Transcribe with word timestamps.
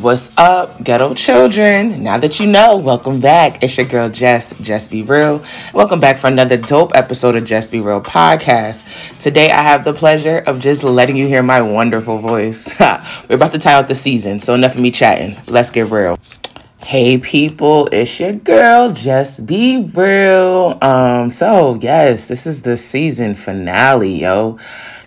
What's 0.00 0.38
up, 0.38 0.82
ghetto 0.82 1.12
children? 1.12 2.02
Now 2.02 2.16
that 2.16 2.40
you 2.40 2.46
know, 2.46 2.78
welcome 2.78 3.20
back. 3.20 3.62
It's 3.62 3.76
your 3.76 3.84
girl 3.86 4.08
Jess, 4.08 4.58
Just 4.60 4.90
Be 4.90 5.02
Real. 5.02 5.44
Welcome 5.74 6.00
back 6.00 6.16
for 6.16 6.28
another 6.28 6.56
dope 6.56 6.92
episode 6.94 7.36
of 7.36 7.44
Just 7.44 7.70
Be 7.70 7.82
Real 7.82 8.00
podcast. 8.00 9.20
Today 9.22 9.50
I 9.50 9.60
have 9.60 9.84
the 9.84 9.92
pleasure 9.92 10.38
of 10.46 10.60
just 10.60 10.82
letting 10.82 11.16
you 11.16 11.26
hear 11.26 11.42
my 11.42 11.60
wonderful 11.60 12.20
voice. 12.20 12.72
We're 13.28 13.36
about 13.36 13.52
to 13.52 13.58
tie 13.58 13.74
out 13.74 13.88
the 13.88 13.94
season, 13.94 14.40
so 14.40 14.54
enough 14.54 14.76
of 14.76 14.80
me 14.80 14.90
chatting. 14.90 15.36
Let's 15.46 15.70
get 15.70 15.90
real. 15.90 16.18
Hey 16.84 17.16
people, 17.16 17.88
it's 17.92 18.20
your 18.20 18.34
girl, 18.34 18.92
just 18.92 19.46
be 19.46 19.90
real. 19.94 20.78
Um, 20.82 21.30
so 21.30 21.78
yes, 21.80 22.26
this 22.26 22.46
is 22.46 22.60
the 22.60 22.76
season 22.76 23.34
finale, 23.34 24.20
yo. 24.20 24.58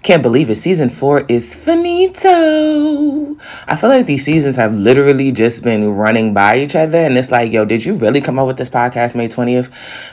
Can't 0.01 0.23
believe 0.23 0.49
it. 0.49 0.55
Season 0.55 0.89
four 0.89 1.25
is 1.27 1.53
finito. 1.53 3.37
I 3.67 3.75
feel 3.75 3.89
like 3.89 4.07
these 4.07 4.25
seasons 4.25 4.55
have 4.55 4.73
literally 4.73 5.31
just 5.31 5.63
been 5.63 5.93
running 5.93 6.33
by 6.33 6.59
each 6.59 6.75
other. 6.75 6.97
And 6.97 7.17
it's 7.17 7.29
like, 7.29 7.51
yo, 7.51 7.65
did 7.65 7.85
you 7.85 7.93
really 7.93 8.21
come 8.21 8.39
up 8.39 8.47
with 8.47 8.57
this 8.57 8.69
podcast 8.69 9.15
May 9.15 9.27
20th? 9.27 9.71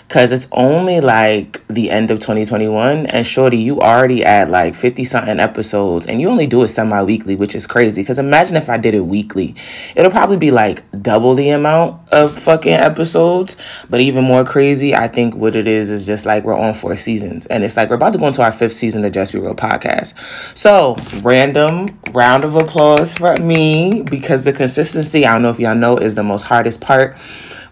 Because 0.09 0.33
it's 0.33 0.47
only 0.53 1.01
like 1.01 1.63
the 1.69 1.91
end 1.91 2.11
of 2.11 2.21
2021. 2.21 3.07
And 3.07 3.27
Shorty, 3.27 3.57
you 3.57 3.81
already 3.81 4.25
at 4.25 4.51
like 4.51 4.75
50 4.75 5.05
something 5.05 5.41
episodes. 5.41 6.07
And 6.07 6.21
you 6.21 6.29
only 6.29 6.47
do 6.47 6.63
it 6.63 6.69
semi 6.69 7.03
weekly, 7.03 7.37
which 7.37 7.55
is 7.55 7.67
crazy. 7.67 8.03
Because 8.03 8.19
imagine 8.19 8.57
if 8.57 8.69
I 8.69 8.77
did 8.77 8.95
it 8.95 9.01
weekly. 9.01 9.55
It'll 9.97 10.11
probably 10.11 10.37
be 10.37 10.51
like 10.51 10.85
double 11.03 11.35
the 11.35 11.51
amount 11.51 12.07
of 12.11 12.39
fucking 12.39 12.73
episodes. 12.73 13.57
But 13.89 14.01
even 14.01 14.25
more 14.25 14.45
crazy, 14.45 14.95
I 14.95 15.09
think 15.09 15.35
what 15.35 15.57
it 15.57 15.67
is 15.67 15.91
is 15.91 16.07
just 16.07 16.27
like 16.27 16.45
we're 16.45 16.59
on 16.59 16.75
four 16.75 16.97
seasons. 16.97 17.47
And 17.47 17.65
it's 17.65 17.77
like 17.77 17.89
we're 17.89 17.97
about 17.97 18.13
to 18.13 18.19
go 18.19 18.27
into 18.27 18.43
our 18.43 18.53
fifth 18.53 18.75
season 18.75 19.05
of 19.05 19.13
Just 19.13 19.33
Be 19.33 19.39
Real 19.39 19.55
podcast. 19.55 20.13
So, 20.55 20.97
random 21.23 21.99
round 22.13 22.45
of 22.45 22.55
applause 22.55 23.15
for 23.15 23.37
me 23.39 24.03
because 24.03 24.45
the 24.45 24.53
consistency, 24.53 25.27
I 25.27 25.33
don't 25.33 25.43
know 25.43 25.51
if 25.51 25.59
y'all 25.59 25.75
know, 25.75 25.97
is 25.97 26.15
the 26.15 26.23
most 26.23 26.43
hardest 26.43 26.81
part 26.81 27.17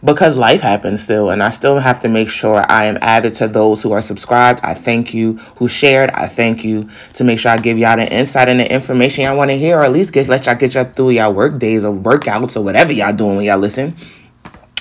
because 0.05 0.37
life 0.37 0.61
happens 0.61 1.03
still 1.03 1.31
and 1.31 1.43
I 1.43 1.51
still 1.51 1.79
have 1.79 2.01
to 2.01 2.09
make 2.09 2.29
sure 2.29 2.65
I 2.69 2.87
am 2.87 2.99
added 3.01 3.35
to 3.35 3.49
those 3.49 3.83
who 3.83 3.93
are 3.93 4.03
subscribed. 4.03 4.61
I 4.63 4.75
thank 4.75 5.15
you. 5.15 5.35
Who 5.57 5.69
shared, 5.69 6.11
I 6.11 6.29
thank 6.29 6.65
you 6.65 6.89
to 7.15 7.25
make 7.25 7.39
sure 7.39 7.53
I 7.53 7.59
give 7.59 7.79
y'all 7.79 7.97
the 7.97 8.13
insight 8.13 8.49
and 8.49 8.61
the 8.61 8.73
information 8.73 9.25
y'all 9.25 9.37
want 9.37 9.51
to 9.51 9.59
hear 9.59 9.79
or 9.79 9.83
at 9.83 9.93
least 9.93 10.13
get 10.13 10.29
let 10.29 10.47
y'all 10.47 10.55
get 10.55 10.75
y'all 10.75 10.85
through 10.85 11.11
y'all 11.11 11.33
work 11.33 11.59
days 11.59 11.85
or 11.85 11.95
workouts 11.95 12.57
or 12.57 12.63
whatever 12.63 12.93
y'all 12.93 13.13
doing 13.13 13.37
when 13.37 13.45
y'all 13.45 13.59
listen. 13.59 13.97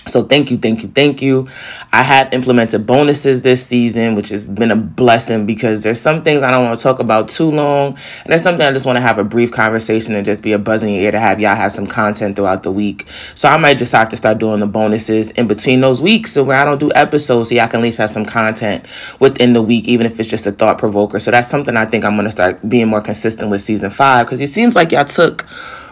So 0.07 0.23
thank 0.23 0.49
you, 0.49 0.57
thank 0.57 0.81
you, 0.81 0.89
thank 0.89 1.21
you. 1.21 1.47
I 1.93 2.01
have 2.01 2.33
implemented 2.33 2.87
bonuses 2.87 3.43
this 3.43 3.67
season, 3.67 4.15
which 4.15 4.29
has 4.29 4.47
been 4.47 4.71
a 4.71 4.75
blessing 4.75 5.45
because 5.45 5.83
there's 5.83 6.01
some 6.01 6.23
things 6.23 6.41
I 6.41 6.49
don't 6.49 6.63
want 6.63 6.79
to 6.79 6.81
talk 6.81 6.97
about 6.99 7.29
too 7.29 7.51
long. 7.51 7.95
And 8.23 8.31
there's 8.31 8.41
something 8.41 8.65
I 8.65 8.71
just 8.71 8.87
want 8.87 8.95
to 8.95 9.01
have 9.01 9.19
a 9.19 9.23
brief 9.23 9.51
conversation 9.51 10.15
and 10.15 10.25
just 10.25 10.41
be 10.41 10.53
a 10.53 10.59
buzz 10.59 10.81
in 10.81 10.89
your 10.89 11.03
ear 11.03 11.11
to 11.11 11.19
have 11.19 11.39
y'all 11.39 11.55
have 11.55 11.71
some 11.71 11.85
content 11.85 12.35
throughout 12.35 12.63
the 12.63 12.71
week. 12.71 13.05
So 13.35 13.47
I 13.47 13.57
might 13.57 13.77
just 13.77 13.91
have 13.91 14.09
to 14.09 14.17
start 14.17 14.39
doing 14.39 14.59
the 14.59 14.65
bonuses 14.65 15.29
in 15.31 15.47
between 15.47 15.81
those 15.81 16.01
weeks 16.01 16.31
so 16.31 16.43
where 16.43 16.57
I 16.57 16.65
don't 16.65 16.79
do 16.79 16.91
episodes 16.95 17.49
so 17.49 17.55
y'all 17.55 17.67
can 17.67 17.81
at 17.81 17.83
least 17.83 17.99
have 17.99 18.09
some 18.09 18.25
content 18.25 18.85
within 19.19 19.53
the 19.53 19.61
week, 19.61 19.85
even 19.85 20.07
if 20.07 20.19
it's 20.19 20.29
just 20.29 20.47
a 20.47 20.51
thought 20.51 20.79
provoker. 20.79 21.19
So 21.19 21.29
that's 21.29 21.47
something 21.47 21.77
I 21.77 21.85
think 21.85 22.05
I'm 22.05 22.15
gonna 22.15 22.31
start 22.31 22.67
being 22.67 22.87
more 22.87 23.01
consistent 23.01 23.51
with 23.51 23.61
season 23.61 23.91
five 23.91 24.25
because 24.25 24.41
it 24.41 24.49
seems 24.49 24.75
like 24.75 24.91
y'all 24.91 25.05
took 25.05 25.45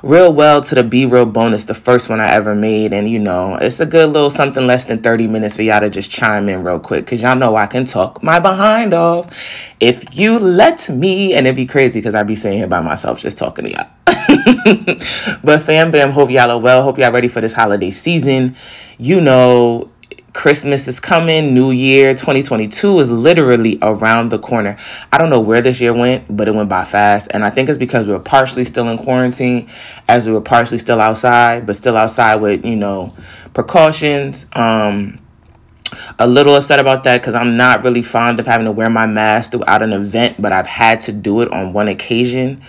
real 0.03 0.33
well 0.33 0.61
to 0.61 0.75
the 0.75 0.83
Be 0.83 1.05
Real 1.05 1.25
bonus, 1.25 1.65
the 1.65 1.73
first 1.73 2.09
one 2.09 2.19
I 2.19 2.29
ever 2.29 2.55
made. 2.55 2.93
And 2.93 3.09
you 3.09 3.19
know, 3.19 3.55
it's 3.55 3.79
a 3.79 3.85
good 3.85 4.09
little 4.11 4.29
something 4.29 4.65
less 4.65 4.85
than 4.85 5.01
30 5.01 5.27
minutes 5.27 5.55
for 5.55 5.61
y'all 5.61 5.81
to 5.81 5.89
just 5.89 6.11
chime 6.11 6.49
in 6.49 6.63
real 6.63 6.79
quick 6.79 7.05
because 7.05 7.21
y'all 7.21 7.35
know 7.35 7.55
I 7.55 7.67
can 7.67 7.85
talk 7.85 8.21
my 8.23 8.39
behind 8.39 8.93
off 8.93 9.27
if 9.79 10.15
you 10.17 10.39
let 10.39 10.89
me. 10.89 11.33
And 11.33 11.47
it'd 11.47 11.55
be 11.55 11.65
crazy 11.65 11.99
because 11.99 12.15
I'd 12.15 12.27
be 12.27 12.35
sitting 12.35 12.57
here 12.57 12.67
by 12.67 12.81
myself 12.81 13.19
just 13.19 13.37
talking 13.37 13.65
to 13.65 13.71
y'all. 13.71 13.87
but 15.43 15.61
fam 15.61 15.91
bam, 15.91 16.11
hope 16.11 16.29
y'all 16.29 16.51
are 16.51 16.59
well. 16.59 16.83
Hope 16.83 16.97
y'all 16.97 17.11
ready 17.11 17.27
for 17.27 17.41
this 17.41 17.53
holiday 17.53 17.91
season. 17.91 18.55
You 18.97 19.21
know, 19.21 19.89
Christmas 20.33 20.87
is 20.87 20.99
coming, 20.99 21.53
New 21.53 21.71
Year 21.71 22.13
2022 22.13 22.99
is 22.99 23.09
literally 23.09 23.79
around 23.81 24.29
the 24.29 24.39
corner. 24.39 24.77
I 25.11 25.17
don't 25.17 25.29
know 25.29 25.39
where 25.39 25.61
this 25.61 25.81
year 25.81 25.93
went, 25.93 26.35
but 26.35 26.47
it 26.47 26.53
went 26.53 26.69
by 26.69 26.85
fast. 26.85 27.29
And 27.31 27.43
I 27.43 27.49
think 27.49 27.67
it's 27.67 27.77
because 27.77 28.05
we 28.05 28.13
were 28.13 28.19
partially 28.19 28.65
still 28.65 28.87
in 28.89 28.97
quarantine, 28.97 29.67
as 30.07 30.27
we 30.27 30.33
were 30.33 30.41
partially 30.41 30.77
still 30.77 31.01
outside, 31.01 31.65
but 31.65 31.75
still 31.75 31.97
outside 31.97 32.35
with, 32.37 32.63
you 32.63 32.75
know, 32.75 33.13
precautions. 33.53 34.45
Um, 34.53 35.19
a 36.19 36.27
little 36.27 36.55
upset 36.55 36.79
about 36.79 37.03
that 37.05 37.21
because 37.21 37.33
I'm 37.33 37.57
not 37.57 37.83
really 37.83 38.03
fond 38.03 38.39
of 38.39 38.45
having 38.45 38.65
to 38.65 38.71
wear 38.71 38.89
my 38.89 39.07
mask 39.07 39.51
throughout 39.51 39.81
an 39.81 39.93
event, 39.93 40.39
but 40.39 40.51
I've 40.51 40.67
had 40.67 40.99
to 41.01 41.11
do 41.11 41.41
it 41.41 41.51
on 41.51 41.73
one 41.73 41.87
occasion. 41.87 42.61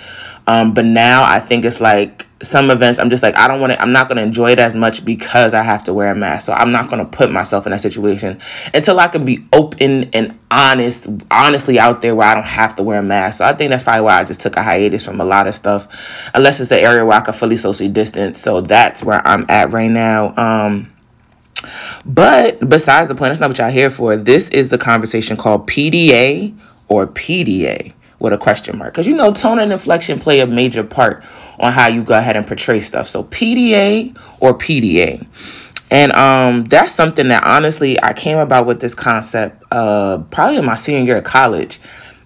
Um, 0.46 0.72
but 0.72 0.86
now 0.86 1.22
I 1.22 1.40
think 1.40 1.64
it's 1.64 1.80
like 1.80 2.26
some 2.42 2.70
events 2.70 2.98
I'm 2.98 3.10
just 3.10 3.22
like 3.22 3.36
I 3.36 3.46
don't 3.46 3.60
want 3.60 3.72
to 3.72 3.80
I'm 3.80 3.92
not 3.92 4.08
going 4.08 4.16
to 4.16 4.22
enjoy 4.22 4.52
it 4.52 4.58
as 4.58 4.74
much 4.74 5.04
because 5.04 5.52
I 5.52 5.62
have 5.62 5.84
to 5.84 5.94
wear 5.94 6.10
a 6.10 6.14
mask. 6.14 6.46
So 6.46 6.52
I'm 6.52 6.72
not 6.72 6.88
going 6.88 7.04
to 7.04 7.10
put 7.10 7.30
myself 7.30 7.66
in 7.66 7.72
that 7.72 7.80
situation 7.80 8.40
until 8.72 8.98
I 8.98 9.08
can 9.08 9.24
be 9.24 9.44
open 9.52 10.10
and 10.12 10.38
honest 10.50 11.08
honestly 11.30 11.78
out 11.78 12.02
there 12.02 12.14
where 12.14 12.28
I 12.28 12.34
don't 12.34 12.44
have 12.44 12.76
to 12.76 12.82
wear 12.82 13.00
a 13.00 13.02
mask. 13.02 13.38
So 13.38 13.44
I 13.44 13.52
think 13.52 13.70
that's 13.70 13.82
probably 13.82 14.02
why 14.02 14.20
I 14.20 14.24
just 14.24 14.40
took 14.40 14.56
a 14.56 14.62
hiatus 14.62 15.04
from 15.04 15.20
a 15.20 15.24
lot 15.24 15.46
of 15.46 15.54
stuff 15.54 15.86
unless 16.34 16.60
it's 16.60 16.70
the 16.70 16.80
area 16.80 17.04
where 17.04 17.18
I 17.18 17.20
can 17.20 17.34
fully 17.34 17.56
socially 17.56 17.88
distance. 17.88 18.40
So 18.40 18.60
that's 18.60 19.02
where 19.02 19.26
I'm 19.26 19.44
at 19.48 19.70
right 19.70 19.90
now. 19.90 20.34
Um 20.36 20.92
but 22.06 22.66
besides 22.66 23.08
the 23.08 23.14
point, 23.14 23.30
that's 23.30 23.40
not 23.40 23.50
what 23.50 23.58
y'all 23.58 23.70
here 23.70 23.90
for. 23.90 24.16
This 24.16 24.48
is 24.48 24.70
the 24.70 24.78
conversation 24.78 25.36
called 25.36 25.66
PDA 25.68 26.58
or 26.88 27.06
PDA 27.06 27.92
with 28.18 28.32
a 28.32 28.38
question 28.38 28.78
mark. 28.78 28.92
Because 28.92 29.06
you 29.06 29.16
know, 29.16 29.32
tone 29.32 29.58
and 29.58 29.72
inflection 29.72 30.18
play 30.18 30.40
a 30.40 30.46
major 30.46 30.84
part 30.84 31.24
on 31.60 31.72
how 31.72 31.86
you 31.86 32.02
go 32.02 32.18
ahead 32.18 32.36
and 32.36 32.46
portray 32.46 32.80
stuff. 32.80 33.08
So 33.08 33.24
PDA 33.24 34.16
or 34.40 34.56
PDA. 34.56 35.26
And 35.90 36.12
um, 36.12 36.64
that's 36.64 36.92
something 36.92 37.28
that 37.28 37.44
honestly 37.44 38.00
I 38.02 38.12
came 38.12 38.38
about 38.38 38.66
with 38.66 38.80
this 38.80 38.94
concept 38.94 39.62
uh, 39.70 40.18
probably 40.30 40.56
in 40.56 40.64
my 40.64 40.76
senior 40.76 41.04
year 41.04 41.18
of 41.18 41.24
college. 41.24 41.80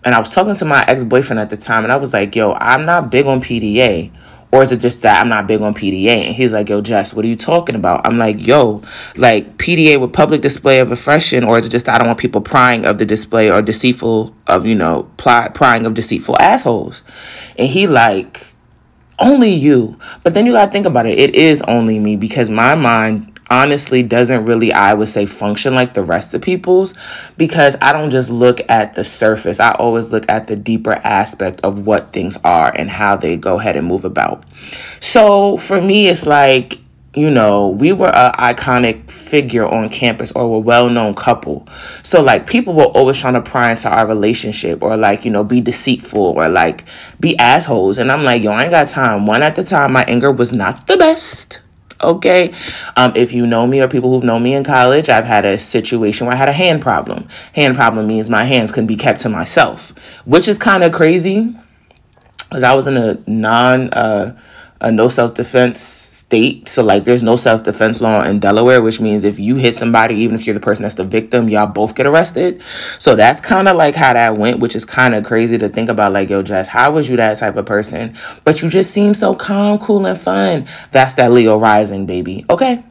And 0.05 0.15
I 0.15 0.19
was 0.19 0.29
talking 0.29 0.55
to 0.55 0.65
my 0.65 0.85
ex 0.87 1.03
boyfriend 1.03 1.41
at 1.41 1.49
the 1.49 1.57
time, 1.57 1.83
and 1.83 1.91
I 1.91 1.97
was 1.97 2.13
like, 2.13 2.37
yo, 2.37 2.53
I'm 2.53 2.85
not 2.85 3.11
big 3.11 3.27
on 3.27 3.41
PDA. 3.41 4.13
Or 4.53 4.63
is 4.63 4.71
it 4.71 4.77
just 4.77 5.03
that 5.03 5.21
I'm 5.21 5.29
not 5.29 5.49
big 5.49 5.63
on 5.63 5.75
PDA? 5.75 6.27
And 6.27 6.35
he's 6.35 6.53
like, 6.53 6.69
yo, 6.69 6.81
Jess, 6.81 7.13
what 7.13 7.25
are 7.25 7.29
you 7.29 7.35
talking 7.35 7.75
about? 7.75 8.07
I'm 8.07 8.19
like, 8.19 8.47
yo, 8.47 8.83
like 9.17 9.57
PDA 9.57 9.99
with 10.01 10.13
public 10.13 10.43
display 10.43 10.79
of 10.79 10.93
affection, 10.93 11.43
or 11.43 11.59
is 11.59 11.67
it 11.67 11.71
just 11.71 11.89
I 11.89 11.99
don't 11.99 12.07
want 12.07 12.21
people 12.21 12.41
prying 12.41 12.85
of 12.85 12.99
the 12.99 13.07
display 13.07 13.51
or 13.51 13.63
deceitful 13.63 14.33
of, 14.47 14.65
you 14.65 14.77
know, 14.77 15.11
prying 15.17 15.87
of 15.87 15.95
deceitful 15.95 16.37
assholes? 16.39 17.03
And 17.59 17.69
he 17.69 17.89
like, 17.89 18.54
only 19.25 19.51
you. 19.51 19.99
But 20.23 20.35
then 20.35 20.47
you 20.47 20.53
gotta 20.53 20.71
think 20.71 20.87
about 20.87 21.07
it. 21.07 21.19
It 21.19 21.35
is 21.35 21.63
only 21.63 21.99
me 21.99 22.17
because 22.17 22.51
my 22.51 22.75
mind 22.75 23.35
honestly 23.51 24.03
doesn't 24.03 24.45
really, 24.45 24.73
I 24.73 24.95
would 24.95 25.09
say, 25.09 25.27
function 25.27 25.75
like 25.75 25.95
the 25.95 26.03
rest 26.03 26.35
of 26.35 26.43
people's 26.43 26.95
because 27.37 27.77
I 27.81 27.93
don't 27.93 28.11
just 28.11 28.31
look 28.31 28.61
at 28.69 28.95
the 28.95 29.05
surface. 29.05 29.61
I 29.61 29.73
always 29.73 30.11
look 30.11 30.25
at 30.29 30.47
the 30.47 30.57
deeper 30.57 30.93
aspect 30.93 31.61
of 31.63 31.87
what 31.87 32.13
things 32.13 32.37
are 32.45 32.73
and 32.75 32.91
how 32.91 33.17
they 33.17 33.37
go 33.37 33.59
ahead 33.59 33.77
and 33.77 33.87
move 33.87 34.05
about. 34.05 34.45
So 35.01 35.57
for 35.59 35.81
me, 35.81 36.09
it's 36.09 36.27
like, 36.27 36.79
you 37.15 37.31
know, 37.31 37.69
we 37.69 37.93
were 37.93 38.09
an 38.09 38.33
iconic 38.33 39.11
figure 39.11 39.67
on 39.67 39.89
campus 39.89 40.33
or 40.33 40.57
a 40.57 40.59
well 40.59 40.91
known 40.91 41.15
couple. 41.15 41.67
So, 42.03 42.21
like, 42.21 42.47
people 42.47 42.75
were 42.75 42.85
always 42.85 43.19
trying 43.19 43.35
to 43.35 43.41
pry 43.41 43.71
into 43.71 43.89
our 43.89 44.07
relationship 44.07 44.83
or, 44.83 44.97
like, 44.97 45.25
you 45.25 45.31
know, 45.31 45.45
be 45.45 45.61
deceitful 45.61 46.21
or, 46.21 46.49
like, 46.49 46.85
be 47.21 47.39
assholes. 47.39 47.99
And 47.99 48.11
I'm 48.11 48.25
like, 48.25 48.43
yo, 48.43 48.51
I 48.51 48.63
ain't 48.63 48.71
got 48.71 48.89
time. 48.89 49.27
One 49.27 49.43
at 49.43 49.55
the 49.55 49.65
time, 49.65 49.93
my 49.93 50.05
anger 50.05 50.33
was 50.33 50.53
not 50.53 50.87
the 50.87 50.97
best. 50.97 51.61
Okay. 52.01 52.53
Um, 52.97 53.13
if 53.15 53.33
you 53.33 53.47
know 53.47 53.67
me 53.67 53.81
or 53.81 53.89
people 53.89 54.11
who've 54.11 54.25
known 54.25 54.43
me 54.43 54.55
in 54.55 54.65
college, 54.65 55.09
I've 55.09 55.25
had 55.25 55.45
a 55.45 55.57
situation 55.59 56.27
where 56.27 56.35
I 56.35 56.39
had 56.39 56.49
a 56.49 56.53
hand 56.53 56.83
problem. 56.83 57.29
Hand 57.55 57.77
problem 57.77 58.09
means 58.09 58.29
my 58.29 58.45
hands 58.45 58.73
can 58.73 58.87
be 58.87 58.97
kept 58.97 59.21
to 59.21 59.29
myself, 59.29 59.95
which 60.25 60.49
is 60.49 60.59
kind 60.59 60.83
of 60.83 60.93
crazy. 60.93 61.57
Because 62.49 62.63
I 62.63 62.75
was 62.75 62.87
in 62.87 62.97
a 62.97 63.19
non, 63.27 63.91
uh, 63.93 64.39
a 64.81 64.93
no 64.93 65.09
self 65.09 65.35
defense 65.35 66.04
state. 66.35 66.69
So 66.69 66.83
like 66.83 67.05
there's 67.05 67.23
no 67.23 67.37
self 67.37 67.63
defense 67.63 68.01
law 68.01 68.25
in 68.25 68.41
Delaware, 68.41 68.83
which 68.83 69.01
means 69.01 69.23
if 69.25 69.39
you 69.39 69.57
hit 69.57 69.77
somebody, 69.77 70.17
even 70.17 70.35
if 70.35 70.47
you're 70.47 70.55
the 70.55 70.61
person 70.61 70.83
that's 70.83 70.97
the 70.97 71.05
victim, 71.05 71.49
y'all 71.49 71.67
both 71.67 71.95
get 71.95 72.07
arrested. 72.07 72.61
So 72.99 73.15
that's 73.15 73.41
kind 73.41 73.69
of 73.69 73.77
like 73.77 73.95
how 73.95 74.13
that 74.15 74.37
went, 74.37 74.59
which 74.59 74.75
is 74.75 74.85
kind 74.85 75.15
of 75.15 75.25
crazy 75.25 75.59
to 75.59 75.69
think 75.69 75.89
about. 75.89 76.13
Like, 76.13 76.31
yo, 76.31 76.43
Jess, 76.43 76.69
how 76.69 76.93
was 76.93 77.09
you 77.09 77.17
that 77.17 77.39
type 77.39 77.57
of 77.57 77.67
person? 77.67 78.17
But 78.43 78.63
you 78.63 78.69
just 78.69 78.91
seem 78.91 79.15
so 79.15 79.35
calm, 79.35 79.79
cool, 79.79 80.07
and 80.07 80.21
fun. 80.21 80.67
That's 80.91 81.15
that 81.15 81.31
Leo 81.31 81.59
rising, 81.59 82.07
baby. 82.07 82.45
Okay 82.51 82.83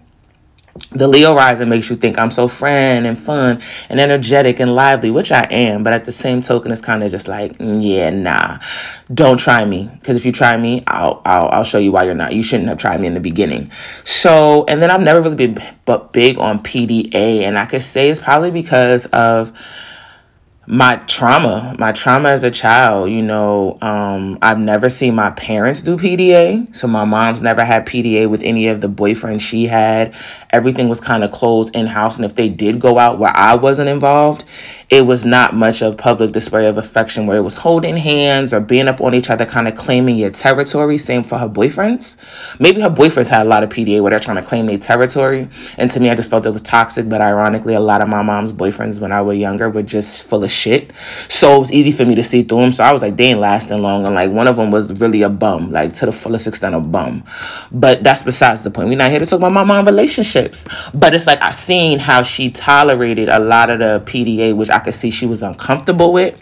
the 0.92 1.08
Leo 1.08 1.36
rising 1.36 1.70
makes 1.70 1.90
you 1.90 1.96
think 1.96 2.18
I'm 2.18 2.32
so 2.32 2.48
friend 2.48 3.06
and 3.06 3.18
fun 3.18 3.62
and 3.90 4.00
energetic 4.00 4.60
and 4.60 4.76
lively, 4.76 5.12
which 5.12 5.32
I 5.32 5.44
am, 5.44 5.84
but 5.84 5.94
at 5.94 6.06
the 6.06 6.12
same 6.12 6.42
token, 6.42 6.72
it's 6.72 6.82
kind 6.82 7.04
of 7.04 7.12
just 7.12 7.28
like, 7.28 7.58
mm, 7.60 7.80
yeah, 7.82 8.10
nah, 8.10 8.60
don't 9.14 9.38
try 9.38 9.66
me. 9.66 9.90
Because 10.00 10.18
if 10.18 10.26
you 10.26 10.32
try 10.32 10.58
me, 10.58 10.84
I'll, 10.88 11.22
I'll, 11.26 11.48
I'll 11.50 11.64
show 11.64 11.78
you 11.78 11.92
why 11.92 12.04
you're 12.04 12.16
not. 12.16 12.34
You 12.34 12.42
shouldn't 12.42 12.70
have 12.70 12.80
tried 12.80 13.00
me 13.02 13.08
in 13.08 13.14
the 13.14 13.20
beginning. 13.20 13.72
So, 14.04 14.66
and 14.68 14.82
then 14.82 14.90
I've 14.90 15.02
never 15.02 15.22
really 15.22 15.36
been 15.36 15.62
but 15.86 16.12
big 16.12 16.40
on 16.40 16.64
PDA, 16.64 17.42
and 17.42 17.60
I 17.60 17.66
could 17.66 17.84
say 17.84 18.10
it's 18.10 18.20
probably 18.20 18.52
because 18.52 19.06
of 19.08 19.56
my 20.66 20.96
trauma, 21.08 21.76
my 21.78 21.92
trauma 21.92 22.30
as 22.30 22.42
a 22.42 22.50
child, 22.52 23.12
you 23.12 23.22
know, 23.22 23.78
um, 23.82 24.38
I've 24.42 24.60
never 24.60 24.90
seen 24.90 25.14
my 25.14 25.30
parents 25.32 25.82
do 25.82 25.98
PDA. 25.98 26.74
So 26.74 26.88
my 26.88 27.04
mom's 27.04 27.42
never 27.42 27.66
had 27.66 27.86
PDA 27.86 28.30
with 28.30 28.42
any 28.44 28.68
of 28.68 28.80
the 28.80 28.88
boyfriends 28.88 29.42
she 29.42 29.66
had. 29.68 30.14
Everything 30.52 30.88
was 30.88 31.02
kind 31.02 31.24
of 31.24 31.32
closed 31.32 31.76
in 31.76 31.88
house. 31.88 32.16
And 32.16 32.24
if 32.24 32.36
they 32.36 32.48
did 32.48 32.80
go 32.80 32.98
out 32.98 33.20
where 33.20 33.36
I 33.36 33.56
wasn't 33.56 33.90
involved, 33.90 34.46
it 34.90 35.06
was 35.06 35.26
not 35.26 35.56
much 35.56 35.82
of 35.82 35.98
public 35.98 36.32
display 36.32 36.68
of 36.68 36.78
affection 36.78 37.26
where 37.28 37.38
it 37.38 37.42
was 37.42 37.56
holding 37.56 37.98
hands 37.98 38.54
or 38.54 38.60
being 38.60 38.88
up 38.88 39.02
on 39.02 39.14
each 39.14 39.30
other, 39.30 39.46
kind 39.46 39.68
of 39.68 39.76
claiming 39.76 40.18
your 40.18 40.30
territory. 40.30 40.98
Same 40.98 41.24
for 41.24 41.38
her 41.38 41.48
boyfriends. 41.48 42.16
Maybe 42.60 42.82
her 42.82 42.90
boyfriends 42.90 43.30
had 43.30 43.46
a 43.46 43.50
lot 43.50 43.64
of 43.64 43.70
PDA 43.70 44.02
where 44.02 44.12
they're 44.12 44.20
trying 44.20 44.38
to 44.38 44.44
claim 44.44 44.68
their 44.68 44.78
territory. 44.78 45.48
And 45.78 45.90
to 45.92 46.00
me, 46.00 46.10
I 46.10 46.16
just 46.16 46.30
felt 46.30 46.46
it 46.46 46.52
was 46.52 46.62
toxic. 46.62 47.08
But 47.10 47.22
ironically, 47.22 47.74
a 47.74 47.80
lot 47.80 48.02
of 48.02 48.10
my 48.10 48.22
mom's 48.22 48.52
boyfriends 48.52 49.00
when 49.00 49.12
I 49.12 49.22
was 49.22 49.38
younger 49.38 49.70
were 49.70 49.84
just 49.84 50.24
full 50.24 50.44
of 50.44 50.52
shit. 50.52 50.92
So 51.30 51.56
it 51.56 51.60
was 51.60 51.72
easy 51.72 51.92
for 51.92 52.06
me 52.06 52.16
to 52.16 52.24
see 52.24 52.44
through 52.44 52.62
them. 52.62 52.72
So 52.72 52.84
I 52.84 52.92
was 52.92 53.02
like, 53.02 53.16
they 53.16 53.26
ain't 53.26 53.40
lasting 53.40 53.82
long. 53.82 54.06
And 54.06 54.16
like 54.16 54.32
one 54.32 54.48
of 54.48 54.58
them 54.58 54.72
was 54.72 54.92
really 55.00 55.22
a 55.22 55.30
bum, 55.30 55.72
like 55.72 55.94
to 55.94 56.06
the 56.06 56.12
fullest 56.12 56.48
extent, 56.48 56.76
a 56.76 56.80
bum. 56.80 57.24
But 57.72 58.04
that's 58.04 58.24
besides 58.24 58.64
the 58.64 58.72
point. 58.72 58.90
We're 58.90 58.98
not 58.98 59.12
here 59.12 59.20
to 59.20 59.26
talk 59.26 59.40
about 59.40 59.54
my 59.54 59.64
mom 59.64 59.86
relationships. 59.86 60.66
But 60.94 61.14
it's 61.14 61.28
like 61.28 61.42
I 61.42 61.52
seen 61.52 62.00
how 62.00 62.24
she 62.24 62.52
tolerated 62.52 63.30
a 63.30 63.40
lot 63.40 63.70
of 63.70 63.80
the 63.80 64.04
PDA, 64.06 64.56
which 64.56 64.70
I 64.74 64.80
could 64.80 64.94
see 64.94 65.12
she 65.12 65.26
was 65.26 65.42
uncomfortable 65.42 66.14
with. 66.14 66.40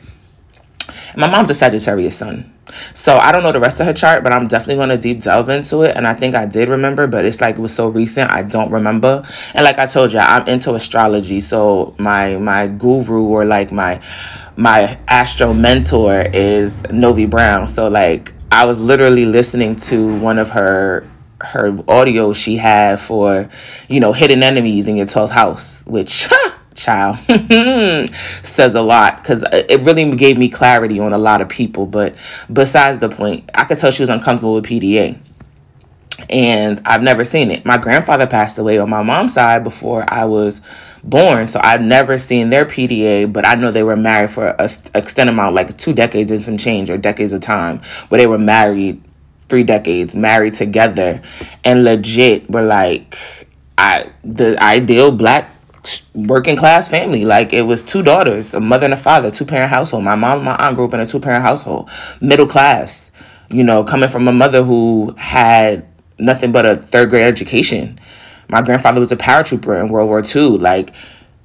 my 1.15 1.27
mom's 1.27 1.49
a 1.49 1.53
Sagittarius 1.53 2.17
sun. 2.17 2.51
So 2.93 3.17
I 3.17 3.31
don't 3.31 3.43
know 3.43 3.51
the 3.51 3.59
rest 3.59 3.79
of 3.79 3.85
her 3.85 3.93
chart, 3.93 4.23
but 4.23 4.33
I'm 4.33 4.47
definitely 4.47 4.75
going 4.75 4.89
to 4.89 4.97
deep 4.97 5.21
delve 5.21 5.49
into 5.49 5.81
it. 5.81 5.97
And 5.97 6.07
I 6.07 6.13
think 6.13 6.35
I 6.35 6.45
did 6.45 6.69
remember, 6.69 7.07
but 7.07 7.25
it's 7.25 7.41
like 7.41 7.55
it 7.55 7.61
was 7.61 7.73
so 7.73 7.89
recent, 7.89 8.31
I 8.31 8.43
don't 8.43 8.71
remember. 8.71 9.27
And 9.53 9.63
like 9.63 9.77
I 9.77 9.85
told 9.85 10.13
you, 10.13 10.19
I'm 10.19 10.47
into 10.47 10.73
astrology. 10.75 11.41
So 11.41 11.95
my 11.97 12.37
my 12.37 12.67
guru 12.67 13.23
or 13.23 13.45
like 13.45 13.71
my 13.71 14.01
my 14.55 14.97
astro 15.07 15.53
mentor 15.53 16.21
is 16.33 16.81
Novi 16.91 17.25
Brown. 17.25 17.67
So 17.67 17.89
like 17.89 18.33
I 18.51 18.65
was 18.65 18.79
literally 18.79 19.25
listening 19.25 19.75
to 19.77 20.17
one 20.19 20.39
of 20.39 20.49
her 20.51 21.05
her 21.41 21.77
audio 21.87 22.33
she 22.33 22.57
had 22.57 22.99
for, 22.99 23.49
you 23.87 23.99
know, 23.99 24.13
hidden 24.13 24.43
enemies 24.43 24.87
in 24.87 24.95
your 24.95 25.07
12th 25.07 25.29
house, 25.29 25.83
which 25.85 26.27
child. 26.75 27.17
Says 28.43 28.75
a 28.75 28.81
lot 28.81 29.21
because 29.21 29.43
it 29.51 29.81
really 29.81 30.15
gave 30.15 30.37
me 30.37 30.49
clarity 30.49 30.99
on 30.99 31.13
a 31.13 31.17
lot 31.17 31.41
of 31.41 31.49
people 31.49 31.85
but 31.85 32.15
besides 32.51 32.99
the 32.99 33.09
point 33.09 33.49
i 33.53 33.63
could 33.63 33.77
tell 33.77 33.91
she 33.91 34.03
was 34.03 34.09
uncomfortable 34.09 34.55
with 34.55 34.65
pda 34.65 35.17
and 36.29 36.81
i've 36.85 37.01
never 37.01 37.25
seen 37.25 37.51
it. 37.51 37.65
My 37.65 37.77
grandfather 37.77 38.27
passed 38.27 38.57
away 38.57 38.77
on 38.77 38.89
my 38.89 39.01
mom's 39.01 39.33
side 39.33 39.63
before 39.63 40.05
i 40.07 40.25
was 40.25 40.61
born 41.03 41.47
so 41.47 41.59
i've 41.63 41.81
never 41.81 42.19
seen 42.19 42.49
their 42.49 42.65
pda 42.65 43.31
but 43.31 43.45
i 43.45 43.55
know 43.55 43.71
they 43.71 43.83
were 43.83 43.95
married 43.95 44.31
for 44.31 44.47
a 44.47 44.69
extended 44.93 45.33
amount 45.33 45.55
like 45.55 45.77
two 45.77 45.93
decades 45.93 46.29
and 46.29 46.43
some 46.43 46.57
change 46.57 46.89
or 46.89 46.97
decades 46.97 47.31
of 47.31 47.41
time 47.41 47.81
where 48.09 48.19
they 48.19 48.27
were 48.27 48.37
married 48.37 49.01
three 49.49 49.63
decades 49.63 50.15
married 50.15 50.53
together 50.53 51.21
and 51.63 51.83
legit 51.83 52.49
were 52.49 52.61
like 52.61 53.17
i 53.77 54.11
the 54.23 54.61
ideal 54.63 55.11
black 55.11 55.49
working 56.13 56.55
class 56.55 56.87
family. 56.87 57.25
Like 57.25 57.53
it 57.53 57.63
was 57.63 57.81
two 57.81 58.03
daughters, 58.03 58.53
a 58.53 58.59
mother 58.59 58.85
and 58.85 58.93
a 58.93 58.97
father, 58.97 59.31
two 59.31 59.45
parent 59.45 59.69
household. 59.69 60.03
My 60.03 60.15
mom 60.15 60.39
and 60.39 60.45
my 60.45 60.55
aunt 60.55 60.75
grew 60.75 60.85
up 60.85 60.93
in 60.93 60.99
a 60.99 61.05
two 61.05 61.19
parent 61.19 61.43
household, 61.43 61.89
middle 62.19 62.47
class. 62.47 63.11
You 63.49 63.63
know, 63.63 63.83
coming 63.83 64.09
from 64.09 64.27
a 64.27 64.31
mother 64.31 64.63
who 64.63 65.13
had 65.17 65.85
nothing 66.17 66.51
but 66.51 66.65
a 66.65 66.77
third 66.77 67.09
grade 67.09 67.25
education. 67.25 67.99
My 68.47 68.61
grandfather 68.61 68.99
was 68.99 69.11
a 69.11 69.17
paratrooper 69.17 69.79
in 69.79 69.89
World 69.89 70.07
War 70.07 70.23
II. 70.23 70.57
Like 70.57 70.93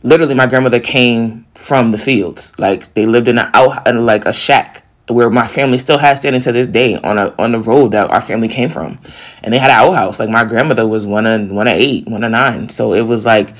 literally, 0.02 0.34
my 0.34 0.46
grandmother 0.46 0.80
came 0.80 1.46
from 1.54 1.90
the 1.90 1.98
fields. 1.98 2.52
Like 2.58 2.94
they 2.94 3.06
lived 3.06 3.28
in 3.28 3.38
a 3.38 3.50
out 3.54 3.86
in 3.88 4.06
like 4.06 4.24
a 4.24 4.32
shack 4.32 4.84
where 5.08 5.30
my 5.30 5.46
family 5.46 5.78
still 5.78 5.98
has 5.98 6.18
standing 6.18 6.42
to 6.42 6.52
this 6.52 6.66
day 6.66 6.96
on 6.96 7.18
a 7.18 7.34
on 7.38 7.52
the 7.52 7.60
road 7.60 7.92
that 7.92 8.10
our 8.10 8.20
family 8.20 8.48
came 8.48 8.70
from, 8.70 8.98
and 9.42 9.52
they 9.52 9.58
had 9.58 9.70
an 9.70 9.76
outhouse. 9.76 10.18
Like 10.18 10.30
my 10.30 10.44
grandmother 10.44 10.86
was 10.86 11.06
one 11.06 11.26
of 11.26 11.48
one 11.50 11.68
of 11.68 11.74
eight, 11.74 12.06
one 12.06 12.24
of 12.24 12.30
nine. 12.30 12.68
So 12.68 12.92
it 12.92 13.02
was 13.02 13.24
like 13.24 13.54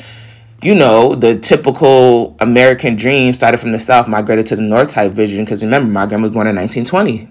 you 0.62 0.74
know, 0.74 1.14
the 1.14 1.38
typical 1.38 2.36
American 2.40 2.96
dream 2.96 3.34
started 3.34 3.58
from 3.58 3.72
the 3.72 3.78
South, 3.78 4.08
migrated 4.08 4.46
to 4.48 4.56
the 4.56 4.62
North 4.62 4.90
type 4.90 5.12
vision. 5.12 5.44
Because 5.44 5.62
remember, 5.62 5.92
my 5.92 6.06
grandma 6.06 6.24
was 6.24 6.32
born 6.32 6.46
in 6.46 6.56
1920. 6.56 7.28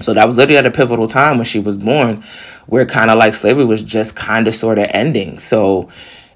So 0.00 0.14
that 0.14 0.26
was 0.26 0.36
literally 0.36 0.58
at 0.58 0.66
a 0.66 0.70
pivotal 0.70 1.06
time 1.06 1.36
when 1.36 1.44
she 1.44 1.58
was 1.58 1.76
born, 1.76 2.24
where 2.66 2.86
kind 2.86 3.10
of 3.10 3.18
like 3.18 3.34
slavery 3.34 3.64
was 3.64 3.82
just 3.82 4.16
kind 4.16 4.48
of 4.48 4.54
sort 4.54 4.78
of 4.78 4.86
ending. 4.90 5.38
So 5.38 5.90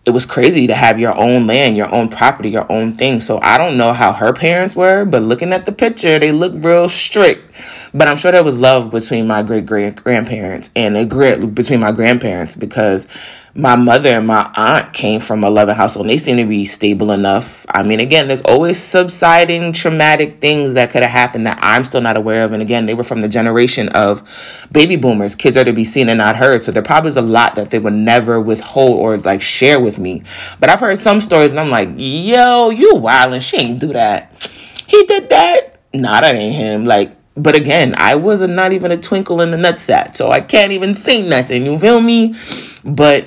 it 0.07 0.11
was 0.11 0.25
crazy 0.25 0.69
to 0.69 0.75
have 0.75 1.01
your 1.01 1.17
own 1.17 1.49
land, 1.49 1.77
your 1.77 1.93
own 1.93 2.09
property, 2.09 2.51
your 2.51 2.71
own 2.71 2.95
thing. 2.95 3.19
So 3.19 3.41
I 3.43 3.59
don't 3.59 3.77
know 3.77 3.93
how 3.93 4.13
her 4.13 4.33
parents 4.33 4.77
were, 4.77 5.05
but 5.05 5.23
looking 5.23 5.53
at 5.53 5.67
the 5.67 5.73
picture, 5.73 6.19
they 6.21 6.31
look 6.31 6.53
real 6.55 6.89
strict. 6.89 7.51
But 7.93 8.07
I'm 8.07 8.17
sure 8.17 8.31
there 8.31 8.45
was 8.45 8.57
love 8.57 8.93
between 8.93 9.27
my 9.27 9.43
great 9.43 9.67
great 9.67 9.97
grandparents 9.97 10.71
and 10.77 10.97
a 10.97 11.05
great 11.05 11.55
between 11.55 11.81
my 11.81 11.91
grandparents 11.91 12.55
because 12.55 13.09
my 13.57 13.75
mother 13.75 14.11
and 14.11 14.27
my 14.27 14.51
aunt 14.55 14.93
came 14.93 15.19
from 15.19 15.43
a 15.43 15.49
loving 15.49 15.75
household 15.75 16.05
and 16.05 16.11
they 16.11 16.19
seem 16.19 16.37
to 16.37 16.45
be 16.45 16.67
stable 16.67 17.11
enough. 17.11 17.65
I 17.71 17.83
mean, 17.83 18.01
again, 18.01 18.29
there's 18.29 18.43
always 18.43 18.79
subsiding 18.79 19.73
traumatic 19.73 20.41
things 20.41 20.75
that 20.75 20.91
could 20.91 21.03
have 21.03 21.11
happened 21.11 21.47
that 21.47 21.59
I'm 21.63 21.83
still 21.85 22.03
not 22.03 22.19
aware 22.19 22.45
of. 22.45 22.53
And 22.53 22.61
again, 22.63 22.85
they 22.85 22.93
were 22.93 23.03
from 23.03 23.23
the 23.23 23.29
generation 23.29 23.89
of 23.91 24.23
baby 24.71 24.97
boomers. 24.97 25.35
Kids 25.35 25.57
are 25.57 25.65
to 25.65 25.73
be 25.73 25.85
seen 25.85 26.11
and 26.11 26.19
not 26.19 26.37
heard. 26.37 26.65
So 26.65 26.73
there 26.73 26.83
probably 26.83 27.09
is 27.09 27.17
a 27.17 27.23
lot 27.23 27.55
that 27.55 27.71
they 27.71 27.79
would 27.79 27.95
never 27.95 28.41
withhold 28.41 28.99
or 28.99 29.17
like 29.17 29.41
share 29.41 29.81
with 29.81 29.99
me. 29.99 30.23
But 30.61 30.69
I've 30.69 30.81
heard 30.81 30.99
some 30.99 31.23
stories 31.23 31.53
and 31.53 31.61
I'm 31.61 31.71
like, 31.71 31.89
yo, 31.97 32.69
you 32.69 32.95
wildin'. 32.95 33.41
She 33.41 33.57
ain't 33.57 33.81
do 33.81 33.93
that. 33.95 34.51
He 34.87 35.05
did 35.07 35.31
that. 35.31 35.81
Nah, 35.95 36.21
that 36.21 36.35
ain't 36.35 36.55
him. 36.55 36.85
Like, 36.85 37.17
but 37.37 37.55
again, 37.55 37.95
I 37.97 38.17
was 38.17 38.43
a, 38.43 38.47
not 38.47 38.73
even 38.73 38.91
a 38.91 38.97
twinkle 38.97 39.41
in 39.41 39.51
the 39.51 39.57
nutsack, 39.57 40.17
so 40.17 40.31
I 40.31 40.41
can't 40.41 40.73
even 40.73 40.95
say 40.95 41.27
nothing. 41.27 41.67
You 41.67 41.79
feel 41.79 42.01
me? 42.01 42.35
But 42.83 43.27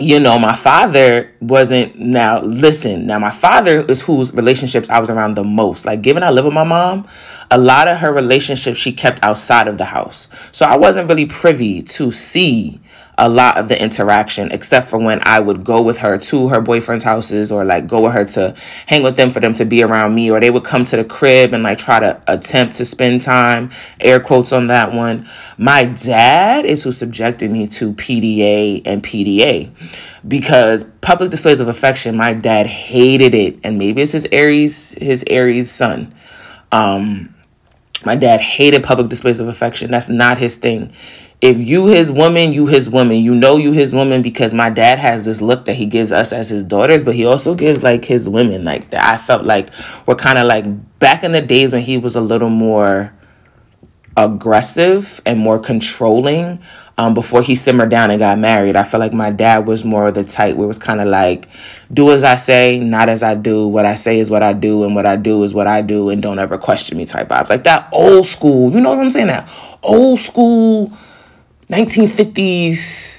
you 0.00 0.18
know, 0.18 0.38
my 0.38 0.56
father 0.56 1.32
wasn't 1.40 1.98
now 1.98 2.40
listen. 2.40 3.06
Now 3.06 3.18
my 3.18 3.30
father 3.30 3.84
is 3.86 4.02
whose 4.02 4.32
relationships 4.32 4.88
I 4.88 4.98
was 4.98 5.10
around 5.10 5.34
the 5.34 5.44
most. 5.44 5.84
Like 5.84 6.02
given 6.02 6.22
I 6.22 6.30
live 6.30 6.44
with 6.44 6.54
my 6.54 6.64
mom, 6.64 7.06
a 7.50 7.58
lot 7.58 7.88
of 7.88 7.98
her 7.98 8.12
relationships 8.12 8.78
she 8.78 8.92
kept 8.92 9.22
outside 9.22 9.66
of 9.66 9.76
the 9.76 9.86
house. 9.86 10.28
So 10.52 10.66
I 10.66 10.76
wasn't 10.76 11.08
really 11.08 11.26
privy 11.26 11.82
to 11.82 12.12
see 12.12 12.80
a 13.18 13.28
lot 13.28 13.58
of 13.58 13.68
the 13.68 13.80
interaction, 13.80 14.50
except 14.50 14.88
for 14.88 14.98
when 14.98 15.20
I 15.24 15.40
would 15.40 15.62
go 15.62 15.82
with 15.82 15.98
her 15.98 16.16
to 16.16 16.48
her 16.48 16.60
boyfriend's 16.60 17.04
houses 17.04 17.52
or 17.52 17.64
like 17.64 17.86
go 17.86 18.00
with 18.02 18.12
her 18.14 18.24
to 18.24 18.54
hang 18.86 19.02
with 19.02 19.16
them 19.16 19.30
for 19.30 19.40
them 19.40 19.52
to 19.54 19.64
be 19.64 19.82
around 19.82 20.14
me, 20.14 20.30
or 20.30 20.40
they 20.40 20.48
would 20.48 20.64
come 20.64 20.84
to 20.86 20.96
the 20.96 21.04
crib 21.04 21.52
and 21.52 21.62
like 21.62 21.78
try 21.78 22.00
to 22.00 22.22
attempt 22.28 22.76
to 22.76 22.84
spend 22.84 23.20
time, 23.20 23.70
air 24.00 24.20
quotes 24.20 24.52
on 24.52 24.68
that 24.68 24.94
one. 24.94 25.28
My 25.58 25.84
dad 25.84 26.64
is 26.64 26.84
who 26.84 26.92
subjected 26.92 27.50
me 27.50 27.66
to 27.68 27.92
PDA 27.92 28.82
and 28.86 29.02
PDA 29.02 29.70
because 30.26 30.84
public 31.00 31.30
displays 31.30 31.60
of 31.60 31.68
affection, 31.68 32.16
my 32.16 32.32
dad 32.32 32.66
hated 32.66 33.34
it. 33.34 33.58
And 33.64 33.76
maybe 33.76 34.00
it's 34.02 34.12
his 34.12 34.26
Aries, 34.32 34.92
his 34.92 35.24
Aries 35.26 35.70
sun. 35.70 36.14
Um, 36.72 37.34
my 38.04 38.16
dad 38.16 38.40
hated 38.40 38.82
public 38.82 39.08
displays 39.08 39.40
of 39.40 39.48
affection. 39.48 39.90
That's 39.90 40.08
not 40.08 40.38
his 40.38 40.56
thing 40.56 40.92
if 41.40 41.56
you 41.56 41.86
his 41.86 42.12
woman, 42.12 42.52
you 42.52 42.66
his 42.66 42.90
woman. 42.90 43.16
You 43.18 43.34
know 43.34 43.56
you 43.56 43.72
his 43.72 43.94
woman 43.94 44.20
because 44.20 44.52
my 44.52 44.68
dad 44.68 44.98
has 44.98 45.24
this 45.24 45.40
look 45.40 45.64
that 45.64 45.74
he 45.74 45.86
gives 45.86 46.12
us 46.12 46.32
as 46.32 46.50
his 46.50 46.64
daughters, 46.64 47.02
but 47.02 47.14
he 47.14 47.24
also 47.24 47.54
gives 47.54 47.82
like 47.82 48.04
his 48.04 48.28
women 48.28 48.64
like 48.64 48.90
that. 48.90 49.04
I 49.04 49.16
felt 49.16 49.44
like 49.44 49.70
we're 50.06 50.16
kind 50.16 50.38
of 50.38 50.46
like 50.46 50.98
back 50.98 51.24
in 51.24 51.32
the 51.32 51.40
days 51.40 51.72
when 51.72 51.82
he 51.82 51.96
was 51.96 52.14
a 52.14 52.20
little 52.20 52.50
more 52.50 53.14
aggressive 54.16 55.22
and 55.24 55.38
more 55.38 55.58
controlling 55.58 56.60
um, 57.00 57.14
before 57.14 57.40
he 57.40 57.56
simmered 57.56 57.88
down 57.88 58.10
and 58.10 58.18
got 58.18 58.38
married. 58.38 58.76
I 58.76 58.84
feel 58.84 59.00
like 59.00 59.14
my 59.14 59.30
dad 59.30 59.66
was 59.66 59.86
more 59.86 60.08
of 60.08 60.14
the 60.14 60.22
type 60.22 60.56
where 60.56 60.66
it 60.66 60.68
was 60.68 60.78
kind 60.78 61.00
of 61.00 61.08
like, 61.08 61.48
do 61.90 62.10
as 62.10 62.24
I 62.24 62.36
say, 62.36 62.78
not 62.78 63.08
as 63.08 63.22
I 63.22 63.34
do. 63.34 63.66
What 63.66 63.86
I 63.86 63.94
say 63.94 64.18
is 64.18 64.28
what 64.28 64.42
I 64.42 64.52
do, 64.52 64.84
and 64.84 64.94
what 64.94 65.06
I 65.06 65.16
do 65.16 65.42
is 65.42 65.54
what 65.54 65.66
I 65.66 65.80
do, 65.80 66.10
and 66.10 66.20
don't 66.20 66.38
ever 66.38 66.58
question 66.58 66.98
me 66.98 67.06
type 67.06 67.28
vibes. 67.28 67.48
Like 67.48 67.64
that 67.64 67.88
old 67.90 68.26
school, 68.26 68.70
you 68.70 68.82
know 68.82 68.90
what 68.90 68.98
I'm 68.98 69.10
saying? 69.10 69.28
That 69.28 69.48
old 69.82 70.20
school 70.20 70.92
1950s 71.70 73.09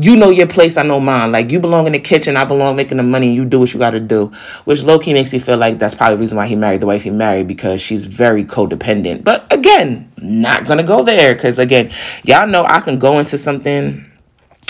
you 0.00 0.16
know 0.16 0.30
your 0.30 0.46
place, 0.46 0.76
I 0.76 0.82
know 0.82 1.00
mine. 1.00 1.32
Like 1.32 1.50
you 1.50 1.60
belong 1.60 1.86
in 1.86 1.92
the 1.92 1.98
kitchen, 1.98 2.36
I 2.36 2.44
belong 2.44 2.76
making 2.76 2.96
the 2.98 3.02
money, 3.02 3.32
you 3.32 3.44
do 3.44 3.60
what 3.60 3.72
you 3.72 3.78
gotta 3.78 4.00
do. 4.00 4.32
Which 4.64 4.82
low 4.82 4.98
key 4.98 5.12
makes 5.12 5.32
me 5.32 5.38
feel 5.38 5.56
like 5.56 5.78
that's 5.78 5.94
probably 5.94 6.16
the 6.16 6.20
reason 6.20 6.36
why 6.36 6.46
he 6.46 6.54
married 6.54 6.80
the 6.80 6.86
wife 6.86 7.02
he 7.02 7.10
married 7.10 7.48
because 7.48 7.80
she's 7.80 8.06
very 8.06 8.44
codependent. 8.44 9.24
But 9.24 9.50
again, 9.52 10.12
not 10.18 10.66
gonna 10.66 10.84
go 10.84 11.02
there 11.02 11.34
because 11.34 11.58
again, 11.58 11.90
y'all 12.24 12.46
know 12.46 12.64
I 12.64 12.80
can 12.80 12.98
go 12.98 13.18
into 13.18 13.38
something 13.38 14.04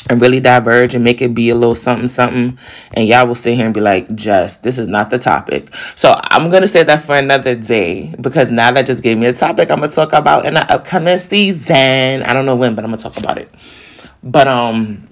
and 0.08 0.20
really 0.23 0.40
diverge 0.40 0.94
and 0.94 1.04
make 1.04 1.20
it 1.20 1.35
be 1.35 1.50
a 1.50 1.54
little 1.54 1.75
something 1.75 2.08
something 2.08 2.56
and 2.92 3.08
y'all 3.08 3.26
will 3.26 3.35
sit 3.35 3.54
here 3.54 3.64
and 3.64 3.75
be 3.75 3.80
like 3.80 4.14
just 4.14 4.62
this 4.62 4.78
is 4.78 4.88
not 4.88 5.11
the 5.11 5.18
topic 5.18 5.75
so 5.97 6.18
i'm 6.25 6.50
gonna 6.50 6.68
say 6.68 6.82
that 6.82 7.04
for 7.04 7.16
another 7.16 7.54
day 7.54 8.14
because 8.20 8.50
now 8.50 8.70
that 8.70 8.87
just 8.87 9.02
gave 9.02 9.18
me 9.18 9.26
a 9.26 9.32
topic 9.32 9.70
i'm 9.70 9.80
gonna 9.80 9.92
talk 9.92 10.12
about 10.12 10.47
in 10.47 10.54
the 10.54 10.73
upcoming 10.73 11.18
season 11.18 12.23
i 12.23 12.32
don't 12.32 12.47
know 12.47 12.56
when 12.56 12.75
but 12.75 12.85
i'm 12.85 12.90
gonna 12.90 13.02
talk 13.02 13.16
about 13.18 13.38
it 13.38 13.50
but 14.23 14.47
um 14.47 15.07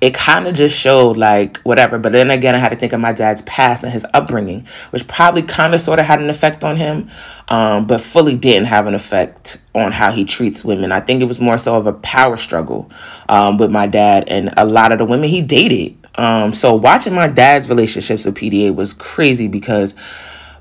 it 0.00 0.14
kind 0.14 0.46
of 0.46 0.54
just 0.54 0.76
showed 0.76 1.16
like 1.16 1.58
whatever. 1.58 1.98
But 1.98 2.12
then 2.12 2.30
again, 2.30 2.54
I 2.54 2.58
had 2.58 2.70
to 2.70 2.76
think 2.76 2.92
of 2.92 3.00
my 3.00 3.12
dad's 3.12 3.42
past 3.42 3.82
and 3.82 3.92
his 3.92 4.06
upbringing, 4.14 4.66
which 4.90 5.08
probably 5.08 5.42
kind 5.42 5.74
of 5.74 5.80
sort 5.80 5.98
of 5.98 6.06
had 6.06 6.20
an 6.20 6.30
effect 6.30 6.62
on 6.62 6.76
him, 6.76 7.10
um, 7.48 7.86
but 7.86 8.00
fully 8.00 8.36
didn't 8.36 8.66
have 8.66 8.86
an 8.86 8.94
effect 8.94 9.58
on 9.74 9.92
how 9.92 10.12
he 10.12 10.24
treats 10.24 10.64
women. 10.64 10.92
I 10.92 11.00
think 11.00 11.20
it 11.20 11.26
was 11.26 11.40
more 11.40 11.58
so 11.58 11.74
of 11.74 11.86
a 11.86 11.92
power 11.94 12.36
struggle 12.36 12.90
um, 13.28 13.58
with 13.58 13.70
my 13.70 13.86
dad 13.86 14.24
and 14.28 14.54
a 14.56 14.64
lot 14.64 14.92
of 14.92 14.98
the 14.98 15.04
women 15.04 15.28
he 15.28 15.42
dated. 15.42 15.96
Um, 16.14 16.52
so 16.52 16.74
watching 16.74 17.14
my 17.14 17.28
dad's 17.28 17.68
relationships 17.68 18.24
with 18.24 18.34
PDA 18.34 18.74
was 18.74 18.92
crazy 18.92 19.48
because 19.48 19.94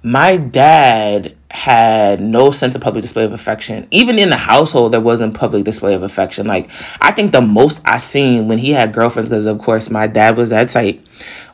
my 0.07 0.37
dad 0.37 1.35
had 1.51 2.21
no 2.21 2.49
sense 2.49 2.75
of 2.75 2.81
public 2.81 3.01
display 3.01 3.25
of 3.25 3.33
affection. 3.33 3.85
Even 3.91 4.17
in 4.17 4.29
the 4.29 4.37
household, 4.37 4.93
there 4.93 5.01
wasn't 5.01 5.33
public 5.33 5.65
display 5.65 5.93
of 5.93 6.01
affection. 6.01 6.47
Like, 6.47 6.69
I 7.01 7.11
think 7.11 7.33
the 7.33 7.41
most 7.41 7.81
I 7.83 7.97
seen 7.97 8.47
when 8.47 8.57
he 8.57 8.71
had 8.71 8.93
girlfriends, 8.93 9.27
because 9.29 9.45
of 9.45 9.59
course 9.59 9.89
my 9.89 10.07
dad 10.07 10.37
was 10.37 10.49
that 10.49 10.69
type 10.69 11.05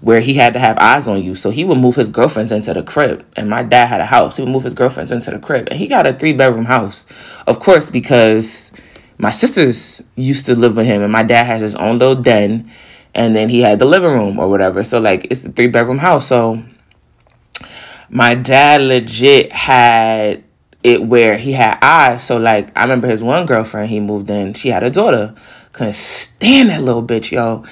where 0.01 0.19
he 0.19 0.36
had 0.36 0.53
to 0.53 0.60
have 0.60 0.77
eyes 0.77 1.07
on 1.07 1.24
you. 1.24 1.33
So 1.33 1.50
he 1.50 1.63
would 1.63 1.79
move 1.79 1.95
his 1.95 2.10
girlfriends 2.10 2.51
into 2.51 2.75
the 2.75 2.83
crib. 2.83 3.25
And 3.36 3.50
my 3.50 3.63
dad 3.63 3.88
had 3.88 4.01
a 4.01 4.05
house. 4.05 4.38
He 4.38 4.43
would 4.43 4.51
move 4.51 4.65
his 4.65 4.75
girlfriends 4.75 5.12
into 5.12 5.31
the 5.31 5.39
crib. 5.39 5.67
And 5.72 5.79
he 5.79 5.88
got 5.88 6.05
a 6.05 6.13
three 6.13 6.33
bedroom 6.33 6.65
house. 6.65 7.05
Of 7.48 7.60
course, 7.60 7.89
because 7.89 8.72
my 9.17 9.31
sisters 9.31 10.03
used 10.15 10.45
to 10.45 10.55
live 10.55 10.75
with 10.75 10.86
him 10.86 11.01
and 11.01 11.12
my 11.12 11.24
dad 11.24 11.45
has 11.45 11.62
his 11.62 11.75
own 11.75 11.98
little 11.98 12.22
den. 12.22 12.69
And 13.15 13.36
then 13.36 13.50
he 13.50 13.62
had 13.62 13.79
the 13.79 13.86
living 13.86 14.12
room 14.12 14.38
or 14.38 14.48
whatever. 14.48 14.83
So 14.83 15.00
like 15.00 15.25
it's 15.31 15.41
the 15.41 15.51
three 15.51 15.67
bedroom 15.67 15.98
house. 15.98 16.27
So 16.27 16.63
my 18.13 18.36
dad 18.36 18.82
legit 18.82 19.51
had 19.51 20.43
it 20.84 21.03
where 21.03 21.36
he 21.36 21.51
had 21.53 21.79
eyes. 21.82 22.24
So 22.24 22.38
like 22.38 22.72
I 22.77 22.84
remember 22.84 23.08
his 23.08 23.24
one 23.24 23.48
girlfriend 23.48 23.89
he 23.89 24.00
moved 24.00 24.29
in, 24.29 24.53
she 24.53 24.70
had 24.70 24.84
a 24.84 24.91
daughter. 24.91 25.34
Couldn't 25.72 25.96
stand 25.96 26.70
that 26.70 26.84
little 26.84 27.01
bitch, 27.01 27.32
yo. 27.32 27.63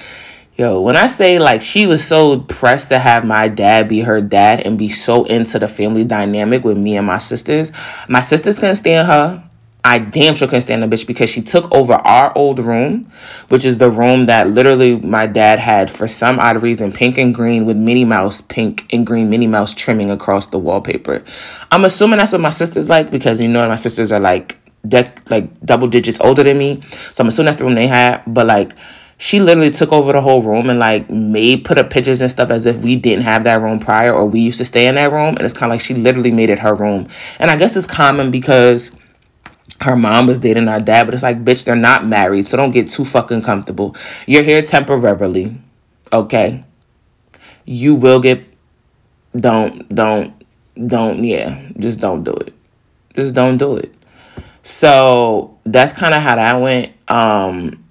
Yo, 0.56 0.80
when 0.80 0.96
I 0.96 1.06
say 1.06 1.38
like 1.38 1.62
she 1.62 1.86
was 1.86 2.04
so 2.04 2.40
pressed 2.40 2.88
to 2.88 2.98
have 2.98 3.24
my 3.24 3.46
dad 3.46 3.88
be 3.88 4.00
her 4.00 4.20
dad 4.20 4.66
and 4.66 4.76
be 4.76 4.88
so 4.88 5.24
into 5.24 5.60
the 5.60 5.68
family 5.68 6.04
dynamic 6.04 6.64
with 6.64 6.76
me 6.76 6.96
and 6.96 7.06
my 7.06 7.18
sisters, 7.18 7.70
my 8.08 8.20
sisters 8.20 8.56
couldn't 8.58 8.76
stand 8.76 9.06
her. 9.06 9.48
I 9.84 9.98
damn 9.98 10.34
sure 10.34 10.46
couldn't 10.46 10.62
stand 10.62 10.82
the 10.82 10.86
bitch 10.86 11.06
because 11.08 11.28
she 11.28 11.42
took 11.42 11.72
over 11.74 11.94
our 11.94 12.32
old 12.36 12.60
room, 12.60 13.10
which 13.48 13.64
is 13.64 13.78
the 13.78 13.90
room 13.90 14.26
that 14.26 14.48
literally 14.48 14.96
my 14.96 15.26
dad 15.26 15.58
had 15.58 15.90
for 15.90 16.06
some 16.06 16.38
odd 16.38 16.62
reason 16.62 16.92
pink 16.92 17.18
and 17.18 17.34
green 17.34 17.66
with 17.66 17.76
Minnie 17.76 18.04
Mouse 18.04 18.40
pink 18.42 18.86
and 18.92 19.04
green 19.04 19.28
Minnie 19.28 19.48
Mouse 19.48 19.74
trimming 19.74 20.10
across 20.10 20.46
the 20.46 20.58
wallpaper. 20.58 21.24
I'm 21.72 21.84
assuming 21.84 22.18
that's 22.18 22.30
what 22.30 22.40
my 22.40 22.50
sisters 22.50 22.88
like 22.88 23.10
because 23.10 23.40
you 23.40 23.48
know 23.48 23.66
my 23.66 23.76
sisters 23.76 24.12
are 24.12 24.20
like 24.20 24.56
de- 24.86 25.12
like 25.30 25.48
double 25.64 25.88
digits 25.88 26.18
older 26.20 26.44
than 26.44 26.58
me, 26.58 26.80
so 27.12 27.22
I'm 27.22 27.28
assuming 27.28 27.46
that's 27.46 27.58
the 27.58 27.64
room 27.64 27.74
they 27.74 27.88
had. 27.88 28.22
But 28.24 28.46
like 28.46 28.74
she 29.18 29.40
literally 29.40 29.72
took 29.72 29.90
over 29.90 30.12
the 30.12 30.20
whole 30.20 30.42
room 30.42 30.70
and 30.70 30.78
like 30.78 31.10
made 31.10 31.64
put 31.64 31.78
up 31.78 31.90
pictures 31.90 32.20
and 32.20 32.30
stuff 32.30 32.50
as 32.50 32.66
if 32.66 32.76
we 32.78 32.94
didn't 32.94 33.22
have 33.24 33.42
that 33.44 33.60
room 33.60 33.80
prior 33.80 34.12
or 34.12 34.26
we 34.26 34.40
used 34.40 34.58
to 34.58 34.64
stay 34.64 34.86
in 34.86 34.94
that 34.94 35.12
room 35.12 35.36
and 35.36 35.42
it's 35.42 35.52
kind 35.52 35.64
of 35.64 35.70
like 35.70 35.80
she 35.80 35.94
literally 35.94 36.32
made 36.32 36.50
it 36.50 36.58
her 36.58 36.74
room 36.74 37.06
and 37.38 37.48
i 37.48 37.54
guess 37.54 37.76
it's 37.76 37.86
common 37.86 38.32
because 38.32 38.90
her 39.82 39.96
mom 39.96 40.26
was 40.26 40.38
dating 40.38 40.68
our 40.68 40.80
dad, 40.80 41.04
but 41.04 41.14
it's 41.14 41.22
like, 41.22 41.44
bitch, 41.44 41.64
they're 41.64 41.76
not 41.76 42.06
married, 42.06 42.46
so 42.46 42.56
don't 42.56 42.70
get 42.70 42.90
too 42.90 43.04
fucking 43.04 43.42
comfortable. 43.42 43.96
You're 44.26 44.42
here 44.42 44.62
temporarily, 44.62 45.56
okay? 46.12 46.64
You 47.64 47.94
will 47.94 48.20
get, 48.20 48.44
don't, 49.36 49.92
don't, 49.94 50.34
don't, 50.86 51.22
yeah, 51.24 51.68
just 51.78 52.00
don't 52.00 52.22
do 52.22 52.32
it. 52.32 52.54
Just 53.14 53.34
don't 53.34 53.58
do 53.58 53.76
it. 53.76 53.92
So 54.62 55.58
that's 55.64 55.92
kind 55.92 56.14
of 56.14 56.22
how 56.22 56.36
that 56.36 56.60
went. 56.60 56.92
Um, 57.08 57.84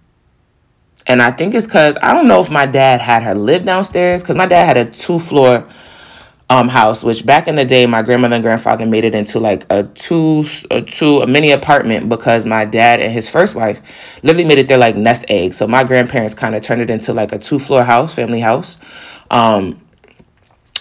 and 1.07 1.21
I 1.21 1.31
think 1.31 1.53
it's 1.53 1.65
because 1.65 1.97
I 2.01 2.13
don't 2.13 2.27
know 2.27 2.41
if 2.41 2.49
my 2.49 2.65
dad 2.65 3.01
had 3.01 3.23
her 3.23 3.35
live 3.35 3.65
downstairs 3.65 4.21
because 4.21 4.35
my 4.35 4.45
dad 4.45 4.65
had 4.65 4.77
a 4.77 4.89
two 4.89 5.19
floor 5.19 5.67
um 6.51 6.67
house, 6.67 7.01
which 7.01 7.25
back 7.25 7.47
in 7.47 7.55
the 7.55 7.63
day, 7.63 7.85
my 7.85 8.01
grandmother 8.01 8.35
and 8.35 8.43
grandfather 8.43 8.85
made 8.85 9.05
it 9.05 9.15
into 9.15 9.39
like 9.39 9.65
a 9.69 9.83
two, 9.83 10.43
a 10.69 10.81
two, 10.81 11.21
a 11.21 11.27
mini 11.27 11.51
apartment 11.51 12.09
because 12.09 12.45
my 12.45 12.65
dad 12.65 12.99
and 12.99 13.13
his 13.13 13.29
first 13.29 13.55
wife 13.55 13.81
literally 14.21 14.43
made 14.43 14.57
it 14.57 14.67
their 14.67 14.77
like 14.77 14.97
nest 14.97 15.23
egg. 15.29 15.53
So 15.53 15.65
my 15.65 15.85
grandparents 15.85 16.35
kind 16.35 16.53
of 16.53 16.61
turned 16.61 16.81
it 16.81 16.89
into 16.89 17.13
like 17.13 17.31
a 17.31 17.37
two 17.39 17.57
floor 17.57 17.85
house, 17.85 18.13
family 18.13 18.41
house. 18.41 18.75
Um, 19.29 19.79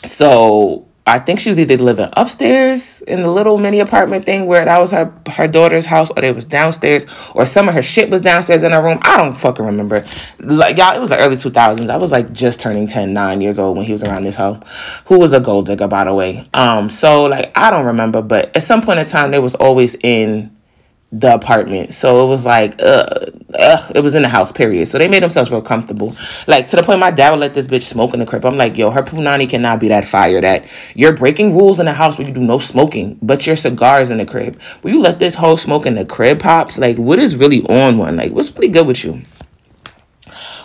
so 0.04 0.88
I 1.10 1.18
think 1.18 1.40
she 1.40 1.48
was 1.48 1.58
either 1.58 1.76
living 1.76 2.08
upstairs 2.12 3.02
in 3.02 3.22
the 3.22 3.30
little 3.30 3.58
mini 3.58 3.80
apartment 3.80 4.26
thing 4.26 4.46
where 4.46 4.64
that 4.64 4.78
was 4.78 4.92
her 4.92 5.12
her 5.26 5.48
daughter's 5.48 5.84
house, 5.84 6.08
or 6.10 6.22
it 6.24 6.36
was 6.36 6.44
downstairs, 6.44 7.04
or 7.34 7.46
some 7.46 7.68
of 7.68 7.74
her 7.74 7.82
shit 7.82 8.10
was 8.10 8.20
downstairs 8.20 8.62
in 8.62 8.70
her 8.70 8.80
room. 8.80 9.00
I 9.02 9.16
don't 9.16 9.32
fucking 9.32 9.64
remember. 9.64 10.06
Like 10.38 10.76
y'all, 10.76 10.94
it 10.94 11.00
was 11.00 11.10
the 11.10 11.18
early 11.18 11.36
two 11.36 11.50
thousands. 11.50 11.90
I 11.90 11.96
was 11.96 12.12
like 12.12 12.32
just 12.32 12.60
turning 12.60 12.86
10, 12.86 13.12
9 13.12 13.40
years 13.40 13.58
old 13.58 13.76
when 13.76 13.86
he 13.86 13.92
was 13.92 14.04
around 14.04 14.22
this 14.22 14.36
hoe, 14.36 14.60
who 15.06 15.18
was 15.18 15.32
a 15.32 15.40
gold 15.40 15.66
digger 15.66 15.88
by 15.88 16.04
the 16.04 16.14
way. 16.14 16.48
Um, 16.54 16.88
so 16.88 17.24
like 17.24 17.50
I 17.56 17.70
don't 17.70 17.86
remember, 17.86 18.22
but 18.22 18.54
at 18.56 18.62
some 18.62 18.80
point 18.80 19.00
in 19.00 19.06
time 19.06 19.32
they 19.32 19.40
was 19.40 19.56
always 19.56 19.96
in 19.96 20.56
the 21.12 21.34
apartment. 21.34 21.92
So 21.92 22.24
it 22.24 22.28
was 22.28 22.44
like, 22.44 22.80
uh, 22.80 23.26
uh, 23.54 23.92
it 23.94 24.00
was 24.00 24.14
in 24.14 24.22
the 24.22 24.28
house, 24.28 24.52
period. 24.52 24.86
So 24.86 24.98
they 24.98 25.08
made 25.08 25.22
themselves 25.22 25.50
real 25.50 25.60
comfortable. 25.62 26.14
Like 26.46 26.68
to 26.68 26.76
the 26.76 26.82
point 26.82 27.00
my 27.00 27.10
dad 27.10 27.30
would 27.30 27.40
let 27.40 27.54
this 27.54 27.66
bitch 27.66 27.82
smoke 27.82 28.14
in 28.14 28.20
the 28.20 28.26
crib. 28.26 28.44
I'm 28.44 28.56
like, 28.56 28.78
yo, 28.78 28.90
her 28.90 29.02
punani 29.02 29.48
cannot 29.48 29.80
be 29.80 29.88
that 29.88 30.04
fire 30.04 30.40
that 30.40 30.64
you're 30.94 31.12
breaking 31.12 31.56
rules 31.56 31.80
in 31.80 31.86
the 31.86 31.92
house 31.92 32.16
where 32.16 32.26
you 32.28 32.32
do 32.32 32.40
no 32.40 32.58
smoking, 32.58 33.18
but 33.20 33.46
your 33.46 33.56
cigars 33.56 34.10
in 34.10 34.18
the 34.18 34.26
crib. 34.26 34.60
Will 34.82 34.92
you 34.92 35.00
let 35.00 35.18
this 35.18 35.34
whole 35.34 35.56
smoke 35.56 35.84
in 35.84 35.96
the 35.96 36.04
crib, 36.04 36.40
pops? 36.40 36.78
Like, 36.78 36.96
what 36.96 37.18
is 37.18 37.34
really 37.34 37.62
on 37.62 37.98
one? 37.98 38.16
Like, 38.16 38.32
what's 38.32 38.52
really 38.54 38.68
good 38.68 38.86
with 38.86 39.04
you? 39.04 39.22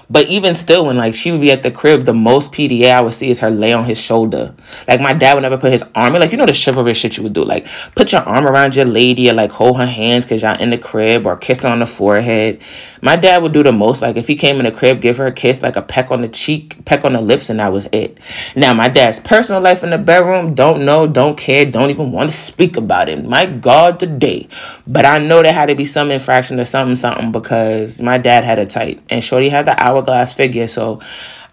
But 0.09 0.27
even 0.27 0.55
still, 0.55 0.85
when 0.85 0.97
like 0.97 1.15
she 1.15 1.31
would 1.31 1.41
be 1.41 1.51
at 1.51 1.63
the 1.63 1.71
crib, 1.71 2.05
the 2.05 2.13
most 2.13 2.51
PDA 2.51 2.91
I 2.91 3.01
would 3.01 3.13
see 3.13 3.29
is 3.29 3.39
her 3.39 3.49
lay 3.49 3.73
on 3.73 3.85
his 3.85 3.97
shoulder. 3.97 4.53
Like 4.87 5.01
my 5.01 5.13
dad 5.13 5.33
would 5.33 5.41
never 5.41 5.57
put 5.57 5.71
his 5.71 5.83
arm 5.95 6.15
in, 6.15 6.21
like 6.21 6.31
you 6.31 6.37
know 6.37 6.45
the 6.45 6.53
chivalrous 6.53 6.97
shit 6.97 7.17
you 7.17 7.23
would 7.23 7.33
do, 7.33 7.43
like 7.43 7.67
put 7.95 8.11
your 8.11 8.21
arm 8.21 8.47
around 8.47 8.75
your 8.75 8.85
lady 8.85 9.29
or 9.29 9.33
like 9.33 9.51
hold 9.51 9.77
her 9.77 9.85
hands 9.85 10.25
because 10.25 10.41
y'all 10.41 10.59
in 10.59 10.69
the 10.69 10.77
crib 10.77 11.25
or 11.25 11.35
kiss 11.37 11.63
her 11.63 11.69
on 11.69 11.79
the 11.79 11.85
forehead. 11.85 12.61
My 13.01 13.15
dad 13.15 13.41
would 13.43 13.53
do 13.53 13.63
the 13.63 13.71
most, 13.71 14.01
like 14.01 14.15
if 14.15 14.27
he 14.27 14.35
came 14.35 14.57
in 14.57 14.65
the 14.65 14.71
crib, 14.71 15.01
give 15.01 15.17
her 15.17 15.27
a 15.27 15.31
kiss, 15.31 15.61
like 15.61 15.75
a 15.75 15.81
peck 15.81 16.11
on 16.11 16.21
the 16.21 16.27
cheek, 16.27 16.83
peck 16.85 17.05
on 17.05 17.13
the 17.13 17.21
lips, 17.21 17.49
and 17.49 17.59
that 17.59 17.71
was 17.71 17.87
it. 17.91 18.17
Now 18.55 18.73
my 18.73 18.89
dad's 18.89 19.19
personal 19.19 19.61
life 19.61 19.83
in 19.83 19.91
the 19.91 19.97
bedroom, 19.97 20.55
don't 20.55 20.85
know, 20.85 21.07
don't 21.07 21.37
care, 21.37 21.65
don't 21.65 21.89
even 21.89 22.11
want 22.11 22.29
to 22.29 22.35
speak 22.35 22.77
about 22.77 23.09
it. 23.09 23.23
My 23.23 23.45
God, 23.45 23.99
today. 23.99 24.47
But 24.87 25.05
I 25.05 25.19
know 25.19 25.41
there 25.41 25.53
had 25.53 25.69
to 25.69 25.75
be 25.75 25.85
some 25.85 26.11
infraction 26.11 26.59
or 26.59 26.65
something, 26.65 26.95
something 26.95 27.31
because 27.31 28.01
my 28.01 28.17
dad 28.17 28.43
had 28.43 28.59
a 28.59 28.65
tight 28.65 29.01
and 29.09 29.23
Shorty 29.23 29.49
had 29.49 29.65
the 29.65 29.83
hour 29.83 29.94
hourglass 29.95 30.33
figure. 30.33 30.67
So 30.67 31.01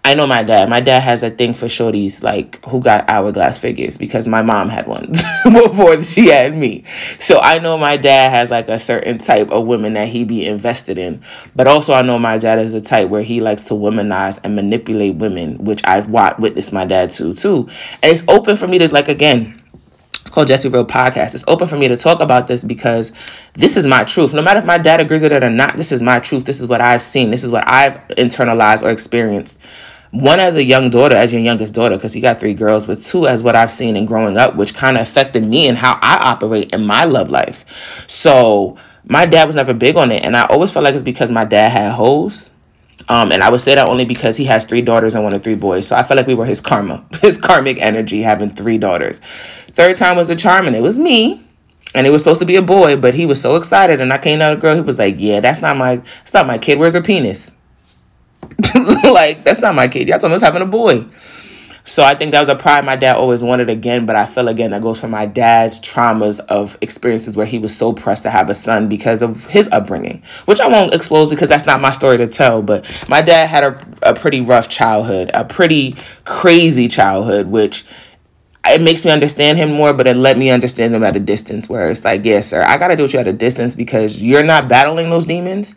I 0.05 0.15
know 0.15 0.27
my 0.27 0.43
dad. 0.43 0.67
My 0.67 0.81
dad 0.81 0.99
has 0.99 1.23
a 1.23 1.29
thing 1.29 1.53
for 1.53 1.67
shorties 1.67 2.21
like 2.21 2.63
who 2.65 2.81
got 2.81 3.09
hourglass 3.09 3.57
figures 3.57 3.95
because 3.95 4.27
my 4.27 4.41
mom 4.41 4.67
had 4.67 4.85
one 4.85 5.13
before 5.45 6.03
she 6.03 6.27
had 6.27 6.57
me. 6.57 6.83
So 7.19 7.39
I 7.39 7.59
know 7.59 7.77
my 7.77 7.95
dad 7.95 8.29
has 8.29 8.51
like 8.51 8.67
a 8.67 8.79
certain 8.79 9.17
type 9.17 9.49
of 9.49 9.65
women 9.65 9.93
that 9.93 10.09
he 10.09 10.25
be 10.25 10.45
invested 10.45 10.97
in. 10.97 11.21
But 11.55 11.67
also 11.67 11.93
I 11.93 12.01
know 12.01 12.19
my 12.19 12.37
dad 12.37 12.59
is 12.59 12.73
a 12.73 12.81
type 12.81 13.07
where 13.07 13.23
he 13.23 13.39
likes 13.39 13.63
to 13.65 13.75
womanize 13.75 14.39
and 14.43 14.55
manipulate 14.55 15.15
women, 15.15 15.57
which 15.63 15.81
I've 15.85 16.09
witnessed 16.09 16.73
my 16.73 16.83
dad 16.83 17.13
too 17.13 17.33
too. 17.33 17.69
And 18.01 18.11
it's 18.11 18.23
open 18.27 18.57
for 18.57 18.67
me 18.67 18.79
to 18.79 18.93
like 18.93 19.07
again 19.07 19.62
called 20.33 20.47
Be 20.47 20.69
Real 20.69 20.83
Podcast. 20.83 21.35
It's 21.35 21.43
open 21.47 21.67
for 21.67 21.77
me 21.77 21.87
to 21.87 21.95
talk 21.95 22.19
about 22.19 22.47
this 22.47 22.63
because 22.63 23.11
this 23.53 23.77
is 23.77 23.85
my 23.85 24.03
truth. 24.03 24.33
No 24.33 24.41
matter 24.41 24.59
if 24.59 24.65
my 24.65 24.79
dad 24.79 24.99
agrees 24.99 25.21
with 25.21 25.31
it 25.31 25.43
or 25.43 25.49
not, 25.51 25.77
this 25.77 25.91
is 25.91 26.01
my 26.01 26.19
truth. 26.19 26.45
This 26.45 26.59
is 26.59 26.65
what 26.65 26.81
I've 26.81 27.03
seen. 27.03 27.29
This 27.29 27.43
is 27.43 27.51
what 27.51 27.63
I've 27.67 27.93
internalized 28.17 28.81
or 28.81 28.89
experienced. 28.89 29.59
One 30.09 30.39
as 30.39 30.55
a 30.55 30.63
young 30.63 30.89
daughter, 30.89 31.15
as 31.15 31.31
your 31.31 31.41
youngest 31.41 31.75
daughter, 31.75 31.95
because 31.95 32.15
you 32.15 32.21
got 32.21 32.39
three 32.39 32.55
girls, 32.55 32.87
but 32.87 33.01
two 33.03 33.27
as 33.27 33.43
what 33.43 33.55
I've 33.55 33.71
seen 33.71 33.95
in 33.95 34.07
growing 34.07 34.37
up, 34.37 34.55
which 34.55 34.73
kind 34.73 34.97
of 34.97 35.03
affected 35.03 35.45
me 35.45 35.67
and 35.67 35.77
how 35.77 35.99
I 36.01 36.17
operate 36.23 36.71
in 36.71 36.83
my 36.83 37.05
love 37.05 37.29
life. 37.29 37.63
So 38.07 38.77
my 39.05 39.27
dad 39.27 39.45
was 39.45 39.55
never 39.55 39.73
big 39.73 39.95
on 39.97 40.11
it, 40.11 40.23
and 40.23 40.35
I 40.35 40.45
always 40.45 40.71
felt 40.71 40.83
like 40.83 40.95
it's 40.95 41.03
because 41.03 41.29
my 41.29 41.45
dad 41.45 41.69
had 41.69 41.91
hoes 41.91 42.49
um, 43.09 43.31
and 43.31 43.43
I 43.43 43.49
would 43.49 43.61
say 43.61 43.75
that 43.75 43.87
only 43.87 44.05
because 44.05 44.37
he 44.37 44.45
has 44.45 44.65
three 44.65 44.81
daughters 44.81 45.13
and 45.13 45.23
one 45.23 45.33
of 45.33 45.43
three 45.43 45.55
boys. 45.55 45.87
So 45.87 45.95
I 45.95 46.03
felt 46.03 46.17
like 46.17 46.27
we 46.27 46.33
were 46.33 46.45
his 46.45 46.61
karma, 46.61 47.05
his 47.21 47.37
karmic 47.37 47.79
energy 47.79 48.21
having 48.21 48.49
three 48.49 48.77
daughters. 48.77 49.19
Third 49.71 49.95
time 49.95 50.15
was 50.15 50.29
a 50.29 50.35
charm, 50.35 50.67
and 50.67 50.75
it 50.75 50.81
was 50.81 50.97
me. 50.97 51.41
And 51.95 52.07
it 52.07 52.09
was 52.09 52.23
supposed 52.23 52.39
to 52.39 52.45
be 52.45 52.55
a 52.55 52.61
boy, 52.61 52.95
but 52.95 53.13
he 53.13 53.27
was 53.27 53.39
so 53.39 53.55
excited, 53.55 54.01
and 54.01 54.11
I 54.11 54.17
came 54.17 54.41
out 54.41 54.53
a 54.53 54.59
girl. 54.59 54.73
He 54.73 54.81
was 54.81 54.97
like, 54.97 55.15
"Yeah, 55.19 55.41
that's 55.41 55.61
not 55.61 55.77
my, 55.77 55.97
that's 55.97 56.33
not 56.33 56.47
my 56.47 56.57
kid. 56.57 56.79
Where's 56.79 56.93
her 56.93 57.03
penis? 57.03 57.51
like, 59.03 59.43
that's 59.45 59.59
not 59.59 59.75
my 59.75 59.87
kid. 59.87 60.07
Y'all 60.07 60.17
told 60.17 60.31
me 60.31 60.33
I 60.33 60.37
was 60.37 60.41
having 60.41 60.63
a 60.63 60.65
boy." 60.65 61.05
So 61.85 62.01
I 62.01 62.15
think 62.15 62.31
that 62.31 62.39
was 62.39 62.47
a 62.47 62.55
pride 62.55 62.85
my 62.85 62.95
dad 62.95 63.17
always 63.17 63.43
wanted 63.43 63.69
again, 63.69 64.05
but 64.05 64.15
I 64.15 64.25
feel 64.25 64.47
again 64.47 64.71
that 64.71 64.81
goes 64.81 65.01
from 65.01 65.11
my 65.11 65.25
dad's 65.25 65.79
traumas 65.79 66.39
of 66.39 66.77
experiences 66.79 67.35
where 67.35 67.45
he 67.45 67.59
was 67.59 67.75
so 67.75 67.91
pressed 67.91 68.23
to 68.23 68.29
have 68.29 68.49
a 68.49 68.55
son 68.55 68.87
because 68.87 69.21
of 69.21 69.47
his 69.47 69.67
upbringing, 69.69 70.23
which 70.45 70.61
I 70.61 70.67
won't 70.67 70.93
expose 70.93 71.29
because 71.29 71.49
that's 71.49 71.65
not 71.65 71.81
my 71.81 71.91
story 71.91 72.17
to 72.17 72.27
tell. 72.27 72.61
But 72.61 72.85
my 73.09 73.21
dad 73.21 73.47
had 73.47 73.63
a, 73.65 73.87
a 74.01 74.15
pretty 74.15 74.39
rough 74.39 74.69
childhood, 74.69 75.29
a 75.33 75.43
pretty 75.43 75.97
crazy 76.23 76.87
childhood, 76.87 77.47
which 77.47 77.83
it 78.65 78.81
makes 78.81 79.03
me 79.03 79.11
understand 79.11 79.57
him 79.57 79.73
more, 79.73 79.91
but 79.91 80.07
it 80.07 80.15
let 80.15 80.37
me 80.37 80.49
understand 80.49 80.95
him 80.95 81.03
at 81.03 81.17
a 81.17 81.19
distance 81.19 81.67
where 81.67 81.91
it's 81.91 82.05
like, 82.05 82.23
yes, 82.23 82.47
sir, 82.47 82.63
I 82.63 82.77
got 82.77 82.87
to 82.87 82.95
do 82.95 83.03
with 83.03 83.13
you 83.13 83.19
at 83.19 83.27
a 83.27 83.33
distance 83.33 83.75
because 83.75 84.21
you're 84.21 84.43
not 84.43 84.69
battling 84.69 85.09
those 85.09 85.25
demons 85.25 85.75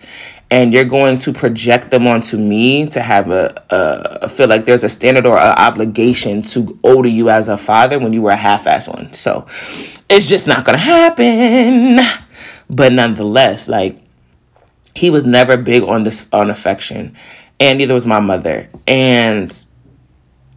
and 0.50 0.72
you're 0.72 0.84
going 0.84 1.18
to 1.18 1.32
project 1.32 1.90
them 1.90 2.06
onto 2.06 2.36
me 2.36 2.88
to 2.90 3.00
have 3.00 3.30
a, 3.30 3.64
a 3.70 4.28
feel 4.28 4.48
like 4.48 4.64
there's 4.64 4.84
a 4.84 4.88
standard 4.88 5.26
or 5.26 5.38
an 5.38 5.54
obligation 5.56 6.42
to 6.42 6.78
owe 6.84 7.02
to 7.02 7.10
you 7.10 7.30
as 7.30 7.48
a 7.48 7.56
father 7.56 7.98
when 7.98 8.12
you 8.12 8.22
were 8.22 8.30
a 8.30 8.36
half-ass 8.36 8.86
one. 8.86 9.12
So 9.12 9.46
it's 10.08 10.28
just 10.28 10.46
not 10.46 10.64
gonna 10.64 10.78
happen. 10.78 11.98
But 12.70 12.92
nonetheless, 12.92 13.68
like 13.68 14.00
he 14.94 15.10
was 15.10 15.24
never 15.24 15.56
big 15.56 15.82
on 15.82 16.04
this 16.04 16.26
on 16.32 16.50
affection, 16.50 17.16
and 17.60 17.78
neither 17.78 17.94
was 17.94 18.06
my 18.06 18.20
mother. 18.20 18.68
And 18.86 19.65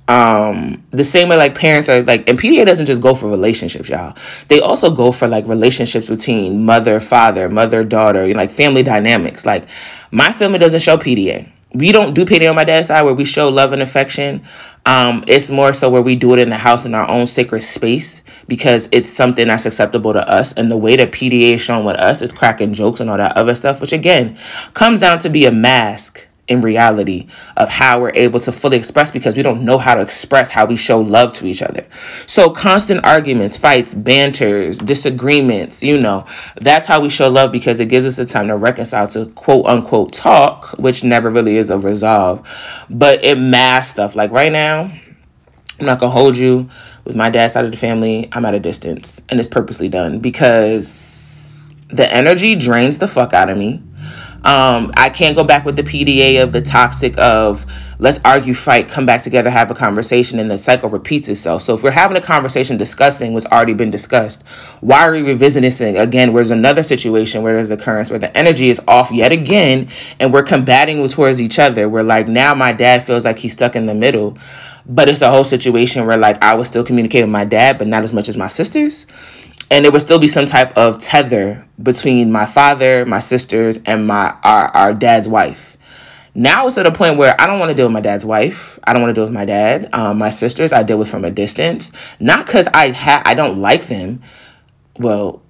um 0.09 0.83
the 0.89 1.03
same 1.03 1.29
way 1.29 1.37
like 1.37 1.53
parents 1.53 1.87
are 1.87 2.01
like 2.01 2.27
and 2.27 2.37
PDA 2.37 2.65
doesn't 2.65 2.87
just 2.87 2.99
go 2.99 3.13
for 3.13 3.29
relationships, 3.29 3.89
y'all. 3.89 4.17
They 4.47 4.59
also 4.59 4.89
go 4.89 5.11
for 5.11 5.27
like 5.27 5.47
relationships 5.47 6.07
between 6.07 6.65
mother, 6.65 6.99
father, 6.99 7.47
mother, 7.47 7.83
daughter, 7.83 8.27
you 8.27 8.33
know, 8.33 8.39
like 8.39 8.49
family 8.49 8.81
dynamics. 8.81 9.45
Like 9.45 9.67
my 10.11 10.33
family 10.33 10.57
doesn't 10.57 10.79
show 10.79 10.97
PDA. 10.97 11.51
We 11.75 11.91
don't 11.91 12.15
do 12.15 12.25
PDA 12.25 12.49
on 12.49 12.55
my 12.55 12.63
dad's 12.63 12.87
side 12.87 13.03
where 13.03 13.13
we 13.13 13.25
show 13.25 13.49
love 13.49 13.71
and 13.71 13.83
affection. 13.83 14.43
Um, 14.87 15.23
it's 15.27 15.51
more 15.51 15.71
so 15.73 15.91
where 15.91 16.01
we 16.01 16.15
do 16.15 16.33
it 16.33 16.39
in 16.39 16.49
the 16.49 16.57
house 16.57 16.85
in 16.85 16.95
our 16.95 17.07
own 17.07 17.27
sacred 17.27 17.61
space 17.61 18.23
because 18.47 18.89
it's 18.91 19.09
something 19.09 19.47
that's 19.47 19.67
acceptable 19.67 20.13
to 20.13 20.27
us. 20.27 20.53
And 20.53 20.71
the 20.71 20.77
way 20.77 20.95
that 20.95 21.11
PDA 21.11 21.53
is 21.53 21.61
shown 21.61 21.85
with 21.85 21.97
us 21.97 22.23
is 22.23 22.33
cracking 22.33 22.73
jokes 22.73 22.99
and 22.99 23.11
all 23.11 23.17
that 23.17 23.37
other 23.37 23.53
stuff, 23.53 23.79
which 23.79 23.93
again 23.93 24.39
comes 24.73 25.01
down 25.01 25.19
to 25.19 25.29
be 25.29 25.45
a 25.45 25.51
mask 25.51 26.25
in 26.49 26.61
reality 26.61 27.27
of 27.55 27.69
how 27.69 28.01
we're 28.01 28.11
able 28.15 28.39
to 28.41 28.51
fully 28.51 28.75
express 28.75 29.11
because 29.11 29.37
we 29.37 29.43
don't 29.43 29.63
know 29.63 29.77
how 29.77 29.95
to 29.95 30.01
express 30.01 30.49
how 30.49 30.65
we 30.65 30.75
show 30.75 30.99
love 30.99 31.31
to 31.33 31.45
each 31.45 31.61
other. 31.61 31.85
So, 32.25 32.49
constant 32.49 33.05
arguments, 33.05 33.55
fights, 33.55 33.93
banters, 33.93 34.77
disagreements, 34.79 35.81
you 35.81 35.99
know, 36.01 36.25
that's 36.55 36.87
how 36.87 36.99
we 36.99 37.09
show 37.09 37.29
love 37.29 37.51
because 37.51 37.79
it 37.79 37.85
gives 37.85 38.05
us 38.05 38.17
the 38.17 38.25
time 38.25 38.47
to 38.47 38.57
reconcile 38.57 39.07
to 39.09 39.27
quote 39.27 39.67
unquote 39.67 40.11
talk, 40.11 40.71
which 40.79 41.03
never 41.03 41.29
really 41.29 41.55
is 41.55 41.69
a 41.69 41.77
resolve, 41.77 42.45
but 42.89 43.23
it 43.23 43.37
masks 43.37 43.93
stuff. 43.93 44.15
Like 44.15 44.31
right 44.31 44.51
now, 44.51 44.91
I'm 45.79 45.85
not 45.85 45.99
gonna 45.99 46.11
hold 46.11 46.35
you 46.35 46.69
with 47.05 47.15
my 47.15 47.29
dad's 47.29 47.53
side 47.53 47.65
of 47.65 47.71
the 47.71 47.77
family, 47.77 48.27
I'm 48.31 48.45
at 48.45 48.53
a 48.53 48.59
distance 48.59 49.21
and 49.29 49.39
it's 49.39 49.49
purposely 49.49 49.87
done 49.87 50.19
because 50.19 51.73
the 51.87 52.11
energy 52.11 52.55
drains 52.55 52.97
the 52.97 53.07
fuck 53.07 53.33
out 53.33 53.49
of 53.49 53.57
me 53.57 53.81
um, 54.43 54.93
I 54.95 55.09
can't 55.09 55.35
go 55.35 55.43
back 55.43 55.65
with 55.65 55.75
the 55.75 55.83
PDA 55.83 56.41
of 56.41 56.53
the 56.53 56.61
toxic 56.61 57.17
of 57.17 57.65
let's 57.99 58.19
argue, 58.23 58.53
fight, 58.53 58.87
come 58.87 59.05
back 59.05 59.21
together, 59.21 59.49
have 59.49 59.69
a 59.69 59.75
conversation, 59.75 60.39
and 60.39 60.49
the 60.49 60.57
cycle 60.57 60.89
repeats 60.89 61.27
itself. 61.27 61.61
So 61.63 61.75
if 61.75 61.83
we're 61.83 61.91
having 61.91 62.15
a 62.15 62.21
conversation 62.21 62.77
discussing 62.77 63.33
what's 63.33 63.45
already 63.47 63.73
been 63.73 63.91
discussed, 63.91 64.41
why 64.79 65.05
are 65.05 65.11
we 65.11 65.21
revisiting 65.21 65.63
this 65.63 65.77
thing 65.77 65.97
again? 65.97 66.31
Where's 66.31 66.51
another 66.51 66.83
situation 66.83 67.43
where 67.43 67.55
there's 67.55 67.69
occurrence 67.69 68.09
where 68.09 68.19
the 68.19 68.35
energy 68.37 68.69
is 68.69 68.79
off 68.87 69.11
yet 69.11 69.33
again, 69.33 69.89
and 70.19 70.31
we're 70.31 70.43
combating 70.43 71.07
towards 71.09 71.41
each 71.41 71.59
other. 71.59 71.89
We're 71.89 72.03
like 72.03 72.27
now 72.29 72.53
my 72.53 72.71
dad 72.71 73.03
feels 73.03 73.25
like 73.25 73.39
he's 73.39 73.53
stuck 73.53 73.75
in 73.75 73.87
the 73.87 73.95
middle, 73.95 74.37
but 74.85 75.09
it's 75.09 75.21
a 75.21 75.29
whole 75.29 75.43
situation 75.43 76.05
where 76.05 76.17
like 76.17 76.41
I 76.41 76.55
was 76.55 76.69
still 76.69 76.85
communicating 76.85 77.27
with 77.27 77.33
my 77.33 77.45
dad, 77.45 77.77
but 77.77 77.87
not 77.87 78.03
as 78.03 78.13
much 78.13 78.29
as 78.29 78.37
my 78.37 78.47
sisters 78.47 79.05
and 79.71 79.85
there 79.85 79.91
would 79.91 80.01
still 80.01 80.19
be 80.19 80.27
some 80.27 80.45
type 80.45 80.75
of 80.77 80.99
tether 80.99 81.67
between 81.81 82.31
my 82.31 82.45
father, 82.45 83.05
my 83.05 83.19
sisters, 83.19 83.79
and 83.85 84.07
my 84.07 84.35
our, 84.43 84.69
our 84.69 84.93
dad's 84.93 85.27
wife. 85.27 85.77
Now 86.35 86.67
it's 86.67 86.77
at 86.77 86.85
a 86.85 86.91
point 86.91 87.17
where 87.17 87.35
I 87.39 87.47
don't 87.47 87.59
want 87.59 87.69
to 87.69 87.75
deal 87.75 87.87
with 87.87 87.93
my 87.93 88.01
dad's 88.01 88.25
wife. 88.25 88.79
I 88.83 88.93
don't 88.93 89.01
want 89.01 89.11
to 89.11 89.19
deal 89.19 89.25
with 89.25 89.33
my 89.33 89.45
dad. 89.45 89.89
Um, 89.93 90.17
my 90.17 90.29
sisters 90.29 90.71
I 90.71 90.83
deal 90.83 90.97
with 90.97 91.09
from 91.09 91.25
a 91.25 91.31
distance, 91.31 91.91
not 92.19 92.45
because 92.45 92.67
I 92.67 92.91
ha- 92.91 93.23
I 93.25 93.33
don't 93.33 93.59
like 93.59 93.87
them. 93.87 94.21
Well, 94.97 95.41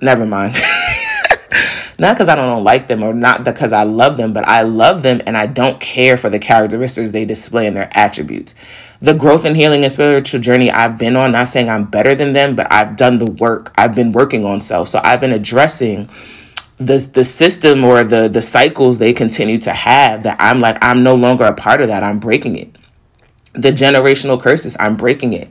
never 0.00 0.26
mind. 0.26 0.54
not 1.98 2.14
because 2.14 2.28
I 2.28 2.34
don't 2.34 2.64
like 2.64 2.88
them 2.88 3.02
or 3.02 3.12
not 3.12 3.44
because 3.44 3.72
I 3.72 3.82
love 3.82 4.16
them, 4.16 4.32
but 4.32 4.46
I 4.48 4.62
love 4.62 5.02
them 5.02 5.20
and 5.26 5.36
I 5.36 5.46
don't 5.46 5.80
care 5.80 6.16
for 6.16 6.30
the 6.30 6.38
characteristics 6.38 7.10
they 7.10 7.24
display 7.24 7.66
and 7.66 7.76
their 7.76 7.90
attributes 7.92 8.54
the 9.00 9.14
growth 9.14 9.44
and 9.44 9.56
healing 9.56 9.84
and 9.84 9.92
spiritual 9.92 10.40
journey 10.40 10.70
I've 10.70 10.98
been 10.98 11.16
on, 11.16 11.32
not 11.32 11.48
saying 11.48 11.68
I'm 11.68 11.84
better 11.84 12.14
than 12.14 12.32
them, 12.32 12.56
but 12.56 12.66
I've 12.72 12.96
done 12.96 13.18
the 13.18 13.30
work. 13.30 13.72
I've 13.76 13.94
been 13.94 14.12
working 14.12 14.44
on 14.44 14.60
self. 14.60 14.88
So 14.88 15.00
I've 15.04 15.20
been 15.20 15.32
addressing 15.32 16.08
the 16.78 16.98
the 16.98 17.24
system 17.24 17.84
or 17.84 18.04
the 18.04 18.28
the 18.28 18.42
cycles 18.42 18.98
they 18.98 19.12
continue 19.12 19.58
to 19.58 19.72
have 19.72 20.22
that 20.22 20.36
I'm 20.38 20.60
like 20.60 20.78
I'm 20.80 21.02
no 21.02 21.14
longer 21.14 21.44
a 21.44 21.54
part 21.54 21.80
of 21.80 21.88
that. 21.88 22.02
I'm 22.02 22.18
breaking 22.18 22.56
it. 22.56 22.76
The 23.52 23.72
generational 23.72 24.40
curses, 24.40 24.76
I'm 24.78 24.96
breaking 24.96 25.32
it. 25.32 25.50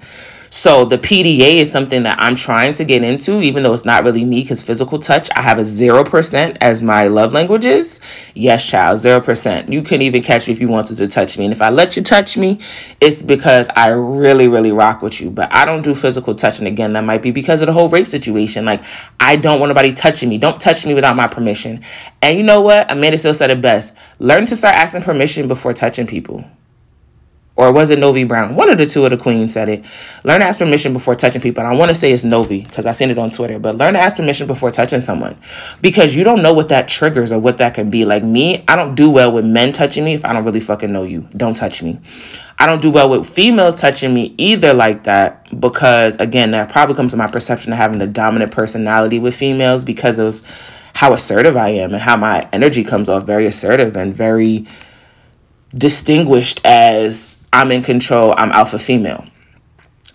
So 0.49 0.85
the 0.85 0.97
PDA 0.97 1.55
is 1.55 1.71
something 1.71 2.03
that 2.03 2.17
I'm 2.19 2.35
trying 2.35 2.73
to 2.75 2.85
get 2.85 3.03
into, 3.03 3.41
even 3.41 3.63
though 3.63 3.73
it's 3.73 3.85
not 3.85 4.03
really 4.03 4.23
me 4.23 4.41
because 4.41 4.61
physical 4.61 4.99
touch, 4.99 5.29
I 5.35 5.41
have 5.41 5.59
a 5.59 5.63
0% 5.63 6.57
as 6.61 6.81
my 6.81 7.07
love 7.07 7.33
languages. 7.33 7.99
Yes, 8.33 8.65
child, 8.65 8.99
0%. 8.99 9.71
You 9.71 9.81
couldn't 9.81 10.03
even 10.03 10.23
catch 10.23 10.47
me 10.47 10.53
if 10.53 10.59
you 10.59 10.67
wanted 10.67 10.97
to 10.97 11.07
touch 11.07 11.37
me. 11.37 11.45
And 11.45 11.53
if 11.53 11.61
I 11.61 11.69
let 11.69 11.97
you 11.97 12.03
touch 12.03 12.37
me, 12.37 12.59
it's 13.01 13.21
because 13.21 13.67
I 13.75 13.89
really, 13.89 14.47
really 14.47 14.71
rock 14.71 15.01
with 15.01 15.19
you. 15.19 15.29
But 15.29 15.53
I 15.53 15.65
don't 15.65 15.81
do 15.81 15.93
physical 15.93 16.33
touching. 16.33 16.65
Again, 16.65 16.93
that 16.93 17.03
might 17.03 17.21
be 17.21 17.31
because 17.31 17.61
of 17.61 17.67
the 17.67 17.73
whole 17.73 17.89
rape 17.89 18.07
situation. 18.07 18.65
Like, 18.65 18.83
I 19.19 19.35
don't 19.35 19.59
want 19.59 19.69
nobody 19.69 19.91
touching 19.91 20.29
me. 20.29 20.37
Don't 20.37 20.61
touch 20.61 20.85
me 20.85 20.93
without 20.93 21.15
my 21.15 21.27
permission. 21.27 21.83
And 22.21 22.37
you 22.37 22.43
know 22.43 22.61
what? 22.61 22.89
Amanda 22.91 23.17
Seales 23.17 23.35
said 23.35 23.49
it 23.49 23.61
best. 23.61 23.91
Learn 24.19 24.45
to 24.45 24.55
start 24.55 24.75
asking 24.75 25.03
permission 25.03 25.47
before 25.47 25.73
touching 25.73 26.07
people 26.07 26.45
or 27.57 27.71
was 27.73 27.89
it 27.89 27.97
Novi 27.97 28.23
Brown? 28.23 28.55
One 28.55 28.69
of 28.69 28.77
the 28.77 28.85
two 28.85 29.03
of 29.03 29.09
the 29.09 29.17
queens 29.17 29.53
said 29.53 29.67
it. 29.67 29.83
Learn 30.23 30.41
to 30.41 30.45
ask 30.45 30.59
permission 30.59 30.93
before 30.93 31.15
touching 31.15 31.41
people. 31.41 31.63
And 31.63 31.73
I 31.73 31.75
want 31.75 31.89
to 31.89 31.95
say 31.95 32.11
it's 32.11 32.23
Novi 32.23 32.61
because 32.61 32.85
I 32.85 32.91
seen 32.91 33.09
it 33.09 33.17
on 33.17 33.31
Twitter, 33.31 33.57
but 33.57 33.75
learn 33.75 33.95
to 33.95 33.99
ask 33.99 34.15
permission 34.15 34.45
before 34.45 34.69
touching 34.69 35.01
someone 35.01 35.35
because 35.81 36.15
you 36.15 36.23
don't 36.23 36.43
know 36.43 36.53
what 36.53 36.69
that 36.69 36.87
triggers 36.87 37.31
or 37.31 37.39
what 37.39 37.57
that 37.57 37.73
can 37.73 37.89
be. 37.89 38.05
Like 38.05 38.23
me, 38.23 38.63
I 38.67 38.75
don't 38.75 38.93
do 38.93 39.09
well 39.09 39.31
with 39.31 39.43
men 39.43 39.73
touching 39.73 40.05
me 40.05 40.13
if 40.13 40.23
I 40.23 40.33
don't 40.33 40.45
really 40.45 40.61
fucking 40.61 40.93
know 40.93 41.03
you. 41.03 41.27
Don't 41.35 41.55
touch 41.55 41.81
me. 41.81 41.99
I 42.59 42.67
don't 42.67 42.81
do 42.81 42.91
well 42.91 43.09
with 43.09 43.27
females 43.27 43.75
touching 43.75 44.13
me 44.13 44.35
either 44.37 44.73
like 44.75 45.05
that 45.05 45.59
because 45.59 46.15
again, 46.17 46.51
that 46.51 46.69
probably 46.69 46.95
comes 46.95 47.09
from 47.09 47.17
my 47.17 47.27
perception 47.27 47.71
of 47.71 47.79
having 47.79 47.97
the 47.97 48.07
dominant 48.07 48.51
personality 48.51 49.17
with 49.17 49.35
females 49.35 49.83
because 49.83 50.19
of 50.19 50.45
how 50.93 51.13
assertive 51.13 51.57
I 51.57 51.69
am 51.69 51.93
and 51.93 52.01
how 52.01 52.17
my 52.17 52.47
energy 52.53 52.83
comes 52.83 53.09
off 53.09 53.23
very 53.23 53.47
assertive 53.47 53.95
and 53.95 54.15
very 54.15 54.67
distinguished 55.75 56.61
as 56.63 57.26
I'm 57.53 57.71
in 57.71 57.83
control, 57.83 58.33
I'm 58.37 58.51
alpha 58.51 58.79
female. 58.79 59.25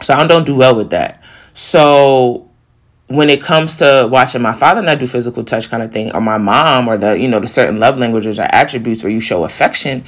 So 0.03 0.15
I 0.15 0.27
don't 0.27 0.45
do 0.45 0.55
well 0.55 0.75
with 0.75 0.91
that. 0.91 1.23
So 1.55 2.49
when 3.09 3.29
it 3.29 3.43
comes 3.43 3.77
to 3.77 4.09
watching 4.11 4.43
my 4.43 4.53
father 4.53 4.83
not 4.83 4.99
do 4.99 5.07
physical 5.07 5.45
touch 5.45 5.69
kind 5.71 5.83
of 5.83 5.93
thing, 5.93 6.13
or 6.13 6.21
my 6.21 6.39
mom, 6.39 6.89
or 6.89 6.97
the 6.97 7.19
you 7.19 7.29
know 7.29 7.41
the 7.41 7.49
certain 7.49 7.79
love 7.79 7.99
languages 7.99 8.39
or 8.39 8.47
attributes 8.51 9.03
where 9.03 9.13
you 9.13 9.21
show 9.21 9.45
affection, 9.45 10.05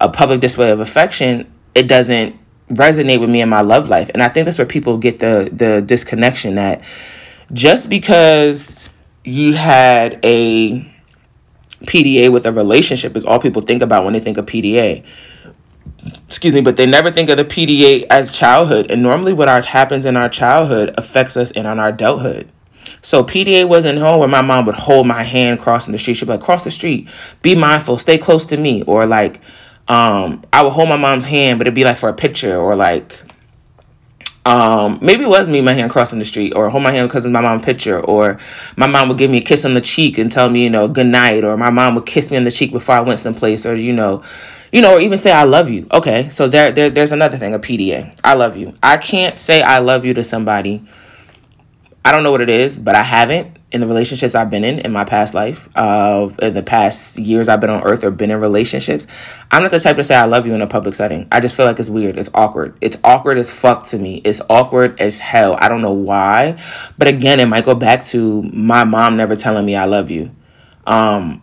a 0.00 0.08
public 0.08 0.40
display 0.40 0.70
of 0.70 0.80
affection, 0.80 1.50
it 1.74 1.88
doesn't 1.88 2.36
resonate 2.68 3.20
with 3.20 3.30
me 3.30 3.40
in 3.40 3.48
my 3.48 3.60
love 3.60 3.88
life. 3.88 4.10
And 4.12 4.22
I 4.22 4.28
think 4.28 4.44
that's 4.44 4.58
where 4.58 4.66
people 4.66 4.98
get 4.98 5.18
the 5.20 5.50
the 5.52 5.80
disconnection 5.80 6.56
that 6.56 6.82
just 7.52 7.88
because 7.88 8.74
you 9.24 9.54
had 9.54 10.18
a 10.24 10.80
PDA 11.84 12.30
with 12.32 12.46
a 12.46 12.52
relationship 12.52 13.16
is 13.16 13.24
all 13.24 13.40
people 13.40 13.62
think 13.62 13.82
about 13.82 14.04
when 14.04 14.12
they 14.12 14.20
think 14.20 14.38
of 14.38 14.46
PDA 14.46 15.04
excuse 16.32 16.54
me, 16.54 16.62
but 16.62 16.78
they 16.78 16.86
never 16.86 17.10
think 17.10 17.28
of 17.28 17.36
the 17.36 17.44
PDA 17.44 18.06
as 18.08 18.32
childhood. 18.32 18.90
And 18.90 19.02
normally, 19.02 19.34
what 19.34 19.48
our, 19.48 19.60
happens 19.60 20.06
in 20.06 20.16
our 20.16 20.30
childhood 20.30 20.94
affects 20.96 21.36
us 21.36 21.50
in 21.50 21.66
on 21.66 21.78
our 21.78 21.88
adulthood. 21.88 22.50
So 23.02 23.22
PDA 23.22 23.68
wasn't 23.68 23.98
home 23.98 24.18
where 24.18 24.28
my 24.28 24.40
mom 24.40 24.64
would 24.64 24.74
hold 24.74 25.06
my 25.06 25.24
hand 25.24 25.60
crossing 25.60 25.92
the 25.92 25.98
street. 25.98 26.14
She'd 26.14 26.24
be 26.24 26.32
like, 26.32 26.40
cross 26.40 26.64
the 26.64 26.70
street, 26.70 27.06
be 27.42 27.54
mindful, 27.54 27.98
stay 27.98 28.16
close 28.16 28.46
to 28.46 28.56
me. 28.56 28.82
Or 28.84 29.04
like, 29.04 29.42
um, 29.88 30.42
I 30.54 30.62
would 30.62 30.70
hold 30.70 30.88
my 30.88 30.96
mom's 30.96 31.24
hand, 31.24 31.58
but 31.58 31.66
it'd 31.66 31.74
be 31.74 31.84
like 31.84 31.98
for 31.98 32.08
a 32.08 32.14
picture 32.14 32.56
or 32.56 32.76
like, 32.76 33.14
um, 34.46 35.00
maybe 35.02 35.24
it 35.24 35.28
was 35.28 35.48
me, 35.48 35.60
my 35.60 35.74
hand 35.74 35.90
crossing 35.90 36.18
the 36.18 36.24
street, 36.24 36.54
or 36.56 36.70
hold 36.70 36.82
my 36.82 36.92
hand 36.92 37.08
because 37.08 37.26
of 37.26 37.30
my 37.30 37.42
mom's 37.42 37.64
picture, 37.64 38.00
or 38.00 38.40
my 38.76 38.86
mom 38.86 39.08
would 39.08 39.18
give 39.18 39.30
me 39.30 39.38
a 39.38 39.42
kiss 39.42 39.64
on 39.64 39.74
the 39.74 39.80
cheek 39.80 40.18
and 40.18 40.32
tell 40.32 40.48
me, 40.48 40.64
you 40.64 40.70
know, 40.70 40.88
good 40.88 41.06
night, 41.06 41.44
or 41.44 41.56
my 41.56 41.70
mom 41.70 41.94
would 41.94 42.06
kiss 42.06 42.30
me 42.30 42.36
on 42.36 42.44
the 42.44 42.50
cheek 42.50 42.72
before 42.72 42.96
I 42.96 43.00
went 43.02 43.20
someplace, 43.20 43.64
or 43.64 43.76
you 43.76 43.92
know, 43.92 44.24
you 44.72 44.80
know, 44.80 44.94
or 44.94 45.00
even 45.00 45.18
say 45.18 45.30
I 45.30 45.44
love 45.44 45.68
you. 45.68 45.86
Okay, 45.92 46.28
so 46.30 46.48
there, 46.48 46.72
there 46.72 46.90
there's 46.90 47.12
another 47.12 47.36
thing, 47.36 47.54
a 47.54 47.58
PDA. 47.58 48.18
I 48.24 48.34
love 48.34 48.56
you. 48.56 48.74
I 48.82 48.96
can't 48.96 49.38
say 49.38 49.62
I 49.62 49.78
love 49.78 50.04
you 50.04 50.14
to 50.14 50.24
somebody. 50.24 50.82
I 52.04 52.10
don't 52.10 52.24
know 52.24 52.32
what 52.32 52.40
it 52.40 52.50
is, 52.50 52.78
but 52.78 52.96
I 52.96 53.02
haven't 53.02 53.58
in 53.70 53.80
the 53.80 53.86
relationships 53.86 54.34
I've 54.34 54.50
been 54.50 54.64
in 54.64 54.80
in 54.80 54.92
my 54.92 55.04
past 55.04 55.34
life, 55.34 55.68
of 55.76 56.38
uh, 56.42 56.46
in 56.46 56.54
the 56.54 56.62
past 56.62 57.18
years 57.18 57.48
I've 57.48 57.60
been 57.60 57.70
on 57.70 57.82
earth 57.82 58.02
or 58.02 58.10
been 58.10 58.30
in 58.30 58.40
relationships. 58.40 59.06
I'm 59.50 59.62
not 59.62 59.70
the 59.70 59.78
type 59.78 59.96
to 59.96 60.04
say 60.04 60.14
I 60.14 60.24
love 60.24 60.46
you 60.46 60.54
in 60.54 60.62
a 60.62 60.66
public 60.66 60.94
setting. 60.94 61.28
I 61.30 61.40
just 61.40 61.54
feel 61.54 61.64
like 61.64 61.78
it's 61.78 61.88
weird. 61.88 62.18
It's 62.18 62.28
awkward. 62.34 62.76
It's 62.80 62.96
awkward 63.04 63.38
as 63.38 63.50
fuck 63.50 63.86
to 63.88 63.98
me. 63.98 64.20
It's 64.24 64.40
awkward 64.50 65.00
as 65.00 65.18
hell. 65.18 65.56
I 65.60 65.68
don't 65.68 65.80
know 65.80 65.92
why. 65.92 66.60
But 66.98 67.08
again, 67.08 67.40
it 67.40 67.46
might 67.46 67.64
go 67.64 67.74
back 67.74 68.04
to 68.06 68.42
my 68.42 68.84
mom 68.84 69.16
never 69.16 69.36
telling 69.36 69.64
me 69.64 69.76
I 69.76 69.84
love 69.84 70.10
you. 70.10 70.30
Um, 70.86 71.41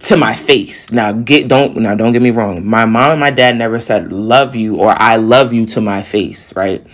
to 0.00 0.16
my 0.16 0.34
face. 0.34 0.90
Now 0.92 1.12
get 1.12 1.48
don't 1.48 1.76
now 1.76 1.94
don't 1.94 2.12
get 2.12 2.22
me 2.22 2.30
wrong. 2.30 2.66
My 2.66 2.84
mom 2.84 3.12
and 3.12 3.20
my 3.20 3.30
dad 3.30 3.56
never 3.56 3.80
said 3.80 4.12
love 4.12 4.54
you 4.54 4.76
or 4.76 4.94
I 5.00 5.16
love 5.16 5.52
you 5.52 5.66
to 5.66 5.80
my 5.80 6.02
face, 6.02 6.54
right? 6.54 6.86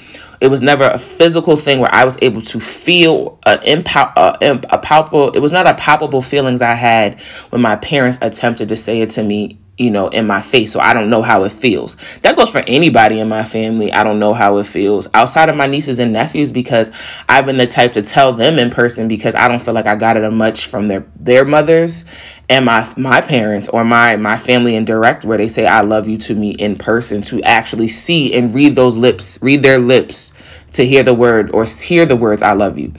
it 0.45 0.51
was 0.51 0.61
never 0.61 0.85
a 0.85 0.99
physical 0.99 1.57
thing 1.57 1.81
where 1.81 1.95
I 1.95 2.05
was 2.05 2.19
able 2.21 2.43
to 2.43 2.61
feel 2.61 3.39
an 3.47 3.61
impa- 3.61 4.13
uh, 4.15 4.37
a 4.69 4.79
palpable. 4.79 5.31
It 5.33 5.39
was 5.39 5.53
not 5.53 5.67
a 5.67 5.73
palpable 5.73 6.21
feelings 6.21 6.61
I 6.61 6.75
had 6.75 7.19
when 7.49 7.63
my 7.63 7.77
parents 7.77 8.19
attempted 8.21 8.69
to 8.69 8.77
say 8.77 9.01
it 9.01 9.09
to 9.11 9.23
me 9.23 9.59
you 9.77 9.91
know, 9.91 10.09
in 10.09 10.27
my 10.27 10.41
face. 10.41 10.73
So 10.73 10.79
I 10.79 10.95
don't 10.95 11.11
know 11.11 11.23
how 11.23 11.43
it 11.45 11.53
feels. 11.53 11.97
That 12.23 12.37
goes 12.37 12.51
for 12.51 12.63
anybody 12.67 13.19
in 13.19 13.29
my 13.29 13.45
family. 13.45 13.93
I 13.93 14.05
don't 14.05 14.21
know 14.21 14.33
how 14.33 14.59
it 14.59 14.67
feels 14.67 15.09
outside 15.15 15.49
of 15.49 15.57
my 15.57 15.67
nieces 15.67 15.99
and 15.99 16.13
nephews 16.13 16.53
because 16.53 16.91
I've 17.29 17.47
been 17.47 17.57
the 17.57 17.67
type 17.67 17.93
to 17.95 18.03
tell 18.03 18.33
them 18.33 18.59
in 18.59 18.71
person 18.71 19.09
because 19.09 19.35
I 19.35 19.49
don't 19.49 19.61
feel 19.61 19.75
like 19.75 19.87
I 19.87 19.97
got 19.97 20.17
it 20.17 20.31
much 20.31 20.67
from 20.67 20.89
their 20.89 21.05
their 21.17 21.45
mothers 21.45 22.05
and 22.49 22.65
my 22.65 22.93
my 22.97 23.21
parents 23.21 23.69
or 23.69 23.85
my 23.85 24.17
my 24.17 24.37
family 24.37 24.77
in 24.77 24.85
direct 24.85 25.25
where 25.25 25.39
they 25.39 25.49
say 25.49 25.67
I 25.67 25.81
love 25.81 26.07
you 26.09 26.19
to 26.19 26.35
me 26.35 26.51
in 26.53 26.77
person 26.77 27.23
to 27.23 27.43
actually 27.43 27.89
see 27.89 28.33
and 28.35 28.55
read 28.55 28.77
those 28.77 28.97
lips, 28.97 29.39
read 29.43 29.63
their 29.63 29.79
lips 29.79 30.33
to 30.73 30.87
hear 30.87 31.03
the 31.03 31.15
word 31.15 31.51
or 31.53 31.65
hear 31.65 32.07
the 32.07 32.17
words 32.17 32.43
I 32.43 32.53
love 32.53 32.79
you 32.79 32.93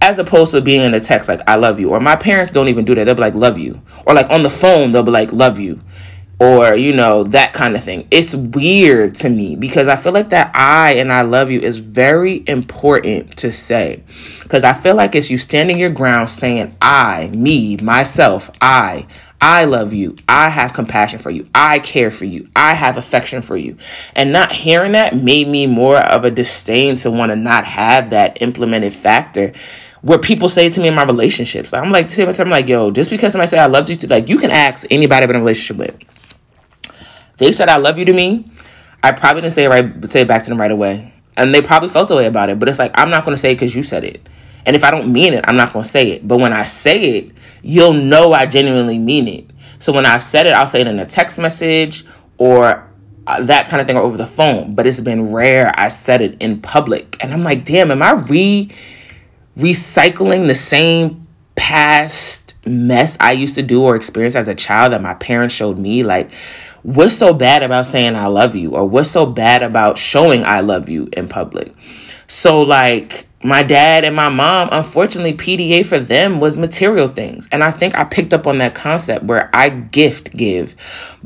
as 0.00 0.18
opposed 0.18 0.50
to 0.50 0.60
being 0.60 0.82
in 0.82 0.94
a 0.94 1.00
text 1.00 1.28
like 1.28 1.40
I 1.46 1.54
love 1.54 1.78
you. 1.78 1.90
Or 1.90 2.00
my 2.00 2.16
parents 2.16 2.50
don't 2.50 2.66
even 2.66 2.84
do 2.84 2.92
that. 2.96 3.04
They'll 3.04 3.14
be 3.14 3.20
like 3.20 3.36
love 3.36 3.56
you. 3.56 3.80
Or 4.04 4.14
like 4.14 4.28
on 4.30 4.42
the 4.42 4.50
phone, 4.50 4.90
they'll 4.90 5.04
be 5.04 5.12
like 5.12 5.32
love 5.32 5.60
you 5.60 5.80
or 6.42 6.74
you 6.74 6.92
know 6.92 7.22
that 7.22 7.52
kind 7.52 7.76
of 7.76 7.84
thing 7.84 8.06
it's 8.10 8.34
weird 8.34 9.14
to 9.14 9.28
me 9.28 9.54
because 9.54 9.86
i 9.86 9.94
feel 9.94 10.12
like 10.12 10.30
that 10.30 10.50
i 10.56 10.94
and 10.94 11.12
i 11.12 11.22
love 11.22 11.50
you 11.50 11.60
is 11.60 11.78
very 11.78 12.42
important 12.48 13.36
to 13.36 13.52
say 13.52 14.02
because 14.42 14.64
i 14.64 14.72
feel 14.72 14.96
like 14.96 15.14
it's 15.14 15.30
you 15.30 15.38
standing 15.38 15.78
your 15.78 15.90
ground 15.90 16.28
saying 16.28 16.74
i 16.82 17.28
me 17.28 17.76
myself 17.76 18.50
i 18.60 19.06
I 19.44 19.64
love 19.64 19.92
you. 19.92 20.14
I 20.28 20.50
have 20.50 20.72
compassion 20.72 21.18
for 21.18 21.30
you. 21.30 21.48
I 21.52 21.80
care 21.80 22.12
for 22.12 22.24
you. 22.24 22.48
I 22.54 22.74
have 22.74 22.96
affection 22.96 23.42
for 23.42 23.56
you. 23.56 23.76
And 24.14 24.32
not 24.32 24.52
hearing 24.52 24.92
that 24.92 25.16
made 25.16 25.48
me 25.48 25.66
more 25.66 25.96
of 25.96 26.24
a 26.24 26.30
disdain 26.30 26.94
to 26.98 27.10
want 27.10 27.30
to 27.32 27.36
not 27.36 27.64
have 27.64 28.10
that 28.10 28.40
implemented 28.40 28.94
factor 28.94 29.52
where 30.02 30.20
people 30.20 30.48
say 30.48 30.70
to 30.70 30.80
me 30.80 30.86
in 30.86 30.94
my 30.94 31.02
relationships. 31.02 31.72
I'm 31.72 31.90
like, 31.90 32.16
I'm 32.16 32.50
like, 32.50 32.68
yo, 32.68 32.92
just 32.92 33.10
because 33.10 33.32
somebody 33.32 33.48
say 33.48 33.58
I 33.58 33.66
love 33.66 33.90
you, 33.90 33.96
like, 34.06 34.28
you 34.28 34.38
can 34.38 34.52
ask 34.52 34.86
anybody 34.92 35.24
I've 35.24 35.28
been 35.28 35.34
in 35.34 35.42
a 35.42 35.44
relationship 35.44 35.76
with 35.76 36.11
they 37.42 37.52
said 37.52 37.68
I 37.68 37.76
love 37.76 37.98
you 37.98 38.04
to 38.04 38.12
me, 38.12 38.50
I 39.02 39.12
probably 39.12 39.42
didn't 39.42 39.54
say 39.54 39.64
it 39.64 39.68
right, 39.68 40.10
say 40.10 40.20
it 40.22 40.28
back 40.28 40.42
to 40.44 40.48
them 40.48 40.60
right 40.60 40.70
away, 40.70 41.12
and 41.36 41.54
they 41.54 41.60
probably 41.60 41.88
felt 41.88 42.08
the 42.08 42.16
way 42.16 42.26
about 42.26 42.50
it. 42.50 42.58
But 42.58 42.68
it's 42.68 42.78
like 42.78 42.92
I'm 42.94 43.10
not 43.10 43.24
going 43.24 43.36
to 43.36 43.40
say 43.40 43.52
it 43.52 43.54
because 43.56 43.74
you 43.74 43.82
said 43.82 44.04
it, 44.04 44.28
and 44.64 44.76
if 44.76 44.84
I 44.84 44.90
don't 44.90 45.12
mean 45.12 45.34
it, 45.34 45.44
I'm 45.48 45.56
not 45.56 45.72
going 45.72 45.82
to 45.82 45.88
say 45.88 46.10
it. 46.12 46.26
But 46.26 46.38
when 46.38 46.52
I 46.52 46.64
say 46.64 47.02
it, 47.18 47.32
you'll 47.62 47.94
know 47.94 48.32
I 48.32 48.46
genuinely 48.46 48.98
mean 48.98 49.28
it. 49.28 49.50
So 49.78 49.92
when 49.92 50.06
I 50.06 50.18
said 50.20 50.46
it, 50.46 50.52
I'll 50.52 50.68
say 50.68 50.80
it 50.80 50.86
in 50.86 50.98
a 51.00 51.06
text 51.06 51.38
message 51.38 52.04
or 52.38 52.88
uh, 53.26 53.42
that 53.44 53.68
kind 53.68 53.80
of 53.80 53.86
thing 53.86 53.96
or 53.96 54.02
over 54.02 54.16
the 54.16 54.26
phone. 54.26 54.74
But 54.74 54.86
it's 54.86 55.00
been 55.00 55.32
rare 55.32 55.72
I 55.76 55.88
said 55.88 56.22
it 56.22 56.36
in 56.40 56.60
public, 56.60 57.16
and 57.20 57.32
I'm 57.32 57.42
like, 57.42 57.64
damn, 57.64 57.90
am 57.90 58.02
I 58.02 58.12
re 58.12 58.70
recycling 59.56 60.46
the 60.46 60.54
same 60.54 61.26
past 61.56 62.54
mess 62.64 63.16
I 63.20 63.32
used 63.32 63.56
to 63.56 63.62
do 63.62 63.82
or 63.82 63.96
experience 63.96 64.36
as 64.36 64.48
a 64.48 64.54
child 64.54 64.92
that 64.92 65.02
my 65.02 65.14
parents 65.14 65.54
showed 65.54 65.78
me? 65.78 66.04
Like 66.04 66.30
what's 66.82 67.16
so 67.16 67.32
bad 67.32 67.62
about 67.62 67.86
saying 67.86 68.16
I 68.16 68.26
love 68.26 68.54
you 68.54 68.70
or 68.70 68.86
what's 68.86 69.10
so 69.10 69.26
bad 69.26 69.62
about 69.62 69.98
showing 69.98 70.44
I 70.44 70.60
love 70.60 70.88
you 70.88 71.08
in 71.12 71.28
public? 71.28 71.74
So 72.26 72.62
like 72.62 73.26
my 73.44 73.64
dad 73.64 74.04
and 74.04 74.14
my 74.14 74.28
mom, 74.28 74.68
unfortunately, 74.70 75.34
PDA 75.34 75.84
for 75.84 75.98
them 75.98 76.38
was 76.38 76.56
material 76.56 77.08
things. 77.08 77.48
And 77.50 77.64
I 77.64 77.72
think 77.72 77.96
I 77.96 78.04
picked 78.04 78.32
up 78.32 78.46
on 78.46 78.58
that 78.58 78.74
concept 78.74 79.24
where 79.24 79.50
I 79.52 79.68
gift 79.68 80.36
give 80.36 80.76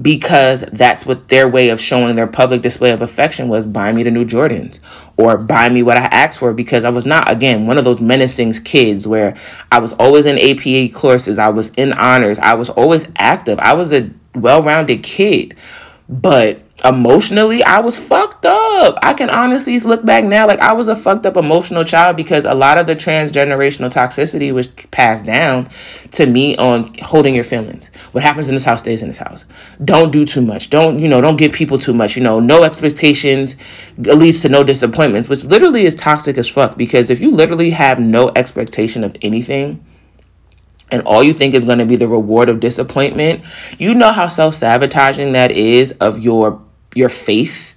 because 0.01 0.65
that's 0.73 1.05
what 1.05 1.29
their 1.29 1.47
way 1.47 1.69
of 1.69 1.79
showing 1.79 2.17
their 2.17 2.27
public 2.27 2.63
display 2.63 2.91
of 2.91 3.03
affection 3.03 3.49
was 3.49 3.67
buy 3.67 3.93
me 3.93 4.03
the 4.03 4.11
new 4.11 4.25
Jordans 4.25 4.79
or 5.19 5.37
buy 5.37 5.69
me 5.69 5.83
what 5.83 5.99
I 5.99 6.07
asked 6.07 6.39
for 6.39 6.55
because 6.55 6.85
I 6.85 6.91
was 6.91 7.05
not, 7.05 7.31
again, 7.31 7.67
one 7.67 7.77
of 7.77 7.85
those 7.85 8.01
menacing 8.01 8.55
kids 8.65 9.07
where 9.07 9.37
I 9.71 9.79
was 9.79 9.93
always 9.95 10.25
in 10.25 10.39
APA 10.39 10.95
courses, 10.99 11.39
I 11.39 11.51
was 11.51 11.69
in 11.77 11.93
honors, 11.93 12.39
I 12.39 12.55
was 12.55 12.71
always 12.71 13.07
active. 13.17 13.59
I 13.59 13.75
was 13.75 13.93
a 13.93 14.11
well 14.37 14.63
rounded 14.63 15.03
kid. 15.03 15.57
But 16.09 16.63
emotionally, 16.85 17.65
I 17.65 17.81
was 17.81 17.99
fucked 17.99 18.45
up. 18.45 18.99
I 19.03 19.15
can 19.15 19.31
honestly 19.31 19.81
look 19.81 20.05
back 20.05 20.25
now 20.25 20.47
like 20.47 20.61
I 20.61 20.73
was 20.73 20.89
a 20.89 20.97
fucked 20.97 21.27
up 21.27 21.37
emotional 21.37 21.85
child 21.85 22.17
because 22.17 22.45
a 22.45 22.55
lot 22.55 22.79
of 22.79 22.87
the 22.87 22.95
transgenerational 22.95 23.91
toxicity 23.93 24.53
was 24.53 24.69
passed 24.69 25.25
down 25.25 25.69
to 26.13 26.27
me 26.27 26.57
on 26.57 26.95
holding 26.99 27.35
your 27.35 27.45
feelings. 27.45 27.91
What 28.13 28.23
happens 28.23 28.49
in 28.49 28.55
this 28.55 28.65
house 28.65 28.81
stays 28.81 29.03
in 29.03 29.09
this 29.09 29.19
house. 29.19 29.45
Don't 29.85 30.13
do 30.13 30.25
too 30.25 30.43
much. 30.43 30.71
Don't, 30.71 30.99
you 30.99 31.09
know, 31.09 31.21
don't 31.21 31.37
give 31.37 31.53
people 31.53 31.79
too 31.79 31.95
much. 31.95 32.17
You 32.17 32.23
know, 32.23 32.41
no 32.41 32.63
expectations 32.63 33.57
leads 33.97 34.43
to 34.43 34.49
no 34.49 34.63
disappointments, 34.63 35.29
which 35.29 35.45
literally 35.45 35.87
is 35.87 35.95
toxic 35.95 36.39
as 36.39 36.49
fuck 36.49 36.77
because 36.77 37.11
if 37.11 37.21
you 37.21 37.31
literally 37.31 37.71
have 37.71 37.99
no 37.99 38.31
expectation 38.37 39.03
of 39.03 39.17
anything, 39.23 39.85
and 40.91 41.03
all 41.03 41.23
you 41.23 41.35
think 41.35 41.55
is 41.55 41.65
going 41.65 41.79
to 41.79 41.87
be 41.87 41.97
the 41.97 42.09
reward 42.09 42.49
of 42.49 42.61
disappointment, 42.61 43.45
you 43.79 43.95
know 43.95 44.13
how 44.13 44.29
self-sabotaging 44.29 45.33
that 45.33 45.51
is 45.51 45.93
of 45.93 46.19
your 46.21 46.63
your 46.95 47.09
faith 47.09 47.77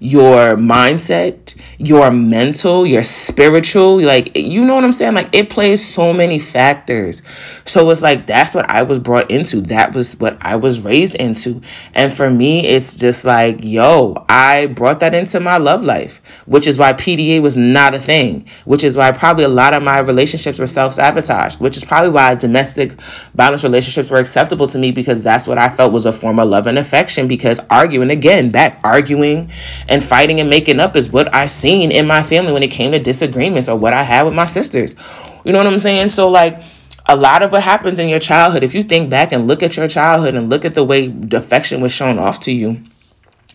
your 0.00 0.56
mindset, 0.56 1.47
your 1.78 2.10
mental, 2.10 2.86
your 2.86 3.02
spiritual, 3.02 4.00
like 4.00 4.34
you 4.36 4.64
know 4.64 4.74
what 4.74 4.84
I'm 4.84 4.92
saying? 4.92 5.14
Like 5.14 5.28
it 5.32 5.50
plays 5.50 5.86
so 5.86 6.12
many 6.12 6.38
factors. 6.38 7.22
So 7.64 7.88
it's 7.90 8.02
like 8.02 8.26
that's 8.26 8.54
what 8.54 8.68
I 8.68 8.82
was 8.82 8.98
brought 8.98 9.30
into. 9.30 9.60
That 9.62 9.94
was 9.94 10.18
what 10.18 10.38
I 10.40 10.56
was 10.56 10.80
raised 10.80 11.14
into. 11.14 11.60
And 11.94 12.12
for 12.12 12.30
me, 12.30 12.66
it's 12.66 12.96
just 12.96 13.24
like, 13.24 13.62
yo, 13.62 14.24
I 14.28 14.66
brought 14.66 15.00
that 15.00 15.14
into 15.14 15.40
my 15.40 15.58
love 15.58 15.82
life, 15.82 16.20
which 16.46 16.66
is 16.66 16.78
why 16.78 16.92
PDA 16.92 17.40
was 17.40 17.56
not 17.56 17.94
a 17.94 18.00
thing, 18.00 18.46
which 18.64 18.84
is 18.84 18.96
why 18.96 19.12
probably 19.12 19.44
a 19.44 19.48
lot 19.48 19.74
of 19.74 19.82
my 19.82 19.98
relationships 20.00 20.58
were 20.58 20.66
self-sabotage, 20.66 21.56
which 21.56 21.76
is 21.76 21.84
probably 21.84 22.10
why 22.10 22.34
domestic 22.34 22.92
violence 23.34 23.62
relationships 23.62 24.10
were 24.10 24.18
acceptable 24.18 24.66
to 24.66 24.78
me 24.78 24.90
because 24.90 25.22
that's 25.22 25.46
what 25.46 25.58
I 25.58 25.68
felt 25.68 25.92
was 25.92 26.06
a 26.06 26.12
form 26.12 26.38
of 26.38 26.48
love 26.48 26.66
and 26.66 26.78
affection 26.78 27.28
because 27.28 27.60
arguing 27.70 28.10
again, 28.10 28.50
back 28.50 28.80
arguing 28.82 29.50
and 29.88 30.02
fighting 30.02 30.40
and 30.40 30.50
making 30.50 30.80
up 30.80 30.96
is 30.96 31.10
what 31.10 31.32
I 31.34 31.37
seen 31.46 31.90
in 31.90 32.06
my 32.06 32.22
family 32.22 32.52
when 32.52 32.62
it 32.62 32.70
came 32.70 32.92
to 32.92 32.98
disagreements 32.98 33.68
or 33.68 33.76
what 33.76 33.94
I 33.94 34.02
had 34.02 34.24
with 34.24 34.34
my 34.34 34.46
sisters. 34.46 34.94
You 35.44 35.52
know 35.52 35.58
what 35.58 35.66
I'm 35.66 35.80
saying? 35.80 36.10
So 36.10 36.28
like 36.28 36.62
a 37.06 37.16
lot 37.16 37.42
of 37.42 37.52
what 37.52 37.62
happens 37.62 37.98
in 37.98 38.08
your 38.08 38.18
childhood, 38.18 38.62
if 38.62 38.74
you 38.74 38.82
think 38.82 39.08
back 39.08 39.32
and 39.32 39.46
look 39.46 39.62
at 39.62 39.76
your 39.76 39.88
childhood 39.88 40.34
and 40.34 40.50
look 40.50 40.64
at 40.64 40.74
the 40.74 40.84
way 40.84 41.14
affection 41.32 41.80
was 41.80 41.92
shown 41.92 42.18
off 42.18 42.40
to 42.40 42.52
you, 42.52 42.82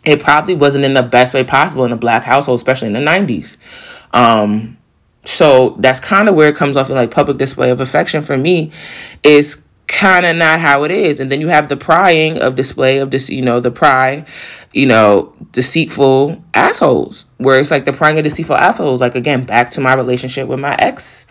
it 0.03 0.21
probably 0.21 0.55
wasn't 0.55 0.85
in 0.85 0.93
the 0.93 1.03
best 1.03 1.33
way 1.33 1.43
possible 1.43 1.85
in 1.85 1.91
a 1.91 1.97
black 1.97 2.23
household, 2.23 2.59
especially 2.59 2.87
in 2.87 2.93
the 2.93 2.99
90s. 2.99 3.57
Um, 4.11 4.77
so 5.25 5.71
that's 5.79 5.99
kind 5.99 6.27
of 6.27 6.35
where 6.35 6.49
it 6.49 6.55
comes 6.55 6.75
off 6.75 6.89
in 6.89 6.95
like 6.95 7.11
public 7.11 7.37
display 7.37 7.69
of 7.69 7.79
affection 7.79 8.23
for 8.23 8.37
me 8.37 8.71
is 9.23 9.61
kind 9.87 10.25
of 10.25 10.35
not 10.35 10.59
how 10.59 10.83
it 10.83 10.91
is. 10.91 11.19
And 11.19 11.31
then 11.31 11.41
you 11.41 11.49
have 11.49 11.69
the 11.69 11.77
prying 11.77 12.39
of 12.39 12.55
display 12.55 12.97
of 12.97 13.11
this, 13.11 13.29
you 13.29 13.41
know, 13.41 13.59
the 13.59 13.71
pry, 13.71 14.25
you 14.71 14.85
know, 14.85 15.33
deceitful 15.51 16.43
assholes, 16.53 17.25
where 17.37 17.59
it's 17.59 17.71
like 17.71 17.85
the 17.85 17.93
prying 17.93 18.17
of 18.17 18.23
deceitful 18.23 18.55
assholes. 18.55 19.01
Like, 19.01 19.15
again, 19.15 19.45
back 19.45 19.69
to 19.71 19.81
my 19.81 19.93
relationship 19.93 20.47
with 20.47 20.59
my 20.59 20.75
ex 20.79 21.25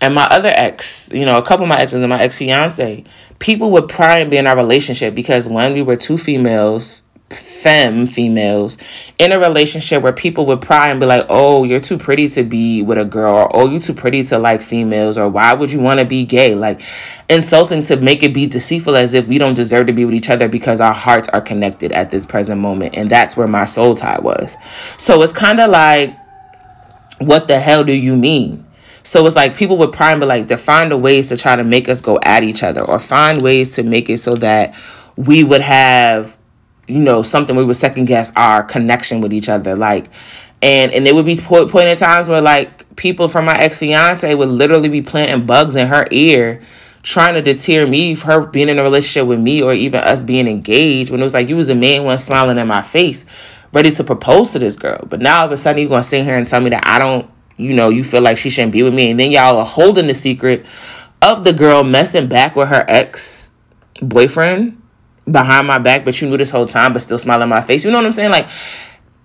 and 0.00 0.14
my 0.14 0.24
other 0.26 0.50
ex, 0.52 1.08
you 1.12 1.24
know, 1.24 1.38
a 1.38 1.42
couple 1.42 1.64
of 1.64 1.68
my 1.68 1.76
exes 1.76 2.02
and 2.02 2.10
my 2.10 2.20
ex 2.20 2.36
fiance. 2.36 3.04
People 3.38 3.70
would 3.70 3.88
pry 3.88 4.18
and 4.18 4.30
be 4.30 4.36
in 4.36 4.46
our 4.46 4.56
relationship 4.56 5.14
because 5.14 5.48
when 5.48 5.72
we 5.72 5.82
were 5.82 5.96
two 5.96 6.18
females, 6.18 7.02
femme 7.34 8.06
females 8.06 8.76
in 9.18 9.32
a 9.32 9.38
relationship 9.38 10.02
where 10.02 10.12
people 10.12 10.46
would 10.46 10.60
pry 10.60 10.88
and 10.88 11.00
be 11.00 11.06
like, 11.06 11.26
oh, 11.28 11.64
you're 11.64 11.80
too 11.80 11.96
pretty 11.96 12.28
to 12.28 12.42
be 12.42 12.82
with 12.82 12.98
a 12.98 13.04
girl, 13.04 13.34
or 13.34 13.56
oh, 13.56 13.68
you're 13.68 13.80
too 13.80 13.94
pretty 13.94 14.22
to 14.24 14.38
like 14.38 14.62
females, 14.62 15.16
or 15.16 15.28
why 15.28 15.52
would 15.52 15.72
you 15.72 15.80
want 15.80 16.00
to 16.00 16.06
be 16.06 16.24
gay? 16.24 16.54
Like, 16.54 16.80
insulting 17.28 17.84
to 17.84 17.96
make 17.96 18.22
it 18.22 18.34
be 18.34 18.46
deceitful 18.46 18.96
as 18.96 19.14
if 19.14 19.26
we 19.26 19.38
don't 19.38 19.54
deserve 19.54 19.86
to 19.86 19.92
be 19.92 20.04
with 20.04 20.14
each 20.14 20.30
other 20.30 20.48
because 20.48 20.80
our 20.80 20.92
hearts 20.92 21.28
are 21.30 21.40
connected 21.40 21.92
at 21.92 22.10
this 22.10 22.26
present 22.26 22.60
moment. 22.60 22.96
And 22.96 23.10
that's 23.10 23.36
where 23.36 23.48
my 23.48 23.64
soul 23.64 23.94
tie 23.94 24.20
was. 24.20 24.56
So 24.98 25.22
it's 25.22 25.32
kind 25.32 25.60
of 25.60 25.70
like, 25.70 26.16
what 27.18 27.48
the 27.48 27.60
hell 27.60 27.84
do 27.84 27.92
you 27.92 28.16
mean? 28.16 28.66
So 29.04 29.26
it's 29.26 29.36
like 29.36 29.56
people 29.56 29.76
would 29.78 29.92
pry 29.92 30.12
and 30.12 30.20
be 30.20 30.26
like, 30.26 30.48
to 30.48 30.56
find 30.56 30.90
the 30.90 30.96
ways 30.96 31.28
to 31.28 31.36
try 31.36 31.56
to 31.56 31.64
make 31.64 31.88
us 31.88 32.00
go 32.00 32.18
at 32.24 32.42
each 32.42 32.62
other 32.62 32.82
or 32.82 32.98
find 32.98 33.42
ways 33.42 33.74
to 33.76 33.82
make 33.82 34.08
it 34.08 34.18
so 34.18 34.34
that 34.36 34.74
we 35.16 35.44
would 35.44 35.60
have 35.60 36.36
you 36.86 37.00
know, 37.00 37.22
something 37.22 37.56
we 37.56 37.64
would 37.64 37.76
second 37.76 38.06
guess 38.06 38.30
our 38.36 38.62
connection 38.62 39.20
with 39.20 39.32
each 39.32 39.48
other. 39.48 39.76
Like, 39.76 40.08
and 40.62 40.92
and 40.92 41.06
there 41.06 41.14
would 41.14 41.26
be 41.26 41.36
point, 41.36 41.70
point 41.70 41.88
in 41.88 41.96
times 41.96 42.28
where 42.28 42.40
like 42.40 42.96
people 42.96 43.28
from 43.28 43.44
my 43.44 43.54
ex 43.54 43.78
fiance 43.78 44.34
would 44.34 44.48
literally 44.48 44.88
be 44.88 45.02
planting 45.02 45.46
bugs 45.46 45.76
in 45.76 45.88
her 45.88 46.06
ear, 46.10 46.62
trying 47.02 47.34
to 47.34 47.42
deter 47.42 47.86
me 47.86 48.14
from 48.14 48.30
her 48.30 48.46
being 48.46 48.68
in 48.68 48.78
a 48.78 48.82
relationship 48.82 49.26
with 49.26 49.40
me 49.40 49.62
or 49.62 49.72
even 49.72 50.00
us 50.00 50.22
being 50.22 50.48
engaged. 50.48 51.10
When 51.10 51.20
it 51.20 51.24
was 51.24 51.34
like 51.34 51.48
you 51.48 51.56
was 51.56 51.66
the 51.66 51.74
main 51.74 52.04
one 52.04 52.18
smiling 52.18 52.58
in 52.58 52.66
my 52.66 52.82
face, 52.82 53.24
ready 53.72 53.90
to 53.92 54.04
propose 54.04 54.52
to 54.52 54.58
this 54.58 54.76
girl, 54.76 55.06
but 55.08 55.20
now 55.20 55.40
all 55.40 55.46
of 55.46 55.52
a 55.52 55.56
sudden 55.56 55.80
you're 55.80 55.90
gonna 55.90 56.02
sit 56.02 56.24
here 56.24 56.36
and 56.36 56.46
tell 56.46 56.60
me 56.60 56.70
that 56.70 56.86
I 56.86 56.98
don't, 56.98 57.30
you 57.56 57.74
know, 57.74 57.88
you 57.88 58.04
feel 58.04 58.22
like 58.22 58.38
she 58.38 58.50
shouldn't 58.50 58.72
be 58.72 58.82
with 58.82 58.94
me, 58.94 59.10
and 59.10 59.20
then 59.20 59.30
y'all 59.30 59.58
are 59.58 59.66
holding 59.66 60.06
the 60.06 60.14
secret 60.14 60.66
of 61.22 61.44
the 61.44 61.52
girl 61.52 61.82
messing 61.82 62.28
back 62.28 62.56
with 62.56 62.68
her 62.68 62.84
ex 62.88 63.50
boyfriend 64.02 64.80
behind 65.30 65.66
my 65.66 65.78
back, 65.78 66.04
but 66.04 66.20
you 66.20 66.28
knew 66.28 66.36
this 66.36 66.50
whole 66.50 66.66
time, 66.66 66.92
but 66.92 67.02
still 67.02 67.18
smiling 67.18 67.48
my 67.48 67.62
face. 67.62 67.84
You 67.84 67.90
know 67.90 67.98
what 67.98 68.06
I'm 68.06 68.12
saying? 68.12 68.30
Like, 68.30 68.48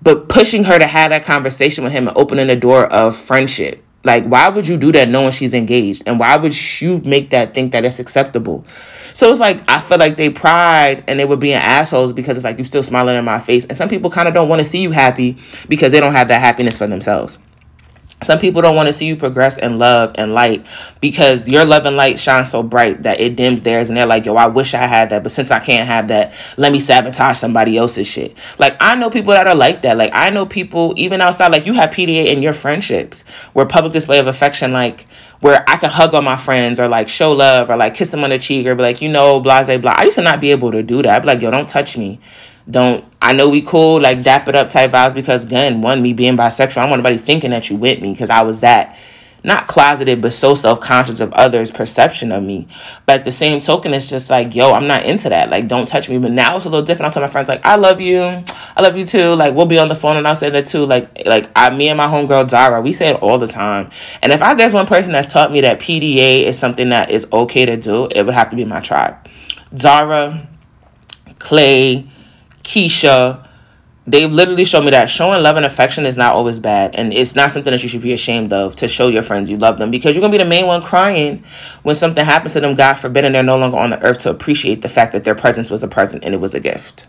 but 0.02 0.30
pushing 0.30 0.64
her 0.64 0.80
to 0.80 0.88
have 0.88 1.10
that 1.12 1.26
conversation 1.26 1.84
with 1.84 1.94
him 1.94 2.08
and 2.08 2.18
opening 2.18 2.48
the 2.48 2.56
door 2.56 2.86
of 2.86 3.16
friendship. 3.16 3.84
Like, 4.06 4.26
why 4.26 4.48
would 4.48 4.66
you 4.66 4.78
do 4.78 4.94
that 4.94 5.10
knowing 5.10 5.32
she's 5.32 5.54
engaged? 5.54 6.04
And 6.06 6.20
why 6.20 6.38
would 6.38 6.56
you 6.80 7.00
make 7.00 7.32
that 7.32 7.54
think 7.54 7.74
that 7.74 7.84
it's 7.84 8.00
acceptable? 8.00 8.66
So 9.14 9.30
it's 9.30 9.42
like, 9.42 9.62
I 9.70 9.82
feel 9.82 9.98
like 9.98 10.16
they 10.16 10.30
pride 10.30 11.04
and 11.08 11.20
they 11.20 11.26
were 11.26 11.36
being 11.36 11.56
assholes 11.56 12.14
because 12.14 12.38
it's 12.38 12.46
like, 12.46 12.58
you're 12.58 12.66
still 12.66 12.84
smiling 12.84 13.18
in 13.18 13.26
my 13.26 13.40
face. 13.40 13.66
And 13.66 13.78
some 13.78 13.90
people 13.90 14.10
kind 14.10 14.30
of 14.30 14.34
don't 14.34 14.48
want 14.48 14.62
to 14.62 14.70
see 14.70 14.82
you 14.82 14.92
happy 14.92 15.38
because 15.68 15.92
they 15.92 16.00
don't 16.00 16.14
have 16.14 16.30
that 16.30 16.40
happiness 16.40 16.78
for 16.78 16.88
themselves. 16.88 17.40
Some 18.22 18.40
people 18.40 18.62
don't 18.62 18.76
want 18.76 18.88
to 18.88 18.94
see 18.94 19.06
you 19.06 19.16
progress 19.16 19.58
in 19.58 19.80
love 19.80 20.12
and 20.16 20.34
light 20.34 20.66
because 21.00 21.48
your 21.48 21.64
love 21.64 21.86
and 21.86 21.96
light 21.96 22.20
shines 22.20 22.52
so 22.52 22.62
bright 22.62 23.04
that 23.04 23.22
it 23.22 23.38
dims 23.38 23.62
theirs 23.62 23.88
and 23.88 23.98
they're 23.98 24.06
like, 24.06 24.26
yo, 24.26 24.36
I 24.36 24.48
wish 24.48 24.74
I 24.74 24.86
had 24.88 25.10
that, 25.12 25.24
but 25.24 25.32
since 25.32 25.52
I 25.52 25.60
can't 25.60 25.88
have 25.88 26.10
that, 26.10 26.34
let 26.58 26.74
me 26.74 26.82
sabotage 26.82 27.38
somebody 27.38 27.78
else's 27.78 28.08
shit. 28.08 28.36
Like, 28.58 28.76
I 28.82 28.96
know 28.96 29.10
people 29.10 29.32
that 29.32 29.48
are 29.48 29.56
like 29.56 29.84
that. 29.84 29.98
Like, 29.98 30.12
I 30.14 30.32
know 30.32 30.46
people 30.46 30.94
even 30.98 31.22
outside, 31.22 31.54
like, 31.54 31.66
you 31.66 31.74
have 31.76 31.92
PDA 31.92 32.26
in 32.26 32.44
your 32.44 32.52
friendships 32.52 33.22
where 33.54 33.66
public 33.66 33.94
display 33.94 34.20
of 34.20 34.28
affection, 34.28 34.74
like, 34.74 35.08
where 35.40 35.64
I 35.70 35.78
can 35.78 35.90
hug 35.90 36.14
on 36.14 36.26
my 36.26 36.36
friends 36.36 36.82
or 36.82 36.90
like 36.90 37.08
show 37.08 37.32
love 37.32 37.70
or 37.70 37.78
like 37.78 37.96
kiss 37.96 38.10
them 38.10 38.26
on 38.26 38.30
the 38.30 38.40
cheek 38.40 38.68
or 38.68 38.76
be 38.76 38.82
like, 38.82 39.02
you 39.02 39.08
know, 39.08 39.40
blase, 39.40 39.80
blah. 39.80 39.94
I 39.96 40.04
used 40.04 40.16
to 40.16 40.22
not 40.22 40.42
be 40.42 40.52
able 40.52 40.74
to 40.74 40.84
do 40.84 41.02
that. 41.02 41.16
I'd 41.16 41.22
be 41.22 41.28
like, 41.28 41.42
yo, 41.42 41.50
don't 41.50 41.70
touch 41.70 41.98
me 41.98 42.20
don't 42.70 43.06
I 43.22 43.34
know 43.34 43.50
we 43.50 43.62
cool 43.62 44.02
like 44.02 44.24
dap 44.24 44.48
it 44.48 44.56
up 44.56 44.70
type 44.70 44.92
vibes 44.92 45.14
because 45.14 45.44
again 45.44 45.82
one 45.82 46.02
me 46.02 46.14
being 46.14 46.38
bisexual 46.38 46.78
I 46.78 46.82
don't 46.82 46.92
want 46.92 47.06
anybody 47.06 47.18
thinking 47.18 47.52
that 47.52 47.70
you 47.70 47.76
with 47.76 48.02
me 48.02 48.12
because 48.12 48.30
I 48.30 48.44
was 48.44 48.60
that 48.62 48.98
not 49.44 49.68
closeted 49.68 50.22
but 50.22 50.34
so 50.34 50.54
self-conscious 50.54 51.20
of 51.20 51.32
others 51.34 51.72
perception 51.72 52.32
of 52.32 52.44
me. 52.44 52.68
But 53.06 53.20
at 53.20 53.26
the 53.26 53.32
same 53.32 53.62
token 53.62 53.94
it's 53.94 54.10
just 54.10 54.30
like 54.30 54.54
yo 54.56 54.74
I'm 54.74 54.88
not 54.88 55.06
into 55.06 55.30
that. 55.30 55.50
Like 55.50 55.68
don't 55.68 55.88
touch 55.88 56.10
me. 56.10 56.18
But 56.18 56.32
now 56.32 56.58
it's 56.58 56.66
a 56.66 56.70
little 56.70 56.86
different. 56.86 57.08
I'll 57.08 57.14
tell 57.14 57.22
my 57.22 57.30
friends 57.30 57.48
like 57.48 57.66
I 57.66 57.76
love 57.76 58.02
you. 58.02 58.22
I 58.22 58.82
love 58.82 58.98
you 58.98 59.06
too. 59.06 59.34
Like 59.36 59.54
we'll 59.54 59.66
be 59.66 59.80
on 59.80 59.88
the 59.88 59.96
phone 59.96 60.18
and 60.18 60.28
I'll 60.28 60.36
say 60.36 60.50
that 60.50 60.68
too. 60.68 60.86
Like 60.86 61.26
like 61.26 61.50
I 61.56 61.70
me 61.70 61.90
and 61.90 61.98
my 61.98 62.08
homegirl 62.08 62.50
Zara 62.50 62.82
we 62.82 62.94
say 62.94 63.10
it 63.10 63.22
all 63.22 63.38
the 63.38 63.48
time. 63.48 63.90
And 64.22 64.34
if 64.34 64.42
I 64.42 64.54
there's 64.54 64.74
one 64.74 64.88
person 64.88 65.14
that's 65.14 65.32
taught 65.32 65.52
me 65.52 65.62
that 65.62 65.80
PDA 65.80 66.44
is 66.44 66.58
something 66.58 66.90
that 66.90 67.12
is 67.12 67.28
okay 67.32 67.66
to 67.66 67.78
do 67.78 68.08
it 68.12 68.26
would 68.26 68.36
have 68.36 68.50
to 68.50 68.56
be 68.56 68.66
my 68.66 68.80
tribe. 68.80 69.16
Zara 69.78 70.48
Clay 71.38 72.10
Keisha, 72.70 73.48
they've 74.06 74.32
literally 74.32 74.64
shown 74.64 74.86
me 74.86 74.92
that 74.92 75.10
showing 75.10 75.42
love 75.42 75.58
and 75.58 75.66
affection 75.66 76.06
is 76.06 76.16
not 76.16 76.36
always 76.36 76.60
bad. 76.60 76.96
And 76.96 77.12
it's 77.12 77.34
not 77.34 77.50
something 77.50 77.72
that 77.72 77.82
you 77.82 77.90
should 77.90 78.04
be 78.04 78.14
ashamed 78.14 78.54
of 78.54 78.76
to 78.76 78.88
show 78.88 79.08
your 79.08 79.24
friends 79.24 79.50
you 79.50 79.58
love 79.58 79.80
them 79.80 79.90
because 79.90 80.14
you're 80.14 80.22
going 80.22 80.32
to 80.32 80.38
be 80.38 80.44
the 80.44 80.48
main 80.48 80.68
one 80.68 80.84
crying 80.84 81.44
when 81.82 81.96
something 81.96 82.24
happens 82.24 82.54
to 82.54 82.60
them, 82.60 82.76
God 82.76 82.94
forbid, 82.94 83.26
and 83.26 83.34
they're 83.34 83.42
no 83.42 83.58
longer 83.58 83.78
on 83.78 83.90
the 83.90 84.02
earth 84.04 84.20
to 84.20 84.30
appreciate 84.30 84.84
the 84.84 84.90
fact 84.90 85.14
that 85.14 85.24
their 85.24 85.34
presence 85.34 85.72
was 85.72 85.82
a 85.82 85.88
present 85.88 86.24
and 86.24 86.36
it 86.36 86.38
was 86.38 86.54
a 86.54 86.60
gift. 86.60 87.08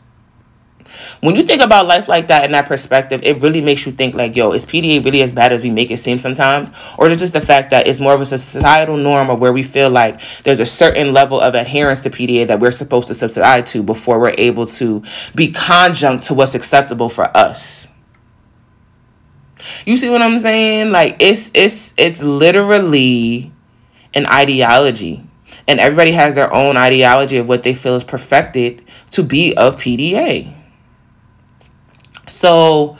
When 1.20 1.36
you 1.36 1.42
think 1.42 1.60
about 1.60 1.86
life 1.86 2.08
like 2.08 2.28
that 2.28 2.44
in 2.44 2.52
that 2.52 2.66
perspective, 2.66 3.20
it 3.22 3.40
really 3.42 3.60
makes 3.60 3.84
you 3.84 3.92
think 3.92 4.14
like, 4.14 4.34
yo, 4.36 4.52
is 4.52 4.64
PDA 4.64 5.04
really 5.04 5.20
as 5.20 5.32
bad 5.32 5.52
as 5.52 5.60
we 5.60 5.68
make 5.68 5.90
it 5.90 5.98
seem 5.98 6.18
sometimes? 6.18 6.70
Or 6.96 7.08
is 7.08 7.12
it 7.12 7.18
just 7.18 7.34
the 7.34 7.42
fact 7.42 7.70
that 7.70 7.86
it's 7.86 8.00
more 8.00 8.14
of 8.14 8.22
a 8.22 8.26
societal 8.26 8.96
norm 8.96 9.28
of 9.28 9.38
where 9.38 9.52
we 9.52 9.62
feel 9.62 9.90
like 9.90 10.18
there's 10.44 10.60
a 10.60 10.66
certain 10.66 11.12
level 11.12 11.38
of 11.38 11.54
adherence 11.54 12.00
to 12.00 12.10
PDA 12.10 12.46
that 12.46 12.58
we're 12.58 12.72
supposed 12.72 13.08
to 13.08 13.14
subscribe 13.14 13.66
to 13.66 13.82
before 13.82 14.18
we're 14.18 14.34
able 14.38 14.66
to 14.66 15.02
be 15.34 15.52
conjunct 15.52 16.24
to 16.24 16.34
what's 16.34 16.54
acceptable 16.54 17.10
for 17.10 17.24
us? 17.36 17.86
You 19.84 19.98
see 19.98 20.08
what 20.08 20.22
I'm 20.22 20.38
saying? 20.38 20.90
Like 20.90 21.16
it's 21.20 21.50
it's 21.52 21.92
it's 21.98 22.22
literally 22.22 23.52
an 24.14 24.26
ideology. 24.26 25.26
And 25.68 25.78
everybody 25.78 26.12
has 26.12 26.34
their 26.34 26.52
own 26.52 26.78
ideology 26.78 27.36
of 27.36 27.46
what 27.46 27.62
they 27.62 27.74
feel 27.74 27.94
is 27.94 28.04
perfected 28.04 28.82
to 29.10 29.22
be 29.22 29.54
of 29.54 29.76
PDA. 29.76 30.59
So 32.30 32.96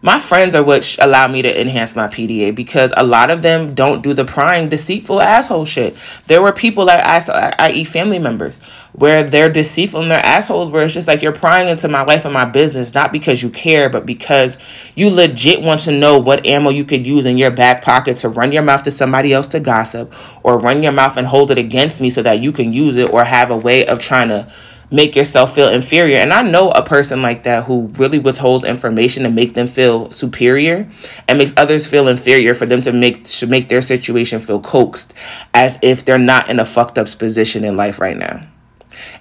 my 0.00 0.20
friends 0.20 0.54
are 0.54 0.62
what 0.62 0.96
allow 1.00 1.26
me 1.26 1.42
to 1.42 1.60
enhance 1.60 1.96
my 1.96 2.06
PDA 2.06 2.54
because 2.54 2.92
a 2.96 3.04
lot 3.04 3.30
of 3.30 3.42
them 3.42 3.74
don't 3.74 4.00
do 4.00 4.14
the 4.14 4.24
prying, 4.24 4.68
deceitful 4.68 5.20
asshole 5.20 5.64
shit. 5.64 5.96
There 6.28 6.40
were 6.40 6.52
people 6.52 6.86
that 6.86 7.04
I, 7.04 7.66
i.e., 7.66 7.82
family 7.82 8.20
members, 8.20 8.56
where 8.92 9.24
they're 9.24 9.50
deceitful 9.50 10.02
and 10.02 10.10
they're 10.10 10.24
assholes, 10.24 10.70
where 10.70 10.84
it's 10.84 10.94
just 10.94 11.08
like 11.08 11.20
you're 11.20 11.32
prying 11.32 11.68
into 11.68 11.88
my 11.88 12.02
life 12.02 12.24
and 12.24 12.32
my 12.32 12.44
business, 12.44 12.94
not 12.94 13.10
because 13.10 13.42
you 13.42 13.50
care, 13.50 13.90
but 13.90 14.06
because 14.06 14.56
you 14.94 15.10
legit 15.10 15.62
want 15.62 15.80
to 15.80 15.90
know 15.90 16.18
what 16.18 16.46
ammo 16.46 16.70
you 16.70 16.84
could 16.84 17.04
use 17.04 17.26
in 17.26 17.36
your 17.36 17.50
back 17.50 17.82
pocket 17.82 18.18
to 18.18 18.28
run 18.28 18.52
your 18.52 18.62
mouth 18.62 18.84
to 18.84 18.92
somebody 18.92 19.32
else 19.32 19.48
to 19.48 19.58
gossip 19.58 20.12
or 20.44 20.58
run 20.58 20.80
your 20.80 20.92
mouth 20.92 21.16
and 21.16 21.26
hold 21.26 21.50
it 21.50 21.58
against 21.58 22.00
me 22.00 22.08
so 22.08 22.22
that 22.22 22.40
you 22.40 22.52
can 22.52 22.72
use 22.72 22.94
it 22.94 23.10
or 23.10 23.24
have 23.24 23.50
a 23.50 23.56
way 23.56 23.84
of 23.84 23.98
trying 23.98 24.28
to 24.28 24.48
make 24.90 25.14
yourself 25.14 25.54
feel 25.54 25.68
inferior. 25.68 26.16
And 26.18 26.32
I 26.32 26.42
know 26.42 26.70
a 26.70 26.82
person 26.82 27.20
like 27.20 27.42
that 27.42 27.64
who 27.64 27.90
really 27.98 28.18
withholds 28.18 28.64
information 28.64 29.22
to 29.24 29.30
make 29.30 29.54
them 29.54 29.68
feel 29.68 30.10
superior 30.10 30.88
and 31.26 31.38
makes 31.38 31.52
others 31.56 31.86
feel 31.86 32.08
inferior 32.08 32.54
for 32.54 32.66
them 32.66 32.80
to 32.82 32.92
make 32.92 33.24
to 33.24 33.46
make 33.46 33.68
their 33.68 33.82
situation 33.82 34.40
feel 34.40 34.60
coaxed 34.60 35.12
as 35.52 35.78
if 35.82 36.04
they're 36.04 36.18
not 36.18 36.48
in 36.48 36.58
a 36.58 36.64
fucked 36.64 36.98
up 36.98 37.08
position 37.18 37.64
in 37.64 37.76
life 37.76 37.98
right 37.98 38.16
now. 38.16 38.46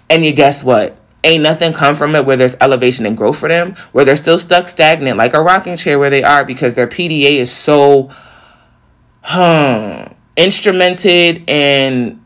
And 0.10 0.26
you 0.26 0.32
guess 0.32 0.64
what? 0.64 0.98
Ain't 1.24 1.44
nothing 1.44 1.74
come 1.74 1.96
from 1.96 2.16
it 2.16 2.26
where 2.26 2.38
there's 2.38 2.56
elevation 2.62 3.06
and 3.06 3.18
growth 3.18 3.38
for 3.38 3.50
them, 3.50 3.76
where 3.92 4.06
they're 4.06 4.16
still 4.16 4.38
stuck 4.38 4.68
stagnant 4.68 5.18
like 5.18 5.34
a 5.34 5.42
rocking 5.42 5.76
chair 5.76 6.00
where 6.00 6.10
they 6.10 6.24
are 6.24 6.46
because 6.46 6.76
their 6.76 6.88
PDA 6.88 7.40
is 7.40 7.52
so 7.52 8.10
huh, 9.22 10.08
instrumented 10.38 11.44
and 11.50 12.24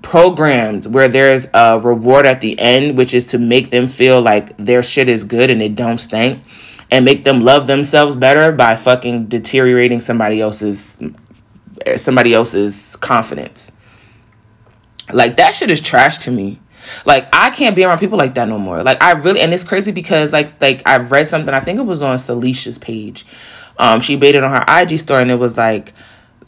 programmed 0.00 0.86
where 0.86 1.08
there's 1.08 1.46
a 1.52 1.78
reward 1.80 2.26
at 2.26 2.40
the 2.40 2.58
end, 2.58 2.96
which 2.96 3.12
is 3.12 3.24
to 3.26 3.38
make 3.38 3.70
them 3.70 3.88
feel 3.88 4.22
like 4.22 4.56
their 4.56 4.82
shit 4.82 5.08
is 5.08 5.24
good 5.24 5.50
and 5.50 5.60
it 5.60 5.74
don't 5.74 5.98
stink, 5.98 6.42
and 6.90 7.04
make 7.04 7.24
them 7.24 7.42
love 7.42 7.66
themselves 7.66 8.16
better 8.16 8.52
by 8.52 8.76
fucking 8.76 9.26
deteriorating 9.26 10.00
somebody 10.00 10.40
else's 10.40 10.98
somebody 11.96 12.34
else's 12.34 12.96
confidence. 12.96 13.72
Like 15.12 15.36
that 15.36 15.54
shit 15.54 15.70
is 15.70 15.80
trash 15.80 16.18
to 16.18 16.30
me. 16.30 16.60
Like 17.04 17.28
I 17.32 17.50
can't 17.50 17.76
be 17.76 17.84
around 17.84 17.98
people 17.98 18.18
like 18.18 18.34
that 18.34 18.48
no 18.48 18.58
more. 18.58 18.82
Like 18.82 19.02
I 19.02 19.12
really 19.12 19.40
and 19.40 19.52
it's 19.52 19.64
crazy 19.64 19.92
because 19.92 20.32
like 20.32 20.60
like 20.60 20.82
I've 20.86 21.10
read 21.10 21.26
something 21.26 21.52
I 21.52 21.60
think 21.60 21.78
it 21.78 21.84
was 21.84 22.02
on 22.02 22.18
Celicia's 22.18 22.78
page. 22.78 23.26
Um, 23.78 24.00
she 24.00 24.16
made 24.16 24.34
it 24.34 24.44
on 24.44 24.50
her 24.50 24.64
IG 24.82 24.98
story 24.98 25.22
and 25.22 25.30
it 25.30 25.36
was 25.36 25.56
like 25.56 25.92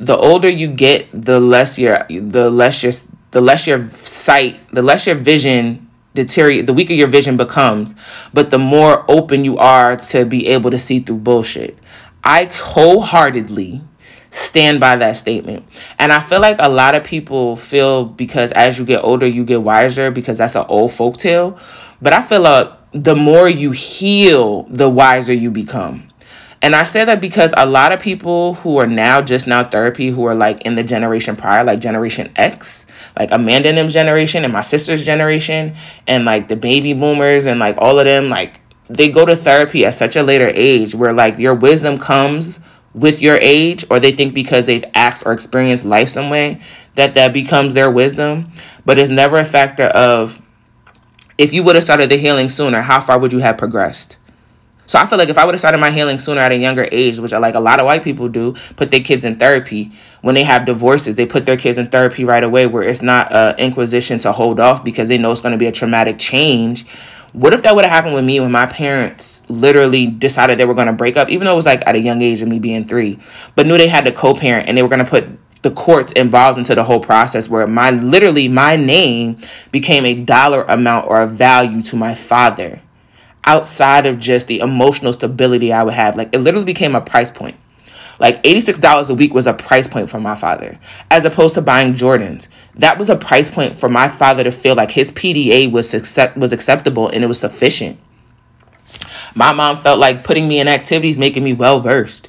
the 0.06 0.16
older 0.16 0.48
you 0.48 0.68
get, 0.68 1.06
the 1.12 1.38
less 1.38 1.78
your 1.78 2.04
the 2.08 2.50
less 2.50 2.82
your 2.82 2.92
the 3.30 3.40
less 3.40 3.66
your 3.66 3.88
sight, 3.90 4.60
the 4.72 4.82
less 4.82 5.06
your 5.06 5.16
vision 5.16 5.88
deteriorate, 6.14 6.66
the 6.66 6.74
weaker 6.74 6.92
your 6.92 7.08
vision 7.08 7.36
becomes, 7.36 7.94
but 8.34 8.50
the 8.50 8.58
more 8.58 9.04
open 9.08 9.44
you 9.44 9.56
are 9.56 9.96
to 9.96 10.26
be 10.26 10.48
able 10.48 10.70
to 10.70 10.78
see 10.78 11.00
through 11.00 11.18
bullshit. 11.18 11.78
I 12.22 12.44
wholeheartedly 12.44 13.80
stand 14.30 14.80
by 14.80 14.96
that 14.96 15.16
statement. 15.16 15.64
And 15.98 16.12
I 16.12 16.20
feel 16.20 16.40
like 16.40 16.56
a 16.58 16.68
lot 16.68 16.94
of 16.94 17.04
people 17.04 17.56
feel 17.56 18.04
because 18.04 18.50
as 18.52 18.78
you 18.78 18.84
get 18.84 19.04
older, 19.04 19.26
you 19.26 19.44
get 19.44 19.62
wiser 19.62 20.10
because 20.10 20.38
that's 20.38 20.56
an 20.56 20.66
old 20.68 20.92
folk 20.92 21.16
tale. 21.16 21.58
But 22.00 22.12
I 22.12 22.22
feel 22.22 22.40
like 22.40 22.70
the 22.92 23.14
more 23.14 23.48
you 23.48 23.70
heal, 23.70 24.64
the 24.64 24.88
wiser 24.88 25.32
you 25.32 25.50
become. 25.50 26.11
And 26.62 26.76
I 26.76 26.84
say 26.84 27.04
that 27.04 27.20
because 27.20 27.52
a 27.56 27.66
lot 27.66 27.90
of 27.90 27.98
people 27.98 28.54
who 28.54 28.76
are 28.76 28.86
now 28.86 29.20
just 29.20 29.48
now 29.48 29.64
therapy, 29.64 30.10
who 30.10 30.24
are 30.26 30.34
like 30.34 30.62
in 30.62 30.76
the 30.76 30.84
generation 30.84 31.34
prior, 31.34 31.64
like 31.64 31.80
Generation 31.80 32.32
X, 32.36 32.86
like 33.18 33.32
Amanda 33.32 33.68
and 33.68 33.76
them's 33.76 33.92
generation 33.92 34.44
and 34.44 34.52
my 34.52 34.62
sister's 34.62 35.04
generation, 35.04 35.74
and 36.06 36.24
like 36.24 36.46
the 36.46 36.54
baby 36.54 36.92
boomers 36.92 37.46
and 37.46 37.58
like 37.58 37.76
all 37.78 37.98
of 37.98 38.04
them, 38.04 38.28
like 38.28 38.60
they 38.88 39.10
go 39.10 39.26
to 39.26 39.34
therapy 39.34 39.84
at 39.84 39.94
such 39.94 40.14
a 40.14 40.22
later 40.22 40.52
age 40.54 40.94
where 40.94 41.12
like 41.12 41.36
your 41.36 41.54
wisdom 41.56 41.98
comes 41.98 42.60
with 42.94 43.20
your 43.20 43.38
age, 43.40 43.84
or 43.90 43.98
they 43.98 44.12
think 44.12 44.32
because 44.32 44.66
they've 44.66 44.84
asked 44.94 45.24
or 45.26 45.32
experienced 45.32 45.84
life 45.84 46.10
some 46.10 46.30
way 46.30 46.62
that 46.94 47.14
that 47.14 47.32
becomes 47.32 47.74
their 47.74 47.90
wisdom. 47.90 48.52
But 48.84 48.98
it's 48.98 49.10
never 49.10 49.38
a 49.38 49.44
factor 49.44 49.84
of 49.86 50.40
if 51.38 51.52
you 51.52 51.64
would 51.64 51.74
have 51.74 51.82
started 51.82 52.08
the 52.08 52.18
healing 52.18 52.48
sooner, 52.48 52.82
how 52.82 53.00
far 53.00 53.18
would 53.18 53.32
you 53.32 53.40
have 53.40 53.58
progressed? 53.58 54.16
So 54.92 54.98
I 54.98 55.06
feel 55.06 55.16
like 55.16 55.30
if 55.30 55.38
I 55.38 55.46
would 55.46 55.54
have 55.54 55.60
started 55.60 55.78
my 55.78 55.90
healing 55.90 56.18
sooner 56.18 56.42
at 56.42 56.52
a 56.52 56.54
younger 56.54 56.86
age, 56.92 57.18
which 57.18 57.32
I 57.32 57.38
like 57.38 57.54
a 57.54 57.60
lot 57.60 57.80
of 57.80 57.86
white 57.86 58.04
people 58.04 58.28
do, 58.28 58.52
put 58.76 58.90
their 58.90 59.00
kids 59.00 59.24
in 59.24 59.36
therapy. 59.36 59.90
When 60.20 60.34
they 60.34 60.42
have 60.42 60.66
divorces, 60.66 61.16
they 61.16 61.24
put 61.24 61.46
their 61.46 61.56
kids 61.56 61.78
in 61.78 61.88
therapy 61.88 62.26
right 62.26 62.44
away 62.44 62.66
where 62.66 62.82
it's 62.82 63.00
not 63.00 63.32
an 63.32 63.56
inquisition 63.56 64.18
to 64.18 64.32
hold 64.32 64.60
off 64.60 64.84
because 64.84 65.08
they 65.08 65.16
know 65.16 65.32
it's 65.32 65.40
going 65.40 65.52
to 65.52 65.58
be 65.58 65.64
a 65.64 65.72
traumatic 65.72 66.18
change. 66.18 66.86
What 67.32 67.54
if 67.54 67.62
that 67.62 67.74
would 67.74 67.86
have 67.86 67.90
happened 67.90 68.14
with 68.14 68.26
me 68.26 68.38
when 68.40 68.52
my 68.52 68.66
parents 68.66 69.42
literally 69.48 70.08
decided 70.08 70.58
they 70.58 70.66
were 70.66 70.74
going 70.74 70.88
to 70.88 70.92
break 70.92 71.16
up, 71.16 71.30
even 71.30 71.46
though 71.46 71.54
it 71.54 71.56
was 71.56 71.64
like 71.64 71.82
at 71.86 71.94
a 71.94 71.98
young 71.98 72.20
age 72.20 72.42
of 72.42 72.48
me 72.48 72.58
being 72.58 72.86
three, 72.86 73.18
but 73.54 73.66
knew 73.66 73.78
they 73.78 73.88
had 73.88 74.04
to 74.04 74.12
co-parent 74.12 74.68
and 74.68 74.76
they 74.76 74.82
were 74.82 74.90
going 74.90 75.02
to 75.02 75.10
put 75.10 75.26
the 75.62 75.70
courts 75.70 76.12
involved 76.12 76.58
into 76.58 76.74
the 76.74 76.84
whole 76.84 77.00
process 77.00 77.48
where 77.48 77.66
my 77.66 77.92
literally 77.92 78.46
my 78.46 78.76
name 78.76 79.38
became 79.70 80.04
a 80.04 80.12
dollar 80.12 80.64
amount 80.64 81.08
or 81.08 81.22
a 81.22 81.26
value 81.26 81.80
to 81.80 81.96
my 81.96 82.14
father 82.14 82.82
outside 83.44 84.06
of 84.06 84.18
just 84.18 84.46
the 84.46 84.60
emotional 84.60 85.12
stability 85.12 85.72
I 85.72 85.82
would 85.82 85.94
have. 85.94 86.16
Like 86.16 86.34
it 86.34 86.38
literally 86.38 86.66
became 86.66 86.94
a 86.94 87.00
price 87.00 87.30
point. 87.30 87.56
Like 88.18 88.42
$86 88.44 89.08
a 89.08 89.14
week 89.14 89.34
was 89.34 89.46
a 89.46 89.54
price 89.54 89.88
point 89.88 90.08
for 90.08 90.20
my 90.20 90.36
father, 90.36 90.78
as 91.10 91.24
opposed 91.24 91.54
to 91.54 91.62
buying 91.62 91.94
Jordans. 91.94 92.46
That 92.76 92.98
was 92.98 93.10
a 93.10 93.16
price 93.16 93.48
point 93.48 93.76
for 93.76 93.88
my 93.88 94.08
father 94.08 94.44
to 94.44 94.52
feel 94.52 94.76
like 94.76 94.92
his 94.92 95.10
PDA 95.10 95.70
was 95.72 95.92
accept- 95.92 96.36
was 96.36 96.52
acceptable 96.52 97.08
and 97.08 97.24
it 97.24 97.26
was 97.26 97.40
sufficient. 97.40 97.98
My 99.34 99.52
mom 99.52 99.78
felt 99.78 99.98
like 99.98 100.24
putting 100.24 100.46
me 100.46 100.60
in 100.60 100.68
activities, 100.68 101.18
making 101.18 101.42
me 101.42 101.52
well 101.52 101.80
versed, 101.80 102.28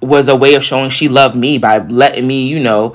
was 0.00 0.28
a 0.28 0.36
way 0.36 0.54
of 0.54 0.64
showing 0.64 0.90
she 0.90 1.08
loved 1.08 1.36
me 1.36 1.58
by 1.58 1.78
letting 1.78 2.26
me, 2.26 2.46
you 2.46 2.60
know, 2.60 2.94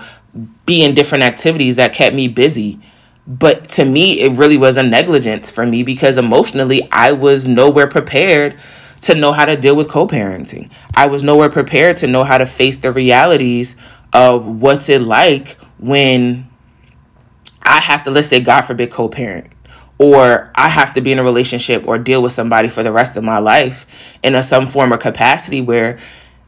be 0.66 0.84
in 0.84 0.96
different 0.96 1.24
activities 1.24 1.76
that 1.76 1.94
kept 1.94 2.16
me 2.16 2.28
busy. 2.28 2.80
But 3.28 3.70
to 3.70 3.86
me, 3.86 4.22
it 4.22 4.34
really 4.34 4.58
was 4.58 4.78
a 4.78 4.84
negligence 4.84 5.50
for 5.50 5.66
me 5.66 5.84
because 5.84 6.18
emotionally, 6.18 6.88
I 6.92 7.12
was 7.12 7.48
nowhere 7.48 7.88
prepared 7.88 8.56
to 9.02 9.16
know 9.16 9.32
how 9.32 9.46
to 9.46 9.56
deal 9.56 9.76
with 9.76 9.90
co 9.90 10.08
parenting. 10.08 10.70
I 10.96 11.08
was 11.08 11.24
nowhere 11.24 11.50
prepared 11.50 11.98
to 11.98 12.08
know 12.08 12.24
how 12.24 12.38
to 12.38 12.46
face 12.46 12.78
the 12.78 12.92
realities 12.92 13.76
of 14.14 14.46
what's 14.46 14.90
it 14.90 15.02
like 15.02 15.58
when 15.78 16.50
I 17.64 17.80
have 17.80 18.04
to, 18.04 18.12
let's 18.12 18.28
say, 18.28 18.40
God 18.40 18.62
forbid, 18.62 18.92
co 18.92 19.10
parent, 19.10 19.48
or 19.98 20.52
I 20.56 20.70
have 20.70 20.94
to 20.94 21.02
be 21.02 21.12
in 21.12 21.20
a 21.20 21.24
relationship 21.24 21.88
or 21.88 21.98
deal 21.98 22.22
with 22.22 22.32
somebody 22.32 22.70
for 22.70 22.84
the 22.84 22.92
rest 22.92 23.18
of 23.18 23.24
my 23.24 23.40
life 23.40 23.88
in 24.24 24.36
a, 24.36 24.44
some 24.44 24.68
form 24.68 24.94
or 24.94 24.98
capacity 24.98 25.62
where 25.62 25.98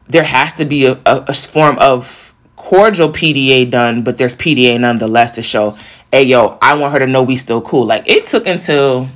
there 0.06 0.24
has 0.24 0.52
to 0.54 0.64
be 0.64 0.86
a, 0.86 0.92
a, 1.06 1.24
a 1.28 1.34
form 1.34 1.76
of 1.78 2.34
cordial 2.56 3.08
PDA 3.10 3.70
done, 3.70 4.02
but 4.02 4.18
there's 4.18 4.34
PDA 4.34 4.78
nonetheless 4.80 5.32
to 5.36 5.42
show, 5.42 5.76
hey, 6.12 6.22
yo, 6.22 6.58
I 6.62 6.74
want 6.74 6.92
her 6.92 6.98
to 7.00 7.06
know 7.06 7.22
we 7.22 7.36
still 7.36 7.60
cool. 7.60 7.86
Like, 7.86 8.08
it 8.08 8.26
took 8.26 8.46
until 8.46 9.08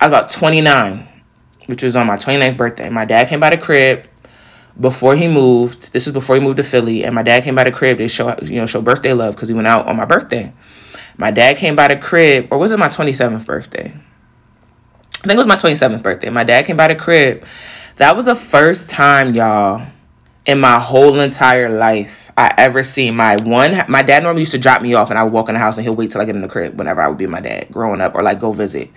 I 0.00 0.08
was 0.08 0.18
about 0.18 0.30
29, 0.30 1.06
which 1.66 1.82
was 1.82 1.96
on 1.96 2.06
my 2.06 2.16
29th 2.16 2.56
birthday. 2.56 2.88
My 2.88 3.04
dad 3.04 3.28
came 3.28 3.40
by 3.40 3.50
the 3.50 3.58
crib 3.58 4.06
before 4.78 5.16
he 5.16 5.28
moved. 5.28 5.92
This 5.92 6.06
was 6.06 6.12
before 6.12 6.36
he 6.36 6.42
moved 6.42 6.56
to 6.58 6.64
Philly, 6.64 7.04
and 7.04 7.14
my 7.14 7.22
dad 7.22 7.44
came 7.44 7.54
by 7.54 7.64
the 7.64 7.72
crib 7.72 7.98
to 7.98 8.08
show, 8.08 8.36
you 8.42 8.56
know, 8.56 8.66
show 8.66 8.82
birthday 8.82 9.12
love 9.12 9.34
because 9.34 9.48
we 9.48 9.54
went 9.54 9.68
out 9.68 9.86
on 9.86 9.96
my 9.96 10.04
birthday. 10.04 10.52
My 11.16 11.30
dad 11.30 11.56
came 11.56 11.76
by 11.76 11.88
the 11.88 11.96
crib, 11.96 12.48
or 12.50 12.58
was 12.58 12.72
it 12.72 12.78
my 12.78 12.88
27th 12.88 13.46
birthday? 13.46 13.94
I 15.14 15.28
think 15.28 15.34
it 15.34 15.38
was 15.38 15.46
my 15.46 15.56
27th 15.56 16.02
birthday. 16.02 16.28
My 16.28 16.44
dad 16.44 16.66
came 16.66 16.76
by 16.76 16.88
the 16.88 16.94
crib. 16.94 17.44
That 17.96 18.16
was 18.16 18.26
the 18.26 18.34
first 18.34 18.90
time, 18.90 19.34
y'all, 19.34 19.86
in 20.44 20.60
my 20.60 20.78
whole 20.78 21.18
entire 21.18 21.70
life 21.70 22.25
I 22.36 22.52
ever 22.58 22.84
seen 22.84 23.16
my 23.16 23.36
one. 23.36 23.82
My 23.88 24.02
dad 24.02 24.22
normally 24.22 24.42
used 24.42 24.52
to 24.52 24.58
drop 24.58 24.82
me 24.82 24.94
off, 24.94 25.10
and 25.10 25.18
I 25.18 25.24
would 25.24 25.32
walk 25.32 25.48
in 25.48 25.54
the 25.54 25.58
house, 25.58 25.76
and 25.76 25.84
he'll 25.84 25.96
wait 25.96 26.10
till 26.10 26.20
I 26.20 26.24
get 26.24 26.36
in 26.36 26.42
the 26.42 26.48
crib 26.48 26.78
whenever 26.78 27.00
I 27.00 27.08
would 27.08 27.18
be 27.18 27.26
my 27.26 27.40
dad 27.40 27.68
growing 27.70 28.00
up, 28.00 28.14
or 28.14 28.22
like 28.22 28.40
go 28.40 28.52
visit 28.52 28.90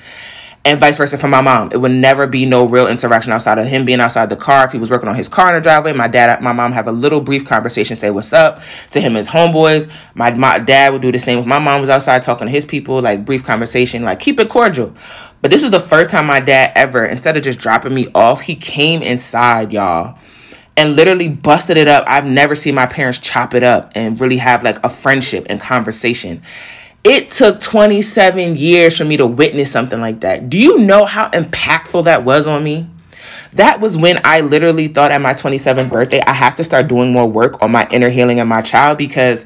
and 0.65 0.79
vice 0.79 0.97
versa 0.97 1.17
for 1.17 1.27
my 1.27 1.41
mom. 1.41 1.69
It 1.71 1.77
would 1.77 1.91
never 1.91 2.27
be 2.27 2.45
no 2.45 2.65
real 2.65 2.87
interaction 2.87 3.31
outside 3.31 3.57
of 3.57 3.67
him 3.67 3.85
being 3.85 4.01
outside 4.01 4.29
the 4.29 4.35
car. 4.35 4.65
If 4.65 4.71
he 4.71 4.77
was 4.77 4.89
working 4.89 5.07
on 5.07 5.15
his 5.15 5.29
car 5.29 5.47
in 5.47 5.55
the 5.55 5.61
driveway, 5.61 5.93
my 5.93 6.07
dad, 6.07 6.41
my 6.41 6.51
mom 6.51 6.73
have 6.73 6.87
a 6.87 6.91
little 6.91 7.21
brief 7.21 7.45
conversation, 7.45 7.95
say 7.95 8.11
what's 8.11 8.33
up 8.33 8.61
to 8.91 8.99
him, 8.99 9.15
his 9.15 9.27
homeboys. 9.27 9.89
My, 10.15 10.33
my 10.33 10.59
dad 10.59 10.91
would 10.91 11.01
do 11.01 11.11
the 11.11 11.19
same. 11.19 11.39
If 11.39 11.45
my 11.45 11.59
mom 11.59 11.81
was 11.81 11.89
outside 11.89 12.23
talking 12.23 12.47
to 12.47 12.51
his 12.51 12.65
people, 12.65 13.01
like 13.01 13.25
brief 13.25 13.43
conversation, 13.45 14.03
like 14.03 14.19
keep 14.19 14.39
it 14.39 14.49
cordial. 14.49 14.93
But 15.41 15.51
this 15.51 15.61
was 15.61 15.71
the 15.71 15.79
first 15.79 16.09
time 16.09 16.25
my 16.25 16.41
dad 16.41 16.73
ever, 16.75 17.05
instead 17.05 17.37
of 17.37 17.43
just 17.43 17.59
dropping 17.59 17.93
me 17.93 18.09
off, 18.13 18.41
he 18.41 18.55
came 18.55 19.01
inside, 19.01 19.71
y'all 19.71 20.17
and 20.79 20.95
literally 20.95 21.27
busted 21.27 21.75
it 21.75 21.89
up. 21.89 22.05
I've 22.07 22.25
never 22.25 22.55
seen 22.55 22.73
my 22.73 22.85
parents 22.85 23.19
chop 23.19 23.53
it 23.53 23.63
up 23.63 23.91
and 23.95 24.17
really 24.19 24.37
have 24.37 24.63
like 24.63 24.81
a 24.81 24.89
friendship 24.89 25.45
and 25.49 25.59
conversation. 25.59 26.41
It 27.03 27.31
took 27.31 27.59
27 27.59 28.55
years 28.55 28.97
for 28.97 29.03
me 29.03 29.17
to 29.17 29.27
witness 29.27 29.69
something 29.69 29.99
like 29.99 30.21
that. 30.21 30.49
Do 30.49 30.57
you 30.57 30.77
know 30.77 31.03
how 31.03 31.29
impactful 31.31 32.05
that 32.05 32.23
was 32.23 32.47
on 32.47 32.63
me? 32.63 32.89
That 33.53 33.81
was 33.81 33.97
when 33.97 34.21
I 34.23 34.39
literally 34.39 34.87
thought 34.87 35.11
at 35.11 35.19
my 35.19 35.33
27th 35.33 35.89
birthday, 35.89 36.21
I 36.21 36.31
have 36.31 36.55
to 36.55 36.63
start 36.63 36.87
doing 36.87 37.11
more 37.11 37.27
work 37.27 37.61
on 37.61 37.71
my 37.71 37.85
inner 37.91 38.09
healing 38.09 38.39
and 38.39 38.47
my 38.47 38.61
child 38.61 38.97
because 38.97 39.45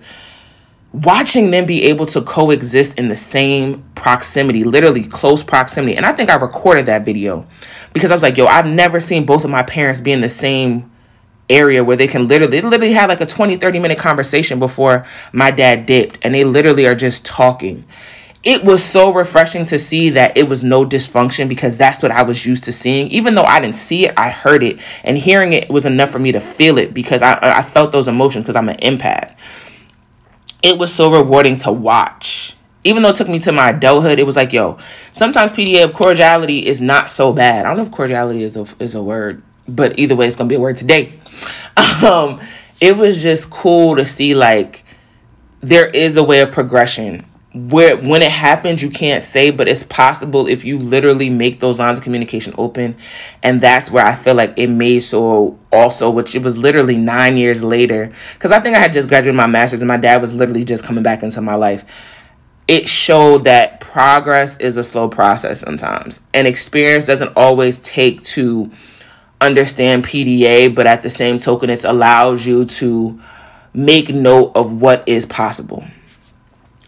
watching 0.91 1.49
them 1.49 1.65
be 1.65 1.85
able 1.85 2.05
to 2.05 2.21
coexist 2.21 2.99
in 2.99 3.09
the 3.09 3.15
same 3.15 3.83
proximity, 3.95 4.63
literally 4.63 5.03
close 5.03 5.41
proximity. 5.41 5.97
And 5.97 6.05
I 6.05 6.13
think 6.13 6.29
I 6.29 6.35
recorded 6.35 6.85
that 6.85 7.05
video 7.05 7.47
because 7.91 8.11
I 8.11 8.13
was 8.13 8.21
like, 8.21 8.37
yo, 8.37 8.45
I've 8.45 8.67
never 8.67 8.99
seen 8.99 9.25
both 9.25 9.43
of 9.43 9.49
my 9.49 9.63
parents 9.63 9.99
be 9.99 10.11
in 10.11 10.21
the 10.21 10.29
same 10.29 10.91
area 11.53 11.83
where 11.83 11.97
they 11.97 12.07
can 12.07 12.27
literally 12.27 12.59
they 12.59 12.61
literally 12.61 12.93
had 12.93 13.09
like 13.09 13.21
a 13.21 13.25
20 13.25 13.57
30 13.57 13.79
minute 13.79 13.97
conversation 13.97 14.59
before 14.59 15.05
my 15.31 15.51
dad 15.51 15.85
dipped 15.85 16.17
and 16.23 16.33
they 16.33 16.43
literally 16.43 16.87
are 16.87 16.95
just 16.95 17.25
talking 17.25 17.85
it 18.43 18.65
was 18.65 18.83
so 18.83 19.13
refreshing 19.13 19.65
to 19.67 19.79
see 19.79 20.09
that 20.11 20.35
it 20.35 20.49
was 20.49 20.63
no 20.63 20.83
dysfunction 20.83 21.47
because 21.47 21.77
that's 21.77 22.01
what 22.01 22.11
I 22.11 22.23
was 22.23 22.45
used 22.45 22.65
to 22.65 22.73
seeing. 22.73 23.07
Even 23.07 23.35
though 23.35 23.43
I 23.43 23.61
didn't 23.61 23.77
see 23.77 24.05
it, 24.05 24.13
I 24.17 24.29
heard 24.31 24.63
it, 24.63 24.81
and 25.03 25.17
hearing 25.17 25.53
it 25.53 25.69
was 25.69 25.85
enough 25.85 26.09
for 26.09 26.19
me 26.19 26.33
to 26.33 26.41
feel 26.41 26.77
it 26.77 26.93
because 26.93 27.21
I 27.21 27.39
I 27.41 27.63
felt 27.63 27.93
those 27.93 28.09
emotions 28.09 28.43
because 28.43 28.57
I'm 28.57 28.67
an 28.67 28.75
empath. 28.77 29.35
It 30.61 30.77
was 30.77 30.93
so 30.93 31.09
rewarding 31.09 31.55
to 31.57 31.71
watch. 31.71 32.57
Even 32.83 33.01
though 33.01 33.09
it 33.09 33.15
took 33.15 33.29
me 33.29 33.39
to 33.39 33.53
my 33.53 33.69
adulthood, 33.69 34.19
it 34.19 34.25
was 34.25 34.35
like, 34.35 34.51
yo, 34.51 34.77
sometimes 35.09 35.51
PDA 35.53 35.85
of 35.85 35.93
cordiality 35.93 36.65
is 36.65 36.81
not 36.81 37.09
so 37.09 37.31
bad. 37.31 37.65
I 37.65 37.69
don't 37.69 37.77
know 37.77 37.83
if 37.83 37.91
cordiality 37.91 38.43
is 38.43 38.57
a, 38.57 38.67
is 38.79 38.93
a 38.93 39.01
word 39.01 39.41
but 39.67 39.97
either 39.99 40.15
way, 40.15 40.27
it's 40.27 40.35
gonna 40.35 40.49
be 40.49 40.55
a 40.55 40.59
word 40.59 40.77
today. 40.77 41.19
Um, 42.03 42.39
it 42.83 42.97
was 42.97 43.21
just 43.21 43.49
cool 43.49 43.95
to 43.95 44.05
see 44.05 44.35
like 44.35 44.83
there 45.61 45.87
is 45.87 46.17
a 46.17 46.23
way 46.23 46.41
of 46.41 46.51
progression. 46.51 47.25
Where 47.53 47.95
when 47.95 48.21
it 48.23 48.31
happens 48.31 48.81
you 48.81 48.89
can't 48.89 49.23
say 49.23 49.51
but 49.51 49.67
it's 49.67 49.83
possible 49.83 50.47
if 50.47 50.65
you 50.65 50.77
literally 50.77 51.29
make 51.29 51.59
those 51.59 51.79
lines 51.79 51.99
of 51.99 52.03
communication 52.03 52.53
open. 52.57 52.97
And 53.41 53.61
that's 53.61 53.89
where 53.89 54.05
i 54.05 54.15
feel 54.15 54.35
like 54.35 54.53
it 54.57 54.67
made 54.67 54.99
so 54.99 55.57
also 55.71 56.09
which 56.09 56.35
it 56.35 56.41
was 56.41 56.57
literally 56.57 56.97
nine 56.97 57.37
years 57.37 57.63
later. 57.63 58.11
Because 58.33 58.51
i 58.51 58.59
think 58.59 58.75
i 58.75 58.79
had 58.79 58.91
just 58.91 59.07
graduated 59.07 59.35
my 59.35 59.47
master's 59.47 59.81
and 59.81 59.87
my 59.87 59.97
dad 59.97 60.19
was 60.19 60.33
literally 60.33 60.65
just 60.65 60.83
coming 60.83 61.03
back 61.03 61.23
into 61.23 61.39
my 61.41 61.55
life. 61.55 61.85
It 62.67 62.89
showed 62.89 63.45
that 63.45 63.79
progress 63.79 64.57
is 64.57 64.75
a 64.75 64.83
slow 64.83 65.07
process 65.07 65.59
sometimes. 65.61 66.19
And 66.33 66.47
experience 66.47 67.05
doesn't 67.05 67.33
always 67.37 67.77
take 67.77 68.23
to 68.23 68.71
understand 69.43 70.05
PDA, 70.05 70.73
but 70.73 70.87
at 70.87 71.01
the 71.01 71.09
same 71.09 71.39
token, 71.39 71.69
it 71.69 71.83
allows 71.83 72.45
you 72.45 72.65
to 72.65 73.19
make 73.73 74.09
note 74.09 74.51
of 74.55 74.81
what 74.81 75.07
is 75.07 75.25
possible. 75.25 75.83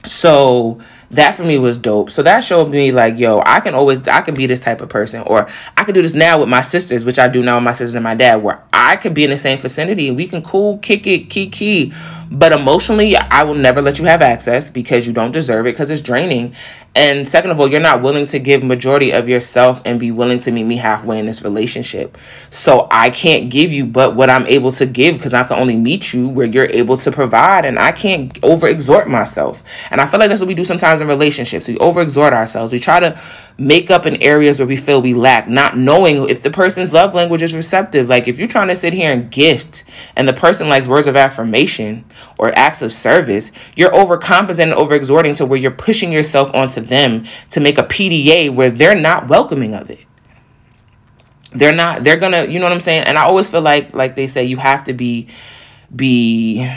So 0.05 0.79
that 1.11 1.35
for 1.35 1.43
me 1.43 1.57
was 1.57 1.77
dope. 1.77 2.09
So 2.09 2.23
that 2.23 2.43
showed 2.43 2.69
me 2.69 2.91
like, 2.91 3.17
yo, 3.17 3.41
I 3.45 3.59
can 3.59 3.73
always 3.73 4.07
I 4.07 4.21
can 4.21 4.35
be 4.35 4.45
this 4.45 4.59
type 4.59 4.81
of 4.81 4.89
person, 4.89 5.21
or 5.21 5.47
I 5.77 5.83
can 5.83 5.93
do 5.93 6.01
this 6.01 6.13
now 6.13 6.39
with 6.39 6.49
my 6.49 6.61
sisters, 6.61 7.05
which 7.05 7.19
I 7.19 7.27
do 7.27 7.41
now 7.41 7.57
with 7.57 7.63
my 7.63 7.71
sisters 7.71 7.95
and 7.95 8.03
my 8.03 8.15
dad, 8.15 8.43
where 8.43 8.63
I 8.71 8.95
could 8.97 9.13
be 9.13 9.23
in 9.23 9.29
the 9.29 9.37
same 9.37 9.59
vicinity 9.59 10.07
and 10.07 10.17
we 10.17 10.27
can 10.27 10.41
cool, 10.41 10.77
kick 10.79 11.07
it, 11.07 11.29
kiki. 11.29 11.93
But 12.29 12.51
emotionally, 12.51 13.15
I 13.15 13.43
will 13.43 13.55
never 13.55 13.81
let 13.81 13.99
you 13.99 14.05
have 14.05 14.21
access 14.21 14.69
because 14.69 15.07
you 15.07 15.13
don't 15.13 15.31
deserve 15.31 15.65
it 15.65 15.73
because 15.73 15.89
it's 15.89 16.01
draining. 16.01 16.53
And 16.95 17.27
second 17.27 17.51
of 17.51 17.60
all, 17.60 17.67
you're 17.67 17.81
not 17.81 18.01
willing 18.01 18.25
to 18.27 18.39
give 18.39 18.63
majority 18.63 19.12
of 19.12 19.27
yourself 19.27 19.81
and 19.84 19.99
be 19.99 20.12
willing 20.12 20.39
to 20.39 20.51
meet 20.51 20.63
me 20.63 20.77
halfway 20.77 21.19
in 21.19 21.25
this 21.25 21.41
relationship. 21.41 22.17
So 22.49 22.88
I 22.89 23.10
can't 23.10 23.49
give 23.49 23.71
you 23.71 23.86
but 23.86 24.15
what 24.15 24.29
I'm 24.29 24.47
able 24.47 24.71
to 24.73 24.86
give 24.86 25.17
because 25.17 25.34
I 25.34 25.43
can 25.43 25.58
only 25.58 25.75
meet 25.75 26.13
you 26.13 26.29
where 26.29 26.47
you're 26.47 26.69
able 26.69 26.95
to 26.97 27.12
provide 27.12 27.65
and 27.65 27.77
I 27.77 27.91
can't 27.91 28.34
overexert 28.41 29.08
myself. 29.08 29.62
And 29.91 29.99
I 29.99 30.05
feel 30.05 30.21
like 30.21 30.29
that's 30.29 30.39
what 30.39 30.47
we 30.47 30.55
do 30.55 30.63
sometimes 30.63 31.01
in 31.01 31.08
relationships. 31.08 31.67
We 31.67 31.75
overexert 31.75 32.31
ourselves. 32.31 32.71
We 32.71 32.79
try 32.79 33.01
to 33.01 33.21
make 33.57 33.89
up 33.89 34.05
in 34.05 34.21
areas 34.21 34.59
where 34.59 34.67
we 34.67 34.75
feel 34.75 35.01
we 35.01 35.13
lack, 35.13 35.47
not 35.47 35.77
knowing 35.77 36.27
if 36.29 36.43
the 36.43 36.51
person's 36.51 36.91
love 36.91 37.13
language 37.15 37.41
is 37.41 37.53
receptive. 37.53 38.09
Like 38.09 38.27
if 38.27 38.37
you're 38.37 38.47
trying 38.47 38.67
to 38.67 38.75
sit 38.75 38.93
here 38.93 39.11
and 39.11 39.31
gift 39.31 39.83
and 40.15 40.27
the 40.27 40.33
person 40.33 40.67
likes 40.67 40.87
words 40.87 41.07
of 41.07 41.15
affirmation 41.15 42.03
or 42.37 42.51
acts 42.57 42.81
of 42.81 42.91
service, 42.91 43.51
you're 43.75 43.91
overcompensating 43.91 44.63
and 44.63 44.73
overexhorting 44.73 45.35
to 45.37 45.45
where 45.45 45.59
you're 45.59 45.71
pushing 45.71 46.11
yourself 46.11 46.53
onto 46.53 46.81
them 46.81 47.25
to 47.51 47.59
make 47.59 47.77
a 47.77 47.83
PDA 47.83 48.53
where 48.53 48.69
they're 48.69 48.99
not 48.99 49.27
welcoming 49.27 49.73
of 49.73 49.89
it. 49.89 50.05
They're 51.53 51.75
not, 51.75 52.03
they're 52.03 52.17
gonna, 52.17 52.45
you 52.45 52.59
know 52.59 52.65
what 52.65 52.73
I'm 52.73 52.81
saying? 52.81 53.03
And 53.03 53.17
I 53.17 53.23
always 53.23 53.49
feel 53.49 53.61
like, 53.61 53.93
like 53.93 54.15
they 54.15 54.27
say, 54.27 54.43
you 54.43 54.57
have 54.57 54.83
to 54.85 54.93
be, 54.93 55.29
be, 55.95 56.69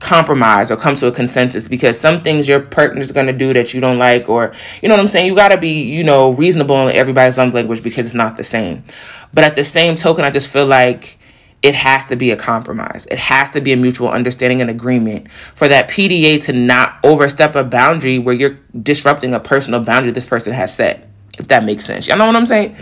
compromise 0.00 0.70
or 0.70 0.76
come 0.76 0.96
to 0.96 1.06
a 1.06 1.12
consensus 1.12 1.68
because 1.68 1.98
some 1.98 2.20
things 2.20 2.48
your 2.48 2.60
partner's 2.60 3.12
going 3.12 3.26
to 3.26 3.32
do 3.32 3.52
that 3.52 3.72
you 3.74 3.80
don't 3.80 3.98
like 3.98 4.28
or 4.28 4.54
you 4.82 4.88
know 4.88 4.94
what 4.94 5.00
I'm 5.00 5.08
saying? 5.08 5.26
You 5.26 5.34
got 5.34 5.48
to 5.48 5.58
be 5.58 5.82
you 5.82 6.04
know 6.04 6.32
reasonable 6.32 6.88
in 6.88 6.94
everybody's 6.94 7.38
love 7.38 7.54
language 7.54 7.82
because 7.82 8.06
it's 8.06 8.14
not 8.14 8.36
the 8.36 8.44
same. 8.44 8.84
But 9.32 9.44
at 9.44 9.56
the 9.56 9.64
same 9.64 9.94
token 9.94 10.24
I 10.24 10.30
just 10.30 10.48
feel 10.48 10.66
like 10.66 11.18
it 11.62 11.74
has 11.74 12.04
to 12.06 12.16
be 12.16 12.30
a 12.30 12.36
compromise. 12.36 13.06
It 13.10 13.18
has 13.18 13.50
to 13.50 13.60
be 13.60 13.72
a 13.72 13.76
mutual 13.76 14.10
understanding 14.10 14.60
and 14.60 14.68
agreement 14.68 15.30
for 15.54 15.66
that 15.66 15.88
PDA 15.88 16.44
to 16.44 16.52
not 16.52 16.98
overstep 17.02 17.54
a 17.54 17.64
boundary 17.64 18.18
where 18.18 18.34
you're 18.34 18.58
disrupting 18.82 19.32
a 19.32 19.40
personal 19.40 19.80
boundary 19.80 20.12
this 20.12 20.26
person 20.26 20.52
has 20.52 20.74
set 20.74 21.08
if 21.38 21.48
that 21.48 21.64
makes 21.64 21.84
sense. 21.84 22.06
You 22.08 22.16
know 22.16 22.26
what 22.26 22.36
I'm 22.36 22.46
saying? 22.46 22.76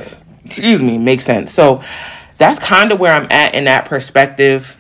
Excuse 0.45 0.83
me 0.83 0.99
makes 0.99 1.25
sense. 1.25 1.53
So 1.53 1.83
that's 2.39 2.59
kind 2.59 2.93
of 2.93 2.99
where 2.99 3.15
I'm 3.15 3.29
at 3.31 3.55
in 3.55 3.65
that 3.65 3.85
perspective 3.85 4.77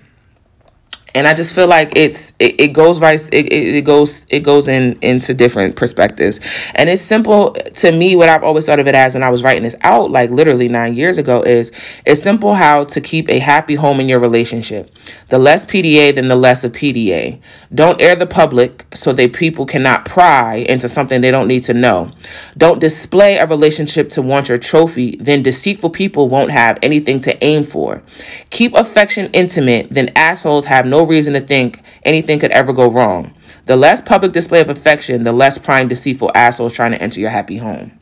and 1.15 1.29
I 1.29 1.35
just 1.35 1.55
feel 1.55 1.67
like 1.67 1.93
it's 1.97 2.33
it, 2.39 2.61
it 2.61 2.69
goes 2.69 3.01
right 3.01 3.21
it, 3.33 3.53
it 3.53 3.85
goes 3.85 4.27
it 4.29 4.41
goes 4.41 4.69
in 4.69 4.99
into 5.03 5.35
different 5.35 5.77
perspectives. 5.77 6.41
And 6.75 6.89
it's 6.89 7.03
simple 7.03 7.53
to 7.53 7.93
me 7.93 8.17
what 8.17 8.29
I've 8.29 8.43
always 8.43 8.67
thought 8.67 8.81
of 8.81 8.87
it 8.87 8.95
as 8.95 9.15
when 9.15 9.23
I 9.23 9.31
was 9.31 9.43
writing 9.43 9.63
this 9.63 9.77
out 9.83 10.11
like 10.11 10.31
literally 10.31 10.69
nine 10.69 10.95
years 10.95 11.19
ago 11.19 11.43
is 11.43 11.71
it's 12.07 12.23
simple 12.23 12.55
how 12.55 12.85
to 12.85 13.01
keep 13.01 13.29
a 13.29 13.39
happy 13.39 13.75
home 13.75 14.01
in 14.01 14.09
your 14.09 14.21
relationship. 14.21 14.95
The 15.29 15.39
less 15.39 15.67
PDA 15.67 16.15
than 16.15 16.29
the 16.29 16.37
less 16.37 16.65
of 16.65 16.73
PDA 16.73 17.41
don't 17.75 18.01
air 18.01 18.17
the 18.17 18.27
public 18.27 18.87
so 18.95 19.13
that 19.13 19.33
people 19.33 19.67
cannot 19.67 20.05
pry 20.05 20.57
into 20.69 20.89
something 20.89 21.21
they 21.21 21.31
don't 21.31 21.49
need 21.49 21.65
to 21.65 21.75
know. 21.75 22.13
Don't 22.57 22.81
display 22.81 23.37
a 23.37 23.47
relationship 23.47 24.11
to 24.11 24.23
want 24.23 24.49
your 24.49 24.59
trophy 24.59 25.17
then 25.17 25.43
deceitful 25.43 25.91
people 25.91 26.29
won't 26.29 26.51
have 26.51 26.79
anything 26.83 27.21
to 27.21 27.45
aim 27.45 27.65
for. 27.65 28.03
Keep 28.51 28.75
affection 28.75 29.31
intimate 29.33 29.91
then 29.91 30.11
assholes 30.17 30.65
have 30.65 30.87
no 30.87 31.01
reason 31.07 31.34
to 31.34 31.40
think 31.40 31.82
anything 32.05 32.38
could 32.38 32.50
ever 32.50 32.72
go 32.72 32.90
wrong. 32.90 33.34
The 33.66 33.76
less 33.76 34.00
public 34.00 34.32
display 34.32 34.61
of 34.61 34.68
affection, 34.68 35.24
the 35.24 35.32
less 35.32 35.59
prying, 35.59 35.88
deceitful 35.88 36.32
assholes 36.34 36.72
trying 36.72 36.92
to 36.92 37.03
enter 37.03 37.20
your 37.20 37.30
happy 37.30 37.59
home. 37.59 37.98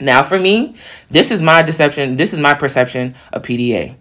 Now, 0.00 0.22
for 0.22 0.38
me, 0.38 0.76
this 1.10 1.30
is 1.30 1.42
my 1.42 1.62
deception. 1.62 2.16
This 2.16 2.32
is 2.32 2.40
my 2.40 2.54
perception 2.54 3.14
of 3.32 3.42
PDA. 3.42 3.96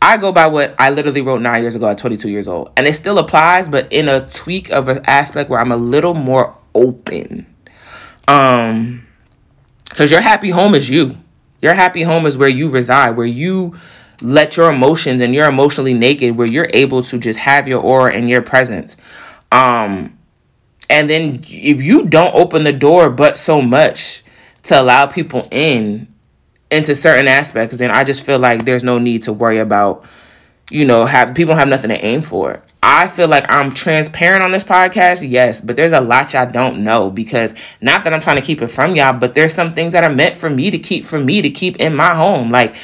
I 0.00 0.18
go 0.18 0.30
by 0.30 0.46
what 0.46 0.74
I 0.78 0.90
literally 0.90 1.22
wrote 1.22 1.40
nine 1.40 1.62
years 1.62 1.74
ago 1.74 1.88
at 1.88 1.98
22 1.98 2.28
years 2.28 2.46
old. 2.46 2.70
And 2.76 2.86
it 2.86 2.94
still 2.94 3.18
applies, 3.18 3.68
but 3.68 3.90
in 3.92 4.08
a 4.08 4.28
tweak 4.28 4.70
of 4.70 4.88
an 4.88 5.00
aspect 5.06 5.50
where 5.50 5.58
I'm 5.58 5.72
a 5.72 5.76
little 5.76 6.14
more 6.14 6.56
open. 6.74 7.46
Um, 8.28 9.06
because 9.88 10.10
your 10.10 10.20
happy 10.20 10.50
home 10.50 10.74
is 10.74 10.90
you. 10.90 11.16
Your 11.62 11.74
happy 11.74 12.02
home 12.02 12.26
is 12.26 12.36
where 12.36 12.48
you 12.48 12.68
reside, 12.68 13.16
where 13.16 13.26
you 13.26 13.74
let 14.22 14.56
your 14.56 14.70
emotions 14.70 15.20
and 15.20 15.34
you're 15.34 15.48
emotionally 15.48 15.94
naked 15.94 16.36
where 16.36 16.46
you're 16.46 16.70
able 16.72 17.02
to 17.02 17.18
just 17.18 17.38
have 17.38 17.68
your 17.68 17.80
aura 17.80 18.12
and 18.12 18.28
your 18.28 18.42
presence 18.42 18.96
um 19.52 20.16
and 20.88 21.10
then 21.10 21.40
if 21.44 21.82
you 21.82 22.04
don't 22.04 22.34
open 22.34 22.64
the 22.64 22.72
door 22.72 23.10
but 23.10 23.36
so 23.36 23.60
much 23.60 24.22
to 24.62 24.80
allow 24.80 25.06
people 25.06 25.46
in 25.50 26.08
into 26.70 26.94
certain 26.94 27.28
aspects 27.28 27.76
then 27.76 27.90
i 27.90 28.02
just 28.04 28.22
feel 28.22 28.38
like 28.38 28.64
there's 28.64 28.84
no 28.84 28.98
need 28.98 29.22
to 29.22 29.32
worry 29.32 29.58
about 29.58 30.04
you 30.70 30.84
know 30.84 31.06
have 31.06 31.34
people 31.34 31.54
have 31.54 31.68
nothing 31.68 31.90
to 31.90 32.04
aim 32.04 32.22
for 32.22 32.62
I 32.88 33.08
feel 33.08 33.26
like 33.26 33.44
I'm 33.48 33.74
transparent 33.74 34.44
on 34.44 34.52
this 34.52 34.62
podcast, 34.62 35.28
yes, 35.28 35.60
but 35.60 35.76
there's 35.76 35.90
a 35.90 36.00
lot 36.00 36.32
y'all 36.32 36.48
don't 36.48 36.84
know 36.84 37.10
because 37.10 37.52
not 37.80 38.04
that 38.04 38.12
I'm 38.12 38.20
trying 38.20 38.36
to 38.36 38.42
keep 38.42 38.62
it 38.62 38.68
from 38.68 38.94
y'all, 38.94 39.12
but 39.12 39.34
there's 39.34 39.52
some 39.52 39.74
things 39.74 39.92
that 39.92 40.04
are 40.04 40.14
meant 40.14 40.36
for 40.36 40.48
me 40.48 40.70
to 40.70 40.78
keep 40.78 41.04
for 41.04 41.18
me 41.18 41.42
to 41.42 41.50
keep 41.50 41.76
in 41.76 41.96
my 41.96 42.14
home. 42.14 42.52
Like 42.52 42.76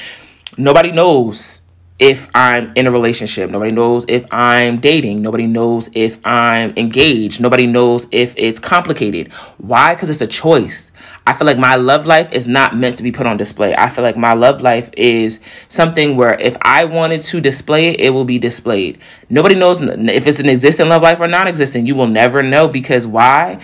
Nobody 0.59 0.93
knows 0.93 1.63
if 1.99 2.29
I'm 2.35 2.73
in 2.75 2.87
a 2.87 2.91
relationship. 2.91 3.49
Nobody 3.49 3.73
knows 3.73 4.05
if 4.07 4.27
I'm 4.31 4.81
dating. 4.81 5.23
Nobody 5.23 5.47
knows 5.47 5.89
if 5.95 6.19
I'm 6.27 6.75
engaged. 6.77 7.41
Nobody 7.41 7.67
knows 7.67 8.07
if 8.11 8.35
it's 8.37 8.59
complicated. 8.59 9.33
Why? 9.59 9.95
Because 9.95 10.11
it's 10.11 10.21
a 10.21 10.27
choice. 10.27 10.93
I 11.27 11.33
feel 11.33 11.47
like 11.47 11.59
my 11.59 11.77
love 11.77 12.07
life 12.07 12.33
is 12.33 12.49
not 12.49 12.77
meant 12.77 12.97
to 12.97 13.03
be 13.03 13.13
put 13.13 13.27
on 13.27 13.39
display. 13.39 13.75
I 13.75 13.89
feel 13.89 14.05
like 14.05 14.17
my 14.17 14.35
love 14.35 14.61
life 14.61 14.91
is 14.95 15.41
something 15.69 16.17
where 16.17 16.35
if 16.35 16.57
I 16.61 16.85
wanted 16.85 17.23
to 17.23 17.41
display 17.41 17.89
it, 17.89 18.01
it 18.01 18.11
will 18.11 18.25
be 18.27 18.39
displayed. 18.39 18.99
Nobody 19.31 19.55
knows 19.55 19.81
if 19.81 20.27
it's 20.27 20.39
an 20.39 20.51
existing 20.51 20.89
love 20.89 21.03
life 21.03 21.21
or 21.21 21.29
non 21.29 21.49
existent. 21.49 21.87
You 21.87 21.95
will 21.95 22.09
never 22.09 22.43
know 22.43 22.69
because 22.69 23.07
why? 23.07 23.59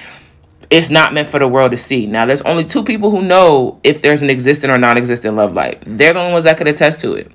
It's 0.70 0.90
not 0.90 1.14
meant 1.14 1.28
for 1.28 1.38
the 1.38 1.48
world 1.48 1.70
to 1.70 1.78
see. 1.78 2.06
Now, 2.06 2.26
there's 2.26 2.42
only 2.42 2.64
two 2.64 2.84
people 2.84 3.10
who 3.10 3.22
know 3.22 3.80
if 3.84 4.02
there's 4.02 4.22
an 4.22 4.30
existent 4.30 4.72
or 4.72 4.78
non 4.78 4.98
existent 4.98 5.36
love 5.36 5.54
life. 5.54 5.78
They're 5.86 6.12
the 6.12 6.20
only 6.20 6.32
ones 6.32 6.44
that 6.44 6.58
could 6.58 6.68
attest 6.68 7.00
to 7.00 7.14
it. 7.14 7.30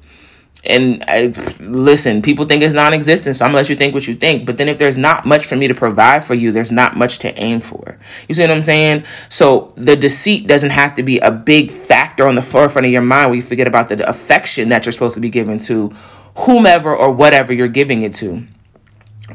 And 0.65 1.03
I, 1.09 1.33
listen, 1.59 2.21
people 2.21 2.45
think 2.45 2.63
it's 2.63 2.73
non 2.73 2.93
existent, 2.93 3.35
so 3.35 3.43
I'm 3.43 3.49
gonna 3.49 3.57
let 3.57 3.69
you 3.69 3.75
think 3.75 3.93
what 3.93 4.07
you 4.07 4.15
think. 4.15 4.45
But 4.45 4.57
then 4.57 4.69
if 4.69 4.77
there's 4.77 4.97
not 4.97 5.25
much 5.25 5.45
for 5.45 5.55
me 5.55 5.67
to 5.67 5.75
provide 5.75 6.23
for 6.23 6.35
you, 6.35 6.51
there's 6.51 6.71
not 6.71 6.95
much 6.95 7.19
to 7.19 7.37
aim 7.37 7.59
for. 7.59 7.99
You 8.29 8.35
see 8.35 8.43
what 8.43 8.51
I'm 8.51 8.63
saying? 8.63 9.03
So 9.29 9.73
the 9.75 9.95
deceit 9.97 10.47
doesn't 10.47 10.69
have 10.69 10.95
to 10.95 11.03
be 11.03 11.19
a 11.19 11.31
big 11.31 11.69
factor 11.69 12.27
on 12.27 12.35
the 12.35 12.41
forefront 12.41 12.85
of 12.85 12.91
your 12.93 13.01
mind 13.01 13.29
where 13.29 13.35
you 13.35 13.43
forget 13.43 13.67
about 13.67 13.89
the 13.89 14.07
affection 14.09 14.69
that 14.69 14.85
you're 14.85 14.93
supposed 14.93 15.15
to 15.15 15.21
be 15.21 15.29
giving 15.29 15.59
to 15.59 15.93
whomever 16.37 16.95
or 16.95 17.11
whatever 17.11 17.51
you're 17.51 17.67
giving 17.67 18.03
it 18.03 18.13
to. 18.15 18.47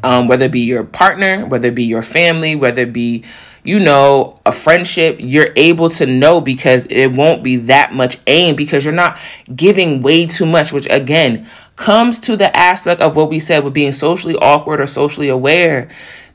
Um, 0.02 0.28
whether 0.28 0.46
it 0.46 0.52
be 0.52 0.60
your 0.60 0.84
partner, 0.84 1.44
whether 1.46 1.68
it 1.68 1.74
be 1.74 1.84
your 1.84 2.02
family, 2.02 2.54
whether 2.54 2.82
it 2.82 2.92
be 2.92 3.24
you 3.64 3.78
know, 3.78 4.40
a 4.46 4.52
friendship, 4.52 5.16
you're 5.18 5.50
able 5.54 5.90
to 5.90 6.06
know 6.06 6.40
because 6.40 6.86
it 6.88 7.08
won't 7.08 7.42
be 7.42 7.56
that 7.56 7.92
much 7.92 8.16
aim 8.26 8.56
because 8.56 8.82
you're 8.82 8.94
not 8.94 9.18
giving 9.54 10.00
way 10.00 10.24
too 10.24 10.46
much, 10.46 10.72
which 10.72 10.86
again 10.88 11.46
comes 11.76 12.18
to 12.18 12.34
the 12.34 12.56
aspect 12.56 13.02
of 13.02 13.14
what 13.14 13.28
we 13.28 13.38
said 13.38 13.62
with 13.62 13.74
being 13.74 13.92
socially 13.92 14.36
awkward 14.36 14.80
or 14.80 14.86
socially 14.86 15.28
aware. 15.28 15.90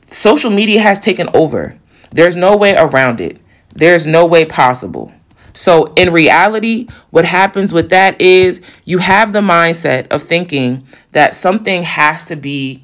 Social 0.06 0.50
media 0.50 0.80
has 0.80 1.00
taken 1.00 1.28
over. 1.34 1.76
There's 2.10 2.36
no 2.36 2.56
way 2.56 2.76
around 2.76 3.20
it. 3.20 3.40
There's 3.70 4.06
no 4.06 4.24
way 4.26 4.44
possible. 4.44 5.12
So, 5.52 5.92
in 5.94 6.12
reality, 6.12 6.88
what 7.10 7.24
happens 7.24 7.72
with 7.72 7.90
that 7.90 8.20
is 8.20 8.60
you 8.84 8.98
have 8.98 9.32
the 9.32 9.40
mindset 9.40 10.08
of 10.08 10.22
thinking 10.22 10.86
that 11.12 11.34
something 11.34 11.82
has 11.84 12.24
to 12.26 12.36
be, 12.36 12.83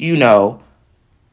you 0.00 0.16
know, 0.16 0.62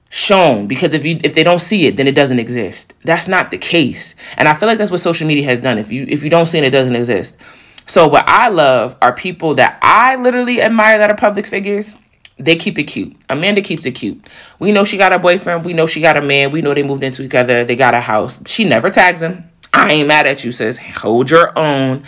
shown. 0.10 0.68
Because 0.68 0.94
if 0.94 1.06
you 1.06 1.20
if 1.24 1.34
they 1.36 1.44
don't 1.44 1.60
see 1.60 1.88
it 1.88 1.98
then 1.98 2.08
it 2.08 2.16
doesn't 2.16 2.40
exist. 2.40 2.94
That's 3.04 3.28
not 3.28 3.52
the 3.52 3.58
case. 3.58 4.16
And 4.38 4.48
i 4.48 4.54
feel 4.54 4.68
like 4.68 4.78
that's 4.78 4.92
what 4.92 5.00
social 5.00 5.28
media 5.28 5.44
has 5.46 5.60
done. 5.60 5.78
If 5.78 5.92
you 5.92 6.06
if 6.08 6.24
you 6.24 6.30
don't 6.30 6.48
see 6.48 6.58
it 6.58 6.64
it 6.64 6.72
doesn't 6.72 6.96
exist. 6.96 7.38
So 7.86 8.08
what 8.08 8.26
i 8.28 8.50
love 8.50 8.96
are 9.02 9.14
people 9.14 9.56
that 9.56 9.80
i 9.82 10.16
literally 10.16 10.62
admire 10.62 10.98
that 10.98 11.10
are 11.10 11.18
public 11.18 11.48
figures. 11.48 11.96
They 12.40 12.56
keep 12.56 12.78
it 12.78 12.84
cute. 12.84 13.16
Amanda 13.30 13.62
keeps 13.62 13.86
it 13.88 13.94
cute. 13.94 14.24
We 14.60 14.72
know 14.72 14.84
she 14.84 14.96
got 14.96 15.12
a 15.12 15.18
boyfriend. 15.18 15.66
We 15.66 15.74
know 15.74 15.88
she 15.88 16.02
got 16.02 16.18
a 16.18 16.22
man. 16.22 16.52
We 16.52 16.62
know 16.62 16.76
they 16.76 16.84
moved 16.84 17.04
into 17.04 17.24
each 17.24 17.34
other 17.34 17.64
they 17.64 17.76
got 17.76 17.94
a 17.94 18.02
house. 18.02 18.40
She 18.46 18.64
never 18.64 18.90
tags 18.90 19.22
him. 19.22 19.50
I 19.74 19.92
ain't 19.92 20.08
mad 20.08 20.28
at 20.28 20.44
you 20.44 20.52
sis. 20.52 20.78
Hold 20.78 21.30
your 21.30 21.58
own 21.58 22.04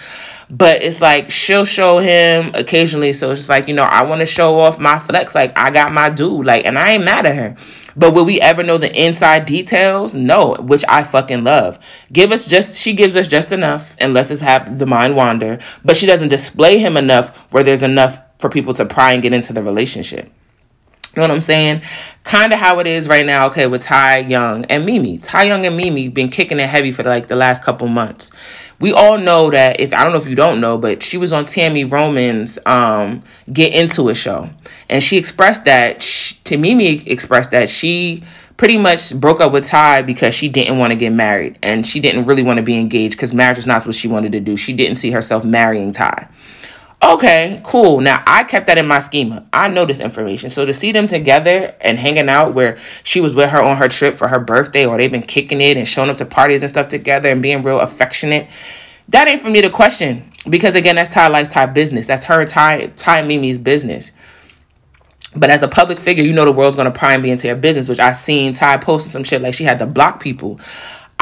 but 0.50 0.82
it's 0.82 1.00
like 1.00 1.30
she'll 1.30 1.66
show 1.66 2.00
him 2.00 2.52
occasionally 2.56 3.14
so 3.14 3.32
it's 3.32 3.40
just 3.40 3.50
like 3.50 3.68
you 3.68 3.74
know 3.74 3.84
i 3.84 4.04
want 4.04 4.20
to 4.20 4.26
show 4.26 4.60
off 4.60 4.80
my 4.80 4.98
flex 4.98 5.36
like 5.36 5.56
i 5.58 5.70
got 5.70 5.92
my 5.92 6.10
dude 6.10 6.46
like 6.46 6.66
and 6.66 6.78
i 6.78 6.92
ain't 6.92 7.04
mad 7.04 7.26
at 7.26 7.36
her 7.36 7.56
but 8.00 8.14
will 8.14 8.24
we 8.24 8.40
ever 8.40 8.64
know 8.64 8.78
the 8.78 8.96
inside 8.98 9.46
details? 9.46 10.16
No, 10.16 10.56
which 10.56 10.86
I 10.88 11.04
fucking 11.04 11.44
love. 11.44 11.78
Give 12.14 12.32
us 12.32 12.48
just 12.48 12.80
she 12.80 12.94
gives 12.94 13.18
us 13.18 13.28
just 13.28 13.52
enough 13.52 13.98
and 14.00 14.14
lets 14.14 14.32
us 14.32 14.40
have 14.40 14.80
the 14.80 14.86
mind 14.86 15.18
wander, 15.18 15.60
but 15.84 15.98
she 15.98 16.06
doesn't 16.06 16.30
display 16.30 16.78
him 16.78 16.96
enough 16.96 17.36
where 17.52 17.62
there's 17.62 17.84
enough 17.84 18.20
for 18.40 18.50
people 18.50 18.74
to 18.76 18.86
pry 18.86 19.12
and 19.12 19.22
get 19.22 19.34
into 19.34 19.52
the 19.52 19.62
relationship. 19.62 20.32
You 21.16 21.24
know 21.24 21.24
what 21.24 21.32
I'm 21.32 21.42
saying? 21.42 21.82
Kind 22.24 22.54
of 22.54 22.60
how 22.60 22.80
it 22.80 22.88
is 22.88 23.10
right 23.10 23.26
now, 23.26 23.48
okay, 23.48 23.68
with 23.68 23.84
Ty 23.84 24.20
Young 24.20 24.64
and 24.66 24.86
Mimi. 24.86 25.18
Ty 25.18 25.44
Young 25.44 25.66
and 25.66 25.76
Mimi 25.76 26.08
been 26.08 26.30
kicking 26.30 26.60
it 26.60 26.70
heavy 26.70 26.94
for 26.94 27.04
like 27.04 27.28
the 27.28 27.36
last 27.36 27.64
couple 27.64 27.88
months 27.88 28.32
we 28.80 28.94
all 28.94 29.18
know 29.18 29.50
that 29.50 29.80
if 29.80 29.94
I 29.94 30.04
don't 30.04 30.12
know 30.12 30.18
if 30.18 30.28
you 30.28 30.36
don't 30.36 30.62
know, 30.62 30.78
but 30.78 31.04
she 31.04 31.18
was 31.18 31.34
on 31.34 31.46
Tami 31.46 31.90
Roman's 31.90 32.58
um, 32.66 33.24
Get 33.52 33.74
Into 33.74 34.10
It 34.10 34.16
show, 34.16 34.50
and 34.90 35.04
she 35.04 35.18
expressed 35.18 35.66
that 35.66 36.02
she, 36.02 36.36
to 36.46 36.58
Mimi 36.58 37.08
expressed 37.08 37.52
that 37.52 37.70
she 37.70 38.24
pretty 38.60 38.78
much 38.78 39.16
broke 39.16 39.40
up 39.40 39.54
with 39.54 39.66
Ty 39.66 40.02
because 40.02 40.36
she 40.36 40.50
didn't 40.50 40.78
want 40.78 40.92
to 40.92 40.96
get 40.98 41.12
married 41.12 41.58
and 41.64 41.88
she 41.88 42.02
didn't 42.02 42.26
really 42.26 42.44
want 42.44 42.58
to 42.58 42.64
be 42.64 42.78
engaged 42.78 43.16
because 43.16 43.34
marriage 43.34 43.56
was 43.56 43.66
not 43.66 43.86
what 43.86 43.96
she 43.96 44.10
wanted 44.10 44.34
to 44.34 44.42
do. 44.42 44.58
She 44.58 44.74
didn't 44.74 44.98
see 44.98 45.12
herself 45.12 45.46
marrying 45.46 45.94
Ty. 45.94 46.28
Okay, 47.02 47.62
cool. 47.64 48.02
Now 48.02 48.22
I 48.28 48.44
kept 48.44 48.68
that 48.68 48.78
in 48.78 48.86
my 48.86 49.00
schema. 49.00 49.46
I 49.54 49.70
know 49.70 49.86
this 49.86 50.02
information. 50.02 50.50
So 50.50 50.66
to 50.66 50.74
see 50.74 50.92
them 50.92 51.08
together 51.08 51.74
and 51.80 51.98
hanging 51.98 52.28
out 52.28 52.54
where 52.54 52.78
she 53.04 53.22
was 53.22 53.34
with 53.34 53.50
her 53.52 53.62
on 53.62 53.78
her 53.78 53.88
trip 53.88 54.16
for 54.16 54.28
her 54.28 54.40
birthday 54.40 54.86
or 54.86 54.98
they've 54.98 55.10
been 55.10 55.24
kicking 55.24 55.62
it 55.62 55.78
and 55.78 55.88
showing 55.88 56.10
up 56.10 56.18
to 56.18 56.26
parties 56.26 56.62
and 56.62 56.70
stuff 56.70 56.90
together 56.90 57.30
and 57.30 57.42
being 57.42 57.64
real 57.64 57.80
affectionate, 57.80 58.50
that 59.08 59.30
ain't 59.30 59.42
for 59.42 59.50
me 59.50 59.62
to 59.62 59.70
question. 59.70 60.30
Because 60.50 60.76
again, 60.76 60.96
that's 60.96 61.14
Ty 61.14 61.30
Life's 61.30 61.52
Ty 61.52 61.68
business. 61.68 62.06
That's 62.06 62.26
her 62.26 62.46
Ty 62.46 62.88
Ty 62.98 63.22
Mimi's 63.22 63.58
business. 63.58 64.12
But 65.36 65.52
as 65.52 65.62
a 65.62 65.68
public 65.68 66.00
figure, 66.00 66.24
you 66.24 66.34
know 66.34 66.44
the 66.44 66.52
world's 66.52 66.76
gonna 66.76 66.92
pry 66.92 67.14
and 67.14 67.24
be 67.24 67.32
into 67.32 67.48
your 67.48 67.56
business, 67.56 67.88
which 67.88 68.00
I 68.00 68.12
seen 68.12 68.54
Ty 68.54 68.78
posting 68.78 69.12
some 69.12 69.24
shit 69.24 69.42
like 69.42 69.54
she 69.54 69.64
had 69.64 69.80
to 69.80 69.86
block 69.86 70.20
people. 70.20 70.60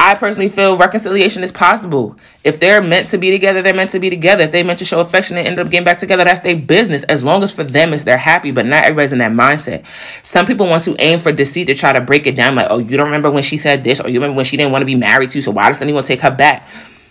I 0.00 0.14
personally 0.14 0.48
feel 0.48 0.78
reconciliation 0.78 1.42
is 1.42 1.50
possible. 1.50 2.16
If 2.44 2.60
they're 2.60 2.80
meant 2.80 3.08
to 3.08 3.18
be 3.18 3.32
together, 3.32 3.62
they're 3.62 3.74
meant 3.74 3.90
to 3.90 3.98
be 3.98 4.08
together. 4.08 4.44
If 4.44 4.52
they 4.52 4.62
meant 4.62 4.78
to 4.78 4.84
show 4.84 5.00
affection 5.00 5.36
and 5.36 5.48
end 5.48 5.58
up 5.58 5.70
getting 5.70 5.84
back 5.84 5.98
together, 5.98 6.22
that's 6.22 6.40
their 6.40 6.54
business. 6.54 7.02
As 7.04 7.24
long 7.24 7.42
as 7.42 7.50
for 7.50 7.64
them 7.64 7.92
is 7.92 8.04
they're 8.04 8.16
happy, 8.16 8.52
but 8.52 8.64
not 8.64 8.84
everybody's 8.84 9.10
in 9.10 9.18
that 9.18 9.32
mindset. 9.32 9.84
Some 10.22 10.46
people 10.46 10.68
want 10.68 10.84
to 10.84 10.94
aim 11.00 11.18
for 11.18 11.32
deceit 11.32 11.64
to 11.64 11.74
try 11.74 11.92
to 11.92 12.00
break 12.00 12.28
it 12.28 12.36
down, 12.36 12.54
like, 12.54 12.68
oh, 12.70 12.78
you 12.78 12.96
don't 12.96 13.06
remember 13.06 13.28
when 13.28 13.42
she 13.42 13.56
said 13.56 13.82
this, 13.82 14.00
or 14.00 14.08
you 14.08 14.20
remember 14.20 14.36
when 14.36 14.44
she 14.44 14.56
didn't 14.56 14.70
want 14.70 14.82
to 14.82 14.86
be 14.86 14.94
married 14.94 15.30
to, 15.30 15.42
so 15.42 15.50
why 15.50 15.68
does 15.68 15.82
anyone 15.82 16.04
take 16.04 16.20
her 16.20 16.30
back? 16.30 16.68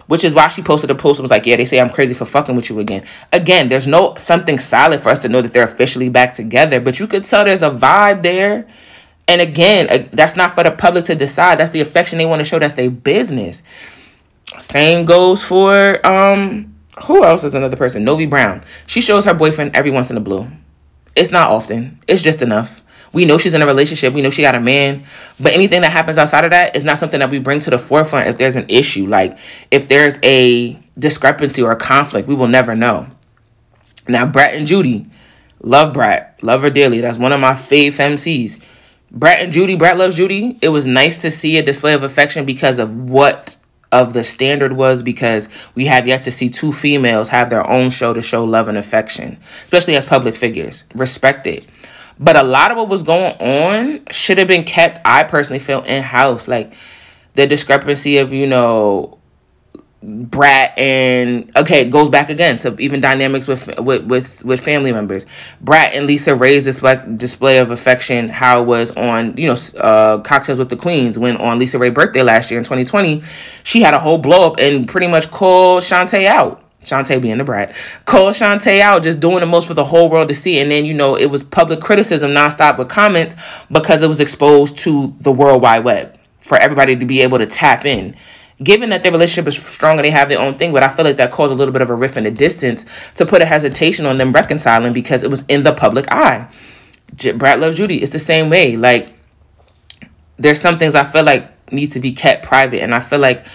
Which 0.07 0.23
is 0.23 0.33
why 0.33 0.47
she 0.47 0.61
posted 0.61 0.89
a 0.89 0.95
post 0.95 1.19
and 1.19 1.25
was 1.25 1.31
like, 1.31 1.45
Yeah, 1.45 1.57
they 1.57 1.65
say 1.65 1.81
I'm 1.81 1.89
crazy 1.89 2.13
for 2.13 2.23
fucking 2.23 2.55
with 2.55 2.69
you 2.69 2.79
again. 2.79 3.05
Again, 3.33 3.67
there's 3.67 3.85
no 3.85 4.15
something 4.15 4.59
solid 4.59 5.01
for 5.01 5.09
us 5.09 5.19
to 5.19 5.27
know 5.27 5.41
that 5.41 5.51
they're 5.51 5.65
officially 5.65 6.07
back 6.07 6.31
together, 6.31 6.79
but 6.79 7.01
you 7.01 7.07
could 7.07 7.25
tell 7.25 7.43
there's 7.43 7.61
a 7.61 7.69
vibe 7.69 8.23
there 8.23 8.65
and 9.27 9.41
again, 9.41 10.09
that's 10.13 10.35
not 10.35 10.55
for 10.55 10.63
the 10.63 10.71
public 10.71 11.05
to 11.05 11.15
decide. 11.15 11.59
That's 11.59 11.71
the 11.71 11.81
affection 11.81 12.17
they 12.17 12.25
want 12.25 12.39
to 12.39 12.45
show. 12.45 12.59
That's 12.59 12.75
their 12.75 12.89
business. 12.89 13.61
Same 14.57 15.05
goes 15.05 15.43
for 15.43 16.05
um 16.05 16.73
who 17.03 17.23
else 17.23 17.43
is 17.43 17.53
another 17.53 17.77
person? 17.77 18.03
Novi 18.03 18.25
Brown. 18.25 18.63
She 18.87 19.01
shows 19.01 19.25
her 19.25 19.33
boyfriend 19.33 19.75
every 19.75 19.91
once 19.91 20.09
in 20.09 20.17
a 20.17 20.21
blue. 20.21 20.47
It's 21.15 21.31
not 21.31 21.51
often. 21.51 21.99
It's 22.07 22.21
just 22.21 22.41
enough. 22.41 22.81
We 23.13 23.25
know 23.25 23.37
she's 23.37 23.53
in 23.53 23.61
a 23.61 23.65
relationship. 23.65 24.13
We 24.13 24.21
know 24.21 24.29
she 24.29 24.41
got 24.41 24.55
a 24.55 24.59
man. 24.59 25.05
But 25.39 25.53
anything 25.53 25.81
that 25.81 25.91
happens 25.91 26.17
outside 26.17 26.43
of 26.43 26.51
that 26.51 26.75
is 26.75 26.83
not 26.83 26.97
something 26.97 27.19
that 27.19 27.29
we 27.29 27.39
bring 27.39 27.59
to 27.61 27.69
the 27.69 27.79
forefront 27.79 28.27
if 28.27 28.37
there's 28.37 28.55
an 28.55 28.65
issue. 28.67 29.07
Like 29.07 29.37
if 29.71 29.87
there's 29.87 30.17
a 30.23 30.79
discrepancy 30.97 31.61
or 31.61 31.71
a 31.71 31.75
conflict, 31.75 32.27
we 32.27 32.35
will 32.35 32.47
never 32.47 32.75
know. 32.75 33.07
Now, 34.07 34.25
Brat 34.25 34.53
and 34.53 34.65
Judy, 34.65 35.05
love 35.61 35.93
Brat, 35.93 36.39
love 36.41 36.61
her 36.61 36.69
dearly. 36.69 37.01
That's 37.01 37.17
one 37.17 37.33
of 37.33 37.39
my 37.39 37.51
fave 37.51 37.93
MCs. 37.93 38.61
Brat 39.11 39.39
and 39.39 39.53
Judy, 39.53 39.75
Brat 39.75 39.97
loves 39.97 40.15
Judy. 40.15 40.57
It 40.61 40.69
was 40.69 40.85
nice 40.85 41.17
to 41.19 41.31
see 41.31 41.57
a 41.57 41.63
display 41.63 41.93
of 41.93 42.03
affection 42.03 42.45
because 42.45 42.77
of 42.77 42.93
what 43.09 43.55
of 43.91 44.13
the 44.13 44.23
standard 44.23 44.73
was 44.73 45.01
because 45.01 45.47
we 45.73 45.85
have 45.85 46.07
yet 46.07 46.23
to 46.23 46.31
see 46.31 46.49
two 46.49 46.73
females 46.73 47.29
have 47.29 47.49
their 47.49 47.67
own 47.69 47.89
show 47.89 48.13
to 48.13 48.21
show 48.21 48.43
love 48.43 48.67
and 48.67 48.77
affection, 48.77 49.37
especially 49.63 49.95
as 49.95 50.05
public 50.05 50.35
figures. 50.35 50.83
Respect 50.93 51.47
it. 51.47 51.65
But 52.19 52.35
a 52.35 52.43
lot 52.43 52.71
of 52.71 52.77
what 52.77 52.89
was 52.89 53.03
going 53.03 53.33
on 53.39 54.01
should 54.11 54.39
have 54.39 54.47
been 54.47 54.63
kept, 54.63 54.99
I 55.05 55.23
personally 55.23 55.59
feel, 55.59 55.83
in 55.83 56.03
house. 56.03 56.47
Like 56.47 56.73
the 57.35 57.47
discrepancy 57.47 58.17
of, 58.17 58.33
you 58.33 58.47
know, 58.47 59.16
Brat 60.03 60.77
and 60.77 61.51
okay, 61.57 61.81
it 61.81 61.89
goes 61.89 62.07
back 62.07 62.29
again 62.29 62.59
to 62.59 62.75
even 62.79 63.01
dynamics 63.01 63.47
with 63.47 63.79
with 63.79 64.05
with, 64.05 64.45
with 64.45 64.61
family 64.61 64.91
members. 64.91 65.25
Brat 65.59 65.95
and 65.95 66.07
LisaRaye's 66.07 66.65
display, 66.65 67.03
display 67.17 67.57
of 67.57 67.71
affection, 67.71 68.29
how 68.29 68.61
was 68.61 68.91
on 68.95 69.35
you 69.37 69.47
know 69.47 69.57
uh, 69.79 70.19
cocktails 70.19 70.59
with 70.59 70.69
the 70.69 70.75
queens 70.75 71.17
when 71.17 71.35
on 71.37 71.57
Lisa 71.57 71.79
Ray 71.79 71.89
birthday 71.89 72.21
last 72.21 72.51
year 72.51 72.59
in 72.59 72.63
2020, 72.63 73.23
she 73.63 73.81
had 73.81 73.95
a 73.95 73.99
whole 73.99 74.19
blow 74.19 74.51
up 74.51 74.59
and 74.59 74.87
pretty 74.87 75.07
much 75.07 75.31
called 75.31 75.81
Shawntae 75.81 76.27
out. 76.27 76.63
Shawntae 76.83 77.19
being 77.19 77.39
the 77.39 77.43
brat, 77.43 77.75
called 78.05 78.35
Shawntae 78.35 78.79
out, 78.79 79.01
just 79.01 79.19
doing 79.19 79.39
the 79.39 79.47
most 79.47 79.67
for 79.67 79.73
the 79.73 79.85
whole 79.85 80.09
world 80.09 80.29
to 80.29 80.35
see. 80.35 80.59
And 80.59 80.69
then, 80.69 80.85
you 80.85 80.93
know, 80.93 81.15
it 81.17 81.25
was 81.25 81.43
public 81.43 81.81
criticism 81.81 82.31
nonstop 82.31 82.77
with 82.77 82.87
comments 82.87 83.35
because 83.71 84.03
it 84.03 84.07
was 84.07 84.19
exposed 84.19 84.77
to 84.79 85.13
the 85.19 85.31
World 85.31 85.63
Wide 85.63 85.83
Web 85.83 86.17
for 86.39 86.55
everybody 86.57 86.95
to 86.95 87.05
be 87.05 87.21
able 87.21 87.39
to 87.39 87.45
tap 87.45 87.83
in 87.83 88.15
given 88.63 88.89
that 88.89 89.03
their 89.03 89.11
relationship 89.11 89.47
is 89.47 89.57
strong 89.57 89.97
and 89.97 90.05
they 90.05 90.09
have 90.09 90.29
their 90.29 90.39
own 90.39 90.57
thing, 90.57 90.73
but 90.73 90.83
I 90.83 90.89
feel 90.89 91.05
like 91.05 91.17
that 91.17 91.31
caused 91.31 91.51
a 91.51 91.55
little 91.55 91.71
bit 91.71 91.81
of 91.81 91.89
a 91.89 91.95
rift 91.95 92.17
in 92.17 92.23
the 92.23 92.31
distance 92.31 92.85
to 93.15 93.25
put 93.25 93.41
a 93.41 93.45
hesitation 93.45 94.05
on 94.05 94.17
them 94.17 94.31
reconciling 94.31 94.93
because 94.93 95.23
it 95.23 95.29
was 95.29 95.43
in 95.47 95.63
the 95.63 95.73
public 95.73 96.11
eye. 96.11 96.49
J- 97.15 97.33
Brat 97.33 97.59
loves 97.59 97.77
Judy. 97.77 98.01
It's 98.01 98.11
the 98.11 98.19
same 98.19 98.49
way. 98.49 98.75
Like, 98.75 99.13
there's 100.37 100.59
some 100.59 100.77
things 100.77 100.95
I 100.95 101.03
feel 101.03 101.23
like 101.23 101.51
need 101.71 101.91
to 101.91 101.99
be 101.99 102.11
kept 102.11 102.45
private, 102.45 102.81
and 102.81 102.95
I 102.95 102.99
feel 102.99 103.19
like 103.19 103.45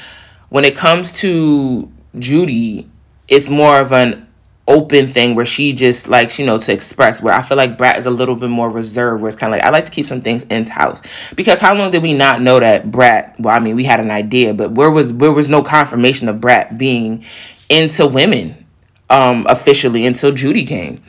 when 0.49 0.65
it 0.65 0.77
comes 0.77 1.13
to 1.15 1.91
Judy, 2.19 2.89
it's 3.29 3.49
more 3.49 3.81
of 3.81 3.93
an 3.93 4.29
open 4.69 5.09
thing 5.09 5.35
where 5.35 5.47
she 5.47 5.73
just 5.73 6.09
likes, 6.09 6.39
you 6.39 6.47
know, 6.47 6.59
to 6.59 6.73
express. 6.73 7.21
Where 7.21 7.35
I 7.35 7.43
feel 7.43 7.57
like 7.57 7.77
Brat 7.77 7.99
is 7.99 8.07
a 8.07 8.11
little 8.11 8.37
bit 8.37 8.51
more 8.51 8.71
reserved, 8.71 9.23
where 9.23 9.29
it's 9.29 9.37
kind 9.37 9.53
of 9.53 9.59
like 9.59 9.65
I 9.67 9.71
like 9.71 9.85
to 9.87 9.91
keep 9.91 10.07
some 10.07 10.21
things 10.21 10.45
in 10.45 10.67
house. 10.67 11.03
Because 11.35 11.59
how 11.59 11.75
long 11.75 11.91
did 11.91 12.03
we 12.03 12.15
not 12.15 12.41
know 12.41 12.61
that 12.61 12.91
Brat? 12.91 13.35
Well, 13.39 13.55
I 13.55 13.59
mean, 13.59 13.77
we 13.77 13.85
had 13.85 14.01
an 14.01 14.11
idea, 14.11 14.55
but 14.55 14.73
where 14.73 14.91
was 14.91 15.13
where 15.13 15.33
was 15.33 15.49
no 15.49 15.63
confirmation 15.63 16.29
of 16.29 16.41
Brat 16.41 16.79
being 16.79 17.25
into 17.69 18.07
women 18.07 18.67
um, 19.11 19.47
officially 19.49 20.07
until 20.07 20.33
Judy 20.33 20.65
came, 20.65 21.03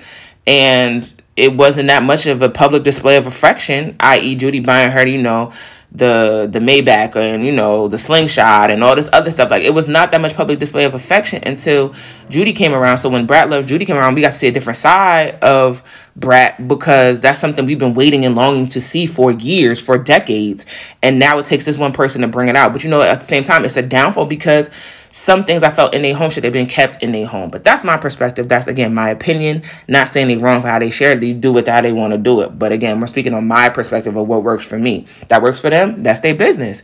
and 0.47 1.13
it 1.35 1.55
wasn't 1.55 1.87
that 1.87 2.03
much 2.03 2.25
of 2.25 2.41
a 2.41 2.49
public 2.49 2.83
display 2.83 3.17
of 3.17 3.25
affection, 3.25 3.95
i.e., 3.99 4.35
Judy 4.35 4.59
buying 4.59 4.91
her, 4.91 5.07
you 5.07 5.21
know, 5.21 5.51
the 5.95 6.49
the 6.51 6.57
Maybach 6.59 7.15
and 7.15 7.45
you 7.45 7.51
know 7.51 7.87
the 7.87 7.99
slingshot 7.99 8.71
and 8.71 8.83
all 8.83 8.95
this 8.95 9.09
other 9.13 9.29
stuff. 9.29 9.51
Like 9.51 9.63
it 9.63 9.73
was 9.73 9.87
not 9.87 10.09
that 10.11 10.21
much 10.21 10.33
public 10.33 10.59
display 10.59 10.85
of 10.85 10.95
affection 10.95 11.43
until 11.45 11.93
Judy 12.29 12.51
came 12.51 12.73
around. 12.73 12.97
So 12.97 13.09
when 13.09 13.27
Brat 13.27 13.49
loved 13.49 13.67
Judy 13.67 13.85
came 13.85 13.95
around, 13.95 14.15
we 14.15 14.21
got 14.21 14.31
to 14.31 14.37
see 14.37 14.47
a 14.47 14.51
different 14.51 14.77
side 14.77 15.35
of 15.43 15.83
Brat 16.15 16.67
because 16.67 17.21
that's 17.21 17.39
something 17.39 17.65
we've 17.65 17.77
been 17.77 17.93
waiting 17.93 18.25
and 18.25 18.35
longing 18.35 18.67
to 18.69 18.81
see 18.81 19.05
for 19.05 19.31
years, 19.31 19.79
for 19.79 19.99
decades. 19.99 20.65
And 21.03 21.19
now 21.19 21.37
it 21.37 21.45
takes 21.45 21.65
this 21.65 21.77
one 21.77 21.93
person 21.93 22.21
to 22.21 22.27
bring 22.27 22.49
it 22.49 22.55
out. 22.55 22.73
But 22.73 22.83
you 22.83 22.89
know, 22.89 23.01
at 23.03 23.19
the 23.19 23.25
same 23.25 23.43
time, 23.43 23.63
it's 23.63 23.77
a 23.77 23.83
downfall 23.83 24.25
because 24.25 24.71
some 25.13 25.45
things 25.45 25.61
I 25.61 25.69
felt 25.69 25.93
in 25.93 26.01
their 26.01 26.15
home 26.15 26.31
should 26.31 26.43
have 26.43 26.53
been 26.53 26.65
kept 26.65 27.01
in 27.03 27.11
their 27.11 27.27
home. 27.27 27.51
But 27.51 27.63
that's 27.63 27.83
my 27.83 27.97
perspective. 27.97 28.49
That's 28.49 28.65
again 28.65 28.95
my 28.95 29.09
opinion. 29.09 29.61
Not 29.87 30.09
saying 30.09 30.27
they 30.27 30.37
wrong 30.37 30.63
for 30.63 30.67
how 30.67 30.79
they 30.79 30.89
share 30.89 31.11
it. 31.11 31.21
They 31.21 31.33
do 31.33 31.55
it 31.59 31.67
how 31.67 31.81
they 31.81 31.93
want 31.93 32.13
to 32.13 32.17
do 32.17 32.41
it. 32.41 32.57
But 32.57 32.71
again, 32.71 32.99
we're 32.99 33.07
speaking 33.07 33.35
on 33.35 33.47
my 33.47 33.69
perspective 33.69 34.17
of 34.17 34.27
what 34.27 34.43
works 34.43 34.65
for 34.65 34.79
me. 34.79 35.05
That 35.27 35.43
works 35.43 35.61
for 35.61 35.69
them. 35.69 36.01
That's 36.01 36.19
their 36.21 36.33
business. 36.33 36.81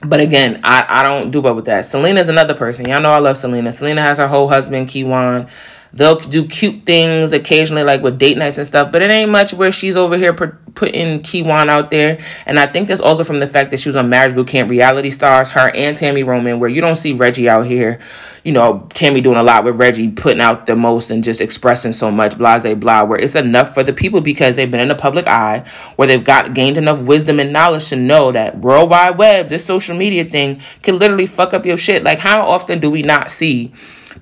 But 0.00 0.20
again, 0.20 0.60
I, 0.64 0.86
I 0.88 1.02
don't 1.02 1.30
do 1.30 1.42
well 1.42 1.54
with 1.54 1.66
that. 1.66 1.84
Syleena's 1.84 2.28
another 2.28 2.54
person. 2.54 2.88
Y'all 2.88 3.02
know 3.02 3.12
I 3.12 3.18
love 3.18 3.36
Syleena. 3.36 3.68
Syleena 3.68 3.98
has 3.98 4.16
her 4.16 4.26
whole 4.26 4.48
husband, 4.48 4.88
Kiwane. 4.88 5.48
They'll 5.94 6.18
do 6.18 6.48
cute 6.48 6.84
things 6.86 7.32
occasionally, 7.32 7.84
like 7.84 8.02
with 8.02 8.18
date 8.18 8.36
nights 8.36 8.58
and 8.58 8.66
stuff, 8.66 8.90
but 8.90 9.00
it 9.00 9.12
ain't 9.12 9.30
much 9.30 9.54
where 9.54 9.70
she's 9.70 9.94
over 9.94 10.16
here 10.16 10.32
putting 10.32 11.20
Kiwane 11.20 11.68
out 11.68 11.92
there. 11.92 12.18
And 12.46 12.58
I 12.58 12.66
think 12.66 12.88
that's 12.88 13.00
also 13.00 13.22
from 13.22 13.38
the 13.38 13.46
fact 13.46 13.70
that 13.70 13.78
she 13.78 13.88
was 13.88 13.94
on 13.94 14.08
Marriage 14.08 14.34
Boot 14.34 14.48
Camp 14.48 14.68
reality 14.68 15.12
stars, 15.12 15.50
her 15.50 15.70
and 15.72 15.96
Tami 15.96 16.26
Roman, 16.26 16.58
where 16.58 16.68
you 16.68 16.80
don't 16.80 16.96
see 16.96 17.12
Reggie 17.12 17.48
out 17.48 17.66
here. 17.66 18.00
You 18.42 18.50
know, 18.50 18.88
Tami 18.90 19.22
doing 19.22 19.36
a 19.36 19.44
lot 19.44 19.62
with 19.62 19.76
Reggie, 19.76 20.10
putting 20.10 20.40
out 20.40 20.66
the 20.66 20.74
most 20.74 21.12
and 21.12 21.22
just 21.22 21.40
expressing 21.40 21.92
so 21.92 22.10
much, 22.10 22.36
blase 22.36 22.74
blah, 22.74 23.04
where 23.04 23.18
it's 23.18 23.36
enough 23.36 23.72
for 23.72 23.84
the 23.84 23.92
people 23.92 24.20
because 24.20 24.56
they've 24.56 24.70
been 24.70 24.80
in 24.80 24.88
the 24.88 24.96
public 24.96 25.28
eye, 25.28 25.64
where 25.94 26.08
they've 26.08 26.24
got 26.24 26.54
gained 26.54 26.76
enough 26.76 26.98
wisdom 26.98 27.38
and 27.38 27.52
knowledge 27.52 27.88
to 27.90 27.96
know 27.96 28.32
that 28.32 28.58
World 28.58 28.90
Wide 28.90 29.16
Web, 29.16 29.48
this 29.48 29.64
social 29.64 29.96
media 29.96 30.24
thing, 30.24 30.60
can 30.82 30.98
literally 30.98 31.26
fuck 31.26 31.54
up 31.54 31.64
your 31.64 31.76
shit. 31.76 32.02
Like, 32.02 32.18
how 32.18 32.42
often 32.42 32.80
do 32.80 32.90
we 32.90 33.02
not 33.02 33.30
see? 33.30 33.72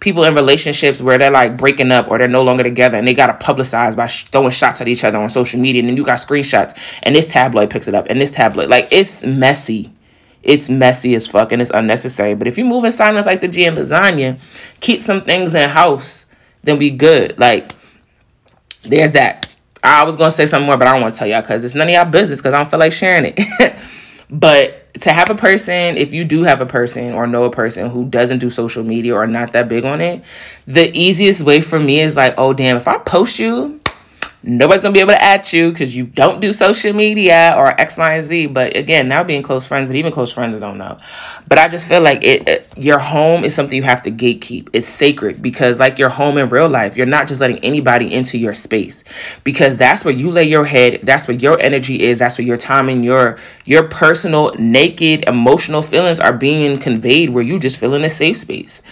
People 0.03 0.25
in 0.25 0.35
relationships 0.35 1.01
where 1.01 1.17
they're 1.17 1.31
like 1.31 1.57
breaking 1.57 1.93
up 1.93 2.09
or 2.09 2.19
they're 2.19 2.27
no 2.27 2.43
longer 2.43 2.65
together 2.65 2.99
and 2.99 3.07
they 3.07 3.15
got 3.15 3.39
to 3.39 3.47
publicize 3.47 3.95
by 3.95 4.09
sh- 4.09 4.25
throwing 4.25 4.51
shots 4.51 4.81
at 4.81 4.89
each 4.89 5.05
other 5.05 5.17
on 5.17 5.31
social 5.31 5.61
media 5.61 5.81
and 5.81 5.89
then 5.89 5.97
you 5.97 6.05
got 6.05 6.19
screenshots 6.19 6.77
and 7.05 7.15
this 7.15 7.29
tabloid 7.29 7.71
picks 7.71 7.87
it 7.87 7.95
up 7.95 8.05
and 8.11 8.21
this 8.21 8.33
tabloid 8.33 8.69
like 8.69 8.89
it's 8.91 9.25
messy. 9.25 9.93
It's 10.43 10.69
messy 10.69 11.15
as 11.15 11.29
fuck 11.29 11.53
and 11.53 11.63
it's 11.63 11.71
unnecessary. 11.71 12.35
But 12.35 12.49
if 12.49 12.59
you 12.59 12.65
move 12.65 12.83
in 12.83 12.91
silence 12.91 13.27
like 13.27 13.41
the 13.41 13.49
g 13.49 13.65
and 13.65 13.77
lasagna 13.77 14.41
keep 14.81 15.01
some 15.01 15.23
things 15.23 15.55
in 15.55 15.71
house 15.71 16.27
then 16.65 16.79
we 16.79 16.91
good. 16.91 17.39
Like 17.39 17.73
there's 18.83 19.13
that. 19.13 19.55
I 19.85 20.03
was 20.03 20.17
gonna 20.17 20.33
say 20.33 20.47
something 20.47 20.67
more 20.67 20.77
but 20.77 20.89
i 20.89 20.93
don't 20.93 21.01
want 21.01 21.15
to 21.15 21.19
tell 21.19 21.29
y'all 21.29 21.43
because 21.43 21.63
it's 21.63 21.77
none 21.77 21.89
of 21.89 21.95
y'all 21.95 22.05
business 22.05 22.41
because 22.41 22.55
i 22.55 22.59
don't 22.59 22.71
feel 22.71 22.81
like 22.81 22.93
sharing 22.93 23.33
it. 23.37 23.77
But 24.33 24.82
to 25.01 25.13
have 25.13 25.31
a 25.31 25.35
person, 25.35 25.97
if 25.97 26.13
you 26.13 26.25
do 26.25 26.43
have 26.43 26.61
a 26.61 26.67
person 26.67 27.15
or 27.15 27.27
know 27.27 27.45
a 27.45 27.51
person 27.51 27.89
who 27.91 28.05
doesn't 28.05 28.39
do 28.39 28.51
social 28.51 28.85
media 28.85 29.15
or 29.15 29.27
not 29.27 29.53
that 29.53 29.69
big 29.69 29.85
on 29.85 30.01
it, 30.01 30.23
the 30.67 30.97
easiest 30.97 31.43
way 31.43 31.61
for 31.61 31.81
me 31.81 32.01
is 32.01 32.17
like, 32.17 32.35
oh, 32.37 32.53
damn, 32.53 32.77
if 32.77 32.87
I 32.87 32.99
post 32.99 33.39
you, 33.39 33.81
nobody's 34.43 34.83
gonna 34.83 34.93
be 34.93 35.01
able 35.01 35.13
to 35.13 35.23
at 35.23 35.53
you 35.53 35.71
because 35.71 35.95
you 35.95 36.05
don't 36.05 36.41
do 36.41 36.53
social 36.53 36.93
media 36.93 37.55
or 37.57 37.69
X, 37.81 37.97
Y, 37.97 38.15
and 38.15 38.27
Z. 38.27 38.47
But 38.49 38.77
again, 38.77 39.09
now 39.09 39.23
being 39.23 39.43
close 39.43 39.67
friends, 39.67 39.87
but 39.87 39.97
even 39.97 40.13
close 40.13 40.33
friends, 40.33 40.57
I 40.57 40.59
don't 40.59 40.79
know. 40.79 40.99
But 41.49 41.59
I 41.59 41.69
just 41.69 41.89
feel 41.89 42.01
like 42.01 42.25
it, 42.25 42.49
it, 42.49 42.69
your 42.77 42.99
home 42.99 43.45
is 43.45 43.55
something 43.55 43.77
you 43.77 43.83
have 43.83 44.03
to 44.03 44.11
gatekeep. 44.11 44.69
It's 44.73 44.89
sacred 44.89 45.43
because, 45.43 45.79
like 45.79 45.99
your 45.99 46.09
home 46.09 46.39
in 46.39 46.49
real 46.49 46.69
life, 46.69 46.97
you're 46.97 47.07
not 47.07 47.29
just 47.29 47.41
letting 47.41 47.59
anybody 47.59 48.13
into 48.13 48.39
your 48.39 48.55
space 48.55 49.05
because 49.45 49.77
that's 49.77 50.05
where 50.05 50.15
you 50.15 50.31
lay 50.31 50.45
your 50.45 50.65
head. 50.65 51.01
That's 51.03 51.29
where 51.29 51.37
your 51.37 51.61
energy 51.61 52.03
is. 52.03 52.21
That's 52.21 52.39
where 52.39 52.47
your 52.47 52.57
time 52.59 52.89
and 52.89 53.05
your 53.05 53.39
your 53.65 53.85
personal, 53.89 54.55
naked, 54.59 55.25
emotional 55.29 55.83
feelings 55.83 56.21
are 56.21 56.33
being 56.33 56.79
conveyed. 56.79 57.31
Where 57.31 57.45
you 57.45 57.59
just 57.59 57.77
feel 57.77 57.95
in 57.95 58.05
a 58.05 58.11
safe 58.11 58.39
space. 58.39 58.83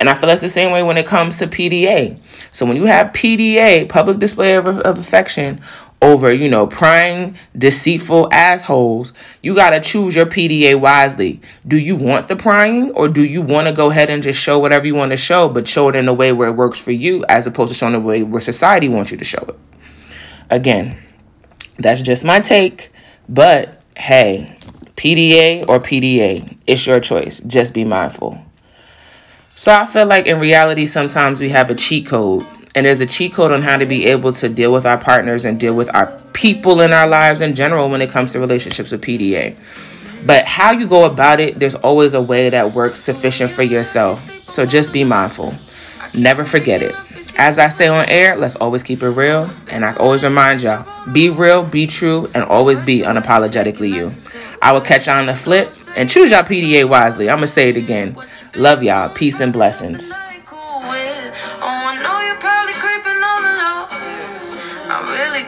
And 0.00 0.08
I 0.08 0.14
feel 0.14 0.28
that's 0.28 0.40
the 0.40 0.48
same 0.48 0.72
way 0.72 0.82
when 0.82 0.96
it 0.96 1.06
comes 1.06 1.36
to 1.36 1.46
PDA. 1.46 2.18
So 2.50 2.64
when 2.64 2.76
you 2.76 2.86
have 2.86 3.08
PDA, 3.08 3.86
public 3.86 4.18
display 4.18 4.54
of, 4.54 4.66
of 4.66 4.98
affection, 4.98 5.60
over, 6.02 6.32
you 6.32 6.48
know, 6.48 6.66
prying, 6.66 7.36
deceitful 7.56 8.32
assholes, 8.32 9.12
you 9.42 9.54
got 9.54 9.70
to 9.70 9.80
choose 9.80 10.14
your 10.14 10.24
PDA 10.24 10.80
wisely. 10.80 11.42
Do 11.68 11.76
you 11.76 11.94
want 11.94 12.28
the 12.28 12.36
prying 12.36 12.90
or 12.92 13.08
do 13.08 13.22
you 13.22 13.42
want 13.42 13.66
to 13.68 13.74
go 13.74 13.90
ahead 13.90 14.08
and 14.08 14.22
just 14.22 14.40
show 14.40 14.58
whatever 14.58 14.86
you 14.86 14.94
want 14.94 15.10
to 15.10 15.18
show, 15.18 15.50
but 15.50 15.68
show 15.68 15.88
it 15.90 15.96
in 15.96 16.08
a 16.08 16.14
way 16.14 16.32
where 16.32 16.48
it 16.48 16.56
works 16.56 16.78
for 16.78 16.92
you 16.92 17.24
as 17.28 17.46
opposed 17.46 17.68
to 17.68 17.74
showing 17.74 17.92
the 17.92 18.00
way 18.00 18.22
where 18.22 18.40
society 18.40 18.88
wants 18.88 19.10
you 19.10 19.18
to 19.18 19.24
show 19.24 19.44
it? 19.48 19.58
Again, 20.48 20.98
that's 21.76 22.00
just 22.00 22.24
my 22.24 22.40
take, 22.40 22.90
but 23.28 23.82
hey, 23.96 24.56
PDA 24.96 25.68
or 25.68 25.78
PDA, 25.78 26.56
it's 26.66 26.86
your 26.86 27.00
choice. 27.00 27.40
Just 27.40 27.74
be 27.74 27.84
mindful. 27.84 28.42
So 29.60 29.70
I 29.74 29.84
feel 29.84 30.06
like 30.06 30.24
in 30.24 30.40
reality, 30.40 30.86
sometimes 30.86 31.38
we 31.38 31.50
have 31.50 31.68
a 31.68 31.74
cheat 31.74 32.06
code 32.06 32.46
and 32.74 32.86
there's 32.86 33.00
a 33.00 33.04
cheat 33.04 33.34
code 33.34 33.52
on 33.52 33.60
how 33.60 33.76
to 33.76 33.84
be 33.84 34.06
able 34.06 34.32
to 34.32 34.48
deal 34.48 34.72
with 34.72 34.86
our 34.86 34.96
partners 34.96 35.44
and 35.44 35.60
deal 35.60 35.74
with 35.74 35.94
our 35.94 36.18
people 36.32 36.80
in 36.80 36.94
our 36.94 37.06
lives 37.06 37.42
in 37.42 37.54
general 37.54 37.90
when 37.90 38.00
it 38.00 38.08
comes 38.08 38.32
to 38.32 38.40
relationships 38.40 38.90
with 38.90 39.02
PDA. 39.02 39.54
But 40.24 40.46
how 40.46 40.70
you 40.70 40.88
go 40.88 41.04
about 41.04 41.40
it, 41.40 41.58
there's 41.58 41.74
always 41.74 42.14
a 42.14 42.22
way 42.22 42.48
that 42.48 42.72
works 42.72 42.94
sufficient 42.94 43.50
for 43.50 43.62
yourself. 43.62 44.20
So 44.48 44.64
just 44.64 44.94
be 44.94 45.04
mindful. 45.04 45.52
Never 46.14 46.46
forget 46.46 46.80
it. 46.80 46.94
As 47.36 47.58
I 47.58 47.68
say 47.68 47.88
on 47.88 48.08
air, 48.08 48.38
let's 48.38 48.56
always 48.56 48.82
keep 48.82 49.02
it 49.02 49.10
real. 49.10 49.50
And 49.68 49.84
I 49.84 49.94
always 49.96 50.22
remind 50.22 50.62
y'all 50.62 50.86
be 51.12 51.28
real, 51.28 51.64
be 51.64 51.86
true, 51.86 52.30
and 52.34 52.44
always 52.44 52.80
be 52.80 53.00
unapologetically 53.00 53.90
you. 53.90 54.40
I 54.62 54.72
will 54.72 54.80
catch 54.80 55.06
y'all 55.06 55.18
on 55.18 55.26
the 55.26 55.36
flip 55.36 55.70
and 55.96 56.08
choose 56.08 56.30
y'all 56.30 56.44
PDA 56.44 56.88
wisely. 56.88 57.28
I'm 57.28 57.36
going 57.36 57.46
to 57.46 57.52
say 57.52 57.68
it 57.68 57.76
again. 57.76 58.16
Love 58.54 58.82
y'all. 58.82 59.08
Peace 59.08 59.40
and 59.40 59.52
blessings. 59.52 60.10
Oh, 60.12 60.30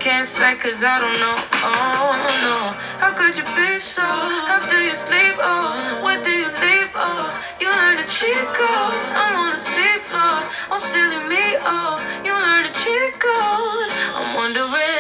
can't 0.03 0.26
say 0.26 0.57
cause 0.57 0.82
I 0.82 0.98
don't 0.98 1.14
know. 1.22 1.36
Oh 1.62 2.11
no, 2.42 2.59
how 2.98 3.14
could 3.14 3.38
you 3.38 3.46
be 3.55 3.78
so? 3.78 4.03
How 4.03 4.59
do 4.68 4.76
you 4.82 4.94
sleep? 4.94 5.38
Oh, 5.38 6.03
where 6.03 6.20
do 6.22 6.30
you 6.30 6.50
leave? 6.59 6.90
Oh, 6.94 7.30
you 7.61 7.70
learn 7.70 7.98
to 7.98 8.07
cheat 8.11 8.34
oh. 8.34 8.59
code. 8.59 8.98
I'm 9.14 9.36
on 9.46 9.50
the 9.53 9.59
sea 9.59 9.98
floor. 10.03 10.42
Oh, 10.74 10.76
silly 10.76 11.22
me. 11.30 11.55
Oh, 11.62 12.03
you 12.26 12.34
learn 12.34 12.66
to 12.66 12.72
cheat 12.74 13.14
code. 13.22 13.90
I'm 14.18 14.34
wondering. 14.34 14.91